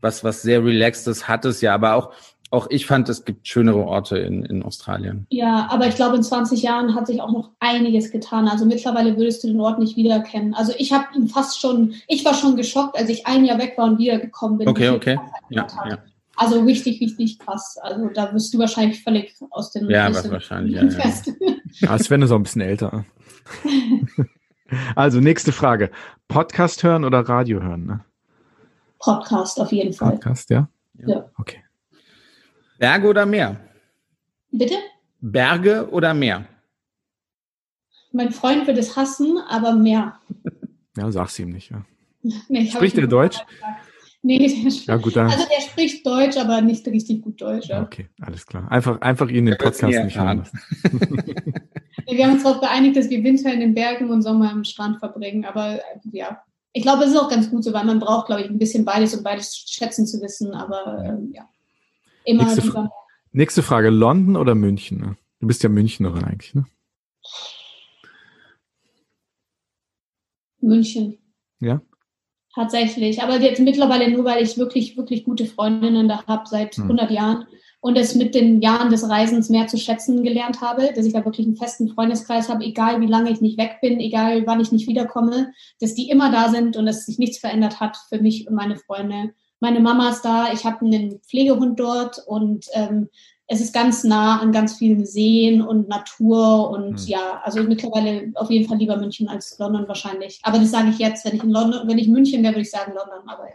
was, 0.00 0.22
was 0.22 0.42
sehr 0.42 0.64
relaxtes 0.64 1.26
hat 1.26 1.44
es 1.44 1.60
ja, 1.60 1.74
aber 1.74 1.94
auch, 1.94 2.12
auch 2.50 2.68
ich 2.70 2.86
fand, 2.86 3.08
es 3.08 3.24
gibt 3.24 3.48
schönere 3.48 3.84
Orte 3.84 4.18
in, 4.18 4.44
in 4.44 4.62
Australien. 4.62 5.26
Ja, 5.30 5.66
aber 5.70 5.88
ich 5.88 5.96
glaube, 5.96 6.16
in 6.16 6.22
20 6.22 6.62
Jahren 6.62 6.94
hat 6.94 7.08
sich 7.08 7.20
auch 7.20 7.32
noch 7.32 7.50
einiges 7.58 8.12
getan. 8.12 8.46
Also 8.46 8.64
mittlerweile 8.64 9.16
würdest 9.16 9.42
du 9.42 9.48
den 9.48 9.60
Ort 9.60 9.80
nicht 9.80 9.96
wiedererkennen. 9.96 10.54
Also 10.54 10.72
ich 10.78 10.92
habe 10.92 11.06
ihn 11.16 11.28
fast 11.28 11.60
schon, 11.60 11.94
ich 12.06 12.24
war 12.24 12.34
schon 12.34 12.56
geschockt, 12.56 12.96
als 12.96 13.08
ich 13.08 13.26
ein 13.26 13.44
Jahr 13.44 13.58
weg 13.58 13.74
war 13.76 13.86
und 13.86 13.98
wiedergekommen 13.98 14.58
bin. 14.58 14.68
Okay, 14.68 14.90
okay. 14.90 15.18
Ja, 15.50 15.66
ja. 15.88 15.98
Also 16.36 16.60
richtig, 16.60 17.00
richtig 17.00 17.38
krass. 17.38 17.78
Also 17.82 18.10
da 18.14 18.32
wirst 18.32 18.54
du 18.54 18.58
wahrscheinlich 18.58 19.02
völlig 19.02 19.34
aus 19.50 19.72
den 19.72 19.90
Ja, 19.90 20.14
was 20.14 20.30
wahrscheinlich. 20.30 20.76
Ja, 20.76 20.88
fest. 20.88 21.32
ja. 21.40 21.54
ja 21.80 21.98
Sven 21.98 22.22
ist 22.22 22.30
auch 22.30 22.36
ein 22.36 22.42
bisschen 22.44 22.62
älter. 22.62 23.04
also 24.94 25.18
nächste 25.20 25.50
Frage. 25.50 25.90
Podcast 26.28 26.82
hören 26.84 27.04
oder 27.04 27.20
Radio 27.20 27.60
hören? 27.60 27.86
Ne? 27.86 28.04
Podcast 28.98 29.58
auf 29.60 29.72
jeden 29.72 29.92
Fall. 29.92 30.12
Podcast, 30.12 30.50
ja? 30.50 30.68
Ja. 31.06 31.28
Okay. 31.38 31.65
Berge 32.78 33.08
oder 33.08 33.26
Meer? 33.26 33.56
Bitte? 34.50 34.76
Berge 35.20 35.88
oder 35.90 36.14
Meer? 36.14 36.46
Mein 38.12 38.32
Freund 38.32 38.66
wird 38.66 38.78
es 38.78 38.96
hassen, 38.96 39.38
aber 39.48 39.74
Meer. 39.74 40.18
Ja, 40.98 41.12
sag's 41.12 41.38
ihm 41.38 41.50
nicht, 41.50 41.70
ja. 41.70 41.84
Nee, 42.48 42.70
Spricht 42.70 42.96
er 42.96 43.06
Deutsch? 43.06 43.36
Nee, 44.22 44.38
der 44.38 44.48
spricht, 44.48 44.88
ja, 44.88 44.96
gut, 44.96 45.14
dann. 45.14 45.26
also 45.26 45.44
der 45.44 45.60
spricht 45.60 46.06
Deutsch, 46.06 46.38
aber 46.38 46.62
nicht 46.62 46.86
richtig 46.86 47.20
gut 47.20 47.38
Deutsch. 47.38 47.68
Ja. 47.68 47.82
Okay, 47.82 48.08
alles 48.22 48.46
klar. 48.46 48.66
Einfach, 48.72 49.00
einfach 49.02 49.28
ihn 49.28 49.44
den 49.44 49.58
Podcast 49.58 49.82
nicht 49.82 50.18
hören 50.18 50.48
wir 52.10 52.24
haben 52.24 52.32
uns 52.32 52.42
darauf 52.42 52.60
geeinigt, 52.60 52.96
dass 52.96 53.10
wir 53.10 53.22
Winter 53.22 53.52
in 53.52 53.60
den 53.60 53.74
Bergen 53.74 54.10
und 54.10 54.22
Sommer 54.22 54.50
am 54.50 54.64
Strand 54.64 55.00
verbringen, 55.00 55.44
aber 55.44 55.80
ja, 56.10 56.42
ich 56.72 56.82
glaube, 56.82 57.04
es 57.04 57.10
ist 57.10 57.16
auch 57.16 57.30
ganz 57.30 57.50
gut 57.50 57.64
so, 57.64 57.72
weil 57.72 57.84
man 57.84 58.00
braucht, 58.00 58.26
glaube 58.26 58.42
ich, 58.42 58.50
ein 58.50 58.58
bisschen 58.58 58.84
beides, 58.84 59.14
um 59.14 59.22
beides 59.22 59.56
schätzen 59.66 60.06
zu 60.06 60.20
wissen. 60.20 60.52
Aber 60.52 61.02
ähm, 61.04 61.30
ja, 61.32 61.48
immer 62.26 62.44
nächste, 62.44 62.62
Fra 62.62 62.90
nächste 63.32 63.62
Frage: 63.62 63.90
London 63.90 64.36
oder 64.36 64.54
München? 64.54 65.16
Du 65.40 65.46
bist 65.46 65.62
ja 65.62 65.68
Münchnerin 65.68 66.24
eigentlich, 66.24 66.54
ne? 66.54 66.66
München. 70.60 71.18
Ja. 71.60 71.80
Tatsächlich. 72.54 73.22
Aber 73.22 73.38
jetzt 73.38 73.60
mittlerweile 73.60 74.10
nur, 74.10 74.24
weil 74.24 74.42
ich 74.42 74.56
wirklich, 74.56 74.96
wirklich 74.96 75.24
gute 75.24 75.46
Freundinnen 75.46 76.08
da 76.08 76.26
habe 76.26 76.44
seit 76.46 76.76
hm. 76.76 76.84
100 76.84 77.10
Jahren 77.10 77.46
und 77.80 77.96
es 77.96 78.14
mit 78.14 78.34
den 78.34 78.62
Jahren 78.62 78.90
des 78.90 79.08
Reisens 79.08 79.50
mehr 79.50 79.66
zu 79.66 79.76
schätzen 79.76 80.24
gelernt 80.24 80.60
habe, 80.60 80.90
dass 80.94 81.04
ich 81.04 81.12
da 81.12 81.24
wirklich 81.24 81.46
einen 81.46 81.56
festen 81.56 81.88
Freundeskreis 81.88 82.48
habe, 82.48 82.64
egal 82.64 83.00
wie 83.00 83.06
lange 83.06 83.30
ich 83.30 83.40
nicht 83.40 83.58
weg 83.58 83.78
bin, 83.82 84.00
egal 84.00 84.46
wann 84.46 84.60
ich 84.60 84.72
nicht 84.72 84.88
wiederkomme, 84.88 85.52
dass 85.80 85.94
die 85.94 86.08
immer 86.08 86.32
da 86.32 86.48
sind 86.48 86.76
und 86.76 86.86
dass 86.86 87.04
sich 87.04 87.18
nichts 87.18 87.38
verändert 87.38 87.78
hat 87.78 87.96
für 88.08 88.20
mich 88.20 88.48
und 88.48 88.54
meine 88.54 88.76
Freunde. 88.76 89.34
Meine 89.60 89.80
Mama 89.80 90.10
ist 90.10 90.22
da, 90.22 90.52
ich 90.52 90.64
habe 90.64 90.84
einen 90.84 91.20
Pflegehund 91.20 91.80
dort 91.80 92.18
und 92.26 92.66
ähm, 92.74 93.08
es 93.48 93.60
ist 93.60 93.72
ganz 93.72 94.02
nah 94.04 94.40
an 94.40 94.52
ganz 94.52 94.76
vielen 94.76 95.06
Seen 95.06 95.62
und 95.62 95.88
Natur 95.88 96.70
und 96.70 97.00
mhm. 97.02 97.06
ja, 97.06 97.40
also 97.44 97.62
mittlerweile 97.62 98.32
auf 98.34 98.50
jeden 98.50 98.68
Fall 98.68 98.78
lieber 98.78 98.96
München 98.96 99.28
als 99.28 99.56
London 99.58 99.86
wahrscheinlich. 99.86 100.40
Aber 100.42 100.58
das 100.58 100.72
sage 100.72 100.88
ich 100.90 100.98
jetzt, 100.98 101.24
wenn 101.24 101.36
ich 101.36 101.44
in 101.44 101.50
London, 101.50 101.86
wenn 101.88 101.98
ich 101.98 102.08
München 102.08 102.42
wäre, 102.42 102.54
würde 102.54 102.62
ich 102.62 102.70
sagen 102.70 102.92
London, 102.94 103.28
aber 103.28 103.48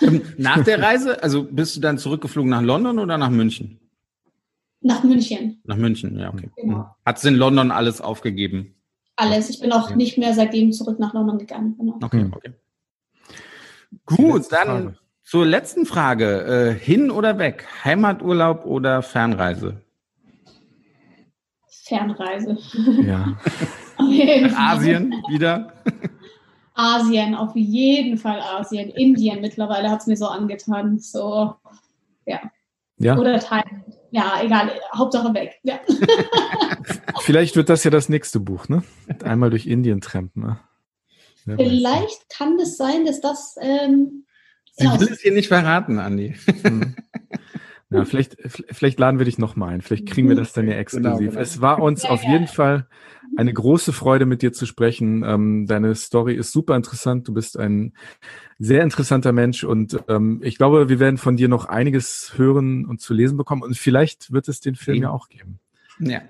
ähm, 0.00 0.22
nach 0.38 0.64
der 0.64 0.82
Reise, 0.82 1.22
also 1.22 1.44
bist 1.44 1.76
du 1.76 1.80
dann 1.80 1.98
zurückgeflogen 1.98 2.50
nach 2.50 2.62
London 2.62 2.98
oder 2.98 3.18
nach 3.18 3.30
München? 3.30 3.78
Nach 4.80 5.02
München. 5.02 5.60
Nach 5.64 5.76
München, 5.76 6.18
ja, 6.18 6.32
okay. 6.32 6.50
Genau. 6.56 6.94
Hat 7.04 7.18
es 7.18 7.24
in 7.24 7.36
London 7.36 7.70
alles 7.70 8.00
aufgegeben? 8.00 8.74
Alles. 9.16 9.48
Ich 9.48 9.60
bin 9.60 9.72
auch 9.72 9.86
okay. 9.86 9.96
nicht 9.96 10.18
mehr 10.18 10.34
seitdem 10.34 10.72
zurück 10.72 10.98
nach 10.98 11.14
London 11.14 11.38
gegangen. 11.38 11.76
Genau. 11.78 11.98
Okay, 12.02 12.26
okay. 12.30 12.52
Gut, 14.04 14.50
dann 14.50 14.66
Frage. 14.66 14.98
Zur 15.24 15.46
letzten 15.46 15.86
Frage. 15.86 16.74
Äh, 16.76 16.78
hin 16.78 17.10
oder 17.10 17.38
weg? 17.38 17.66
Heimaturlaub 17.84 18.64
oder 18.66 19.02
Fernreise? 19.02 19.80
Fernreise. 21.68 22.58
Ja. 23.02 23.36
Asien 24.56 25.12
wieder? 25.28 25.72
Asien, 26.74 27.34
auf 27.34 27.54
jeden 27.54 28.18
Fall 28.18 28.40
Asien. 28.40 28.90
Indien 28.90 29.40
mittlerweile 29.40 29.90
hat 29.90 30.00
es 30.00 30.06
mir 30.06 30.16
so 30.16 30.26
angetan. 30.26 30.98
So, 30.98 31.54
ja. 32.26 32.40
ja. 32.98 33.18
Oder 33.18 33.38
Thailand. 33.38 33.84
Ja, 34.10 34.40
egal. 34.42 34.70
Hauptsache 34.94 35.32
weg. 35.34 35.58
Ja. 35.62 35.80
Vielleicht 37.20 37.56
wird 37.56 37.68
das 37.68 37.84
ja 37.84 37.90
das 37.90 38.08
nächste 38.08 38.40
Buch, 38.40 38.68
ne? 38.68 38.82
Einmal 39.22 39.50
durch 39.50 39.66
Indien 39.66 40.00
trampen. 40.00 40.42
Ne? 40.42 41.56
Vielleicht 41.56 42.28
kann 42.30 42.58
es 42.58 42.76
das 42.76 42.76
sein, 42.76 43.04
dass 43.04 43.20
das. 43.20 43.56
Ähm, 43.60 44.24
Sie 44.76 44.86
will 44.86 45.12
es 45.12 45.20
hier 45.20 45.32
nicht 45.32 45.48
verraten, 45.48 45.98
Andi. 45.98 46.34
Hm. 46.62 46.94
Ja, 47.90 48.04
vielleicht, 48.04 48.36
vielleicht 48.72 48.98
laden 48.98 49.18
wir 49.18 49.24
dich 49.24 49.38
nochmal 49.38 49.74
ein. 49.74 49.80
Vielleicht 49.80 50.06
kriegen 50.06 50.28
wir 50.28 50.34
das 50.34 50.52
dann 50.52 50.64
ja 50.64 50.72
genau, 50.72 50.80
exklusiv. 50.80 51.18
Genau, 51.18 51.30
genau. 51.30 51.40
Es 51.40 51.60
war 51.60 51.80
uns 51.80 52.02
ja, 52.02 52.10
auf 52.10 52.24
jeden 52.24 52.48
Fall 52.48 52.88
eine 53.36 53.52
große 53.52 53.92
Freude, 53.92 54.26
mit 54.26 54.42
dir 54.42 54.52
zu 54.52 54.66
sprechen. 54.66 55.22
Ähm, 55.24 55.66
deine 55.66 55.94
Story 55.94 56.34
ist 56.34 56.50
super 56.50 56.74
interessant. 56.74 57.28
Du 57.28 57.34
bist 57.34 57.56
ein 57.56 57.92
sehr 58.58 58.82
interessanter 58.82 59.32
Mensch 59.32 59.62
und 59.62 59.98
ähm, 60.08 60.40
ich 60.42 60.56
glaube, 60.56 60.88
wir 60.88 60.98
werden 60.98 61.18
von 61.18 61.36
dir 61.36 61.48
noch 61.48 61.66
einiges 61.66 62.32
hören 62.36 62.84
und 62.84 63.00
zu 63.00 63.14
lesen 63.14 63.36
bekommen 63.36 63.62
und 63.62 63.76
vielleicht 63.76 64.32
wird 64.32 64.48
es 64.48 64.60
den 64.60 64.74
Film 64.74 65.02
ja 65.02 65.10
auch 65.10 65.28
geben. 65.28 65.60
Ja 66.00 66.22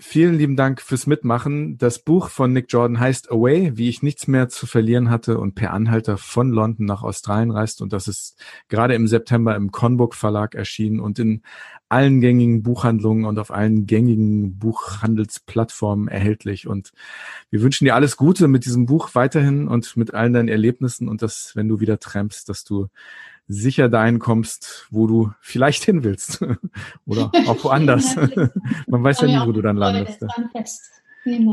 vielen 0.00 0.36
lieben 0.36 0.56
Dank 0.56 0.80
fürs 0.80 1.06
Mitmachen. 1.06 1.78
Das 1.78 1.98
Buch 1.98 2.28
von 2.28 2.52
Nick 2.52 2.66
Jordan 2.68 3.00
heißt 3.00 3.30
Away, 3.30 3.76
wie 3.76 3.88
ich 3.88 4.02
nichts 4.02 4.26
mehr 4.26 4.48
zu 4.48 4.66
verlieren 4.66 5.10
hatte 5.10 5.38
und 5.38 5.54
per 5.54 5.72
Anhalter 5.72 6.18
von 6.18 6.50
London 6.50 6.86
nach 6.86 7.02
Australien 7.02 7.50
reist. 7.50 7.82
Und 7.82 7.92
das 7.92 8.08
ist 8.08 8.36
gerade 8.68 8.94
im 8.94 9.06
September 9.06 9.56
im 9.56 9.72
Conbook 9.72 10.14
Verlag 10.14 10.54
erschienen 10.54 11.00
und 11.00 11.18
in 11.18 11.42
allen 11.88 12.20
gängigen 12.20 12.62
Buchhandlungen 12.62 13.24
und 13.24 13.38
auf 13.38 13.50
allen 13.50 13.86
gängigen 13.86 14.58
Buchhandelsplattformen 14.58 16.08
erhältlich. 16.08 16.66
Und 16.66 16.92
wir 17.50 17.62
wünschen 17.62 17.84
dir 17.84 17.94
alles 17.94 18.16
Gute 18.16 18.48
mit 18.48 18.64
diesem 18.64 18.86
Buch 18.86 19.14
weiterhin 19.14 19.68
und 19.68 19.96
mit 19.96 20.14
allen 20.14 20.32
deinen 20.32 20.48
Erlebnissen 20.48 21.08
und 21.08 21.22
dass, 21.22 21.52
wenn 21.54 21.68
du 21.68 21.80
wieder 21.80 21.98
trampst, 21.98 22.48
dass 22.48 22.64
du 22.64 22.88
sicher 23.48 23.88
dahin 23.88 24.18
kommst, 24.18 24.86
wo 24.90 25.06
du 25.06 25.32
vielleicht 25.40 25.84
hin 25.84 26.04
willst. 26.04 26.44
Oder 27.06 27.32
auch 27.46 27.64
woanders. 27.64 28.14
Man 28.86 29.02
weiß 29.02 29.22
ja 29.22 29.26
nie, 29.26 29.46
wo 29.46 29.52
du 29.52 29.62
dann 29.62 29.76
landest. 29.76 30.24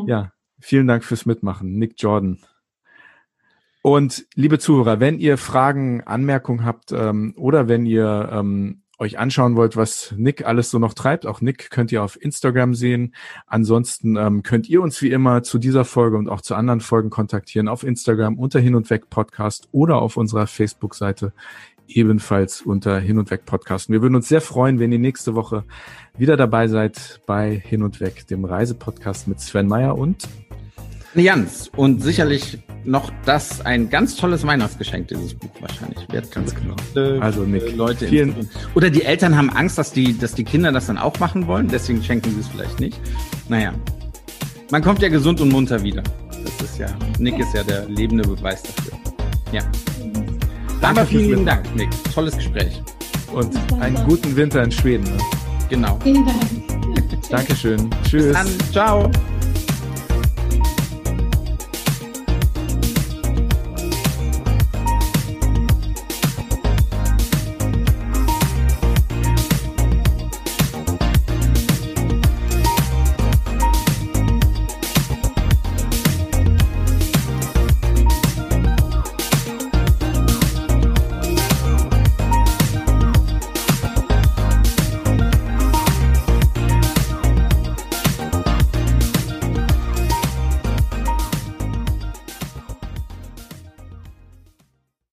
Ja, 0.06 0.32
vielen 0.60 0.88
Dank 0.88 1.04
fürs 1.04 1.26
Mitmachen, 1.26 1.78
Nick 1.78 1.96
Jordan. 1.98 2.40
Und 3.82 4.26
liebe 4.36 4.60
Zuhörer, 4.60 5.00
wenn 5.00 5.20
ihr 5.20 5.38
Fragen, 5.38 6.02
Anmerkungen 6.02 6.66
habt 6.66 6.92
ähm, 6.92 7.34
oder 7.38 7.68
wenn 7.68 7.86
ihr 7.86 8.30
ähm, 8.32 8.82
euch 8.98 9.20
anschauen 9.20 9.56
wollt, 9.56 9.76
was 9.76 10.14
Nick 10.18 10.46
alles 10.46 10.72
so 10.72 10.80
noch 10.80 10.94
treibt, 10.94 11.26
auch 11.26 11.42
Nick 11.42 11.70
könnt 11.70 11.92
ihr 11.92 12.02
auf 12.02 12.20
Instagram 12.20 12.74
sehen. 12.74 13.14
Ansonsten 13.46 14.16
ähm, 14.16 14.42
könnt 14.44 14.70
ihr 14.70 14.82
uns 14.82 15.02
wie 15.02 15.12
immer 15.12 15.44
zu 15.44 15.60
dieser 15.60 15.86
Folge 15.86 16.18
und 16.18 16.30
auch 16.30 16.42
zu 16.42 16.56
anderen 16.56 16.82
Folgen 16.82 17.10
kontaktieren 17.10 17.68
auf 17.68 17.84
Instagram 17.84 18.40
unter 18.40 18.60
Hin 18.60 18.76
und 18.76 18.90
Weg 18.90 19.10
Podcast 19.10 19.68
oder 19.72 20.02
auf 20.02 20.18
unserer 20.18 20.48
Facebook-Seite 20.48 21.34
ebenfalls 21.88 22.62
unter 22.62 23.00
Hin 23.00 23.18
und 23.18 23.32
Weg 23.32 23.46
Podcast. 23.46 23.90
Wir 23.90 24.02
würden 24.02 24.16
uns 24.16 24.28
sehr 24.28 24.42
freuen, 24.42 24.80
wenn 24.80 24.92
ihr 24.92 25.00
nächste 25.00 25.36
Woche 25.36 25.64
wieder 26.18 26.38
dabei 26.38 26.68
seid 26.68 27.22
bei 27.26 27.62
Hin 27.66 27.84
und 27.84 28.00
Weg, 28.00 28.28
dem 28.28 28.46
Reisepodcast 28.46 29.28
mit 29.28 29.40
Sven 29.40 29.68
Meyer 29.68 29.98
und 29.98 30.28
Jans. 31.16 31.70
Und 31.76 32.04
sicherlich 32.04 32.60
noch 32.84 33.12
das 33.26 33.66
ein 33.66 33.90
ganz 33.90 34.16
tolles 34.16 34.46
Weihnachtsgeschenk, 34.46 35.08
dieses 35.08 35.34
Buch 35.34 35.50
wahrscheinlich. 35.62 36.06
Wird 36.12 36.32
ganz 36.32 36.54
genau. 36.54 36.76
also 37.22 37.44
Nick, 37.44 37.76
Leute 37.76 38.08
vielen, 38.08 38.50
Oder 38.76 38.90
die 38.90 39.04
Eltern 39.04 39.36
haben 39.36 39.50
Angst, 39.50 39.78
dass 39.78 39.92
die, 39.92 40.18
dass 40.18 40.34
die 40.34 40.44
Kinder 40.44 40.72
das 40.72 40.88
dann 40.88 40.98
auch 40.98 41.20
machen 41.20 41.48
wollen, 41.48 41.68
deswegen 41.68 42.04
schenken 42.04 42.32
sie 42.32 42.42
es 42.42 42.48
vielleicht 42.48 42.80
nicht. 42.80 43.00
Naja. 43.50 43.74
Man 44.72 44.82
kommt 44.82 45.02
ja 45.02 45.10
gesund 45.10 45.40
und 45.42 45.50
munter 45.50 45.84
wieder. 45.84 46.04
Das 46.44 46.70
ist 46.70 46.80
ja, 46.80 46.88
Nick 47.20 47.40
ist 47.40 47.54
ja 47.54 47.64
der 47.64 47.88
lebende 47.88 48.28
Beweis 48.28 48.64
dafür. 48.64 48.94
Ja. 49.52 49.62
Danke 50.86 51.02
Aber 51.02 51.10
vielen 51.10 51.30
lieben 51.30 51.46
Dank, 51.48 51.76
Nick. 51.76 51.90
Tolles 52.14 52.38
Gespräch. 52.38 52.84
Und 53.34 53.58
einen 53.82 53.96
guten 54.06 54.36
Winter 54.36 54.64
in 54.64 54.72
Schweden. 54.72 55.12
Genau. 55.68 55.98
Vielen 56.04 56.24
Dank. 56.24 56.40
Dankeschön. 57.30 57.90
Tschüss. 58.04 58.26
Bis 58.26 58.34
dann. 58.34 58.72
Ciao. 58.72 59.12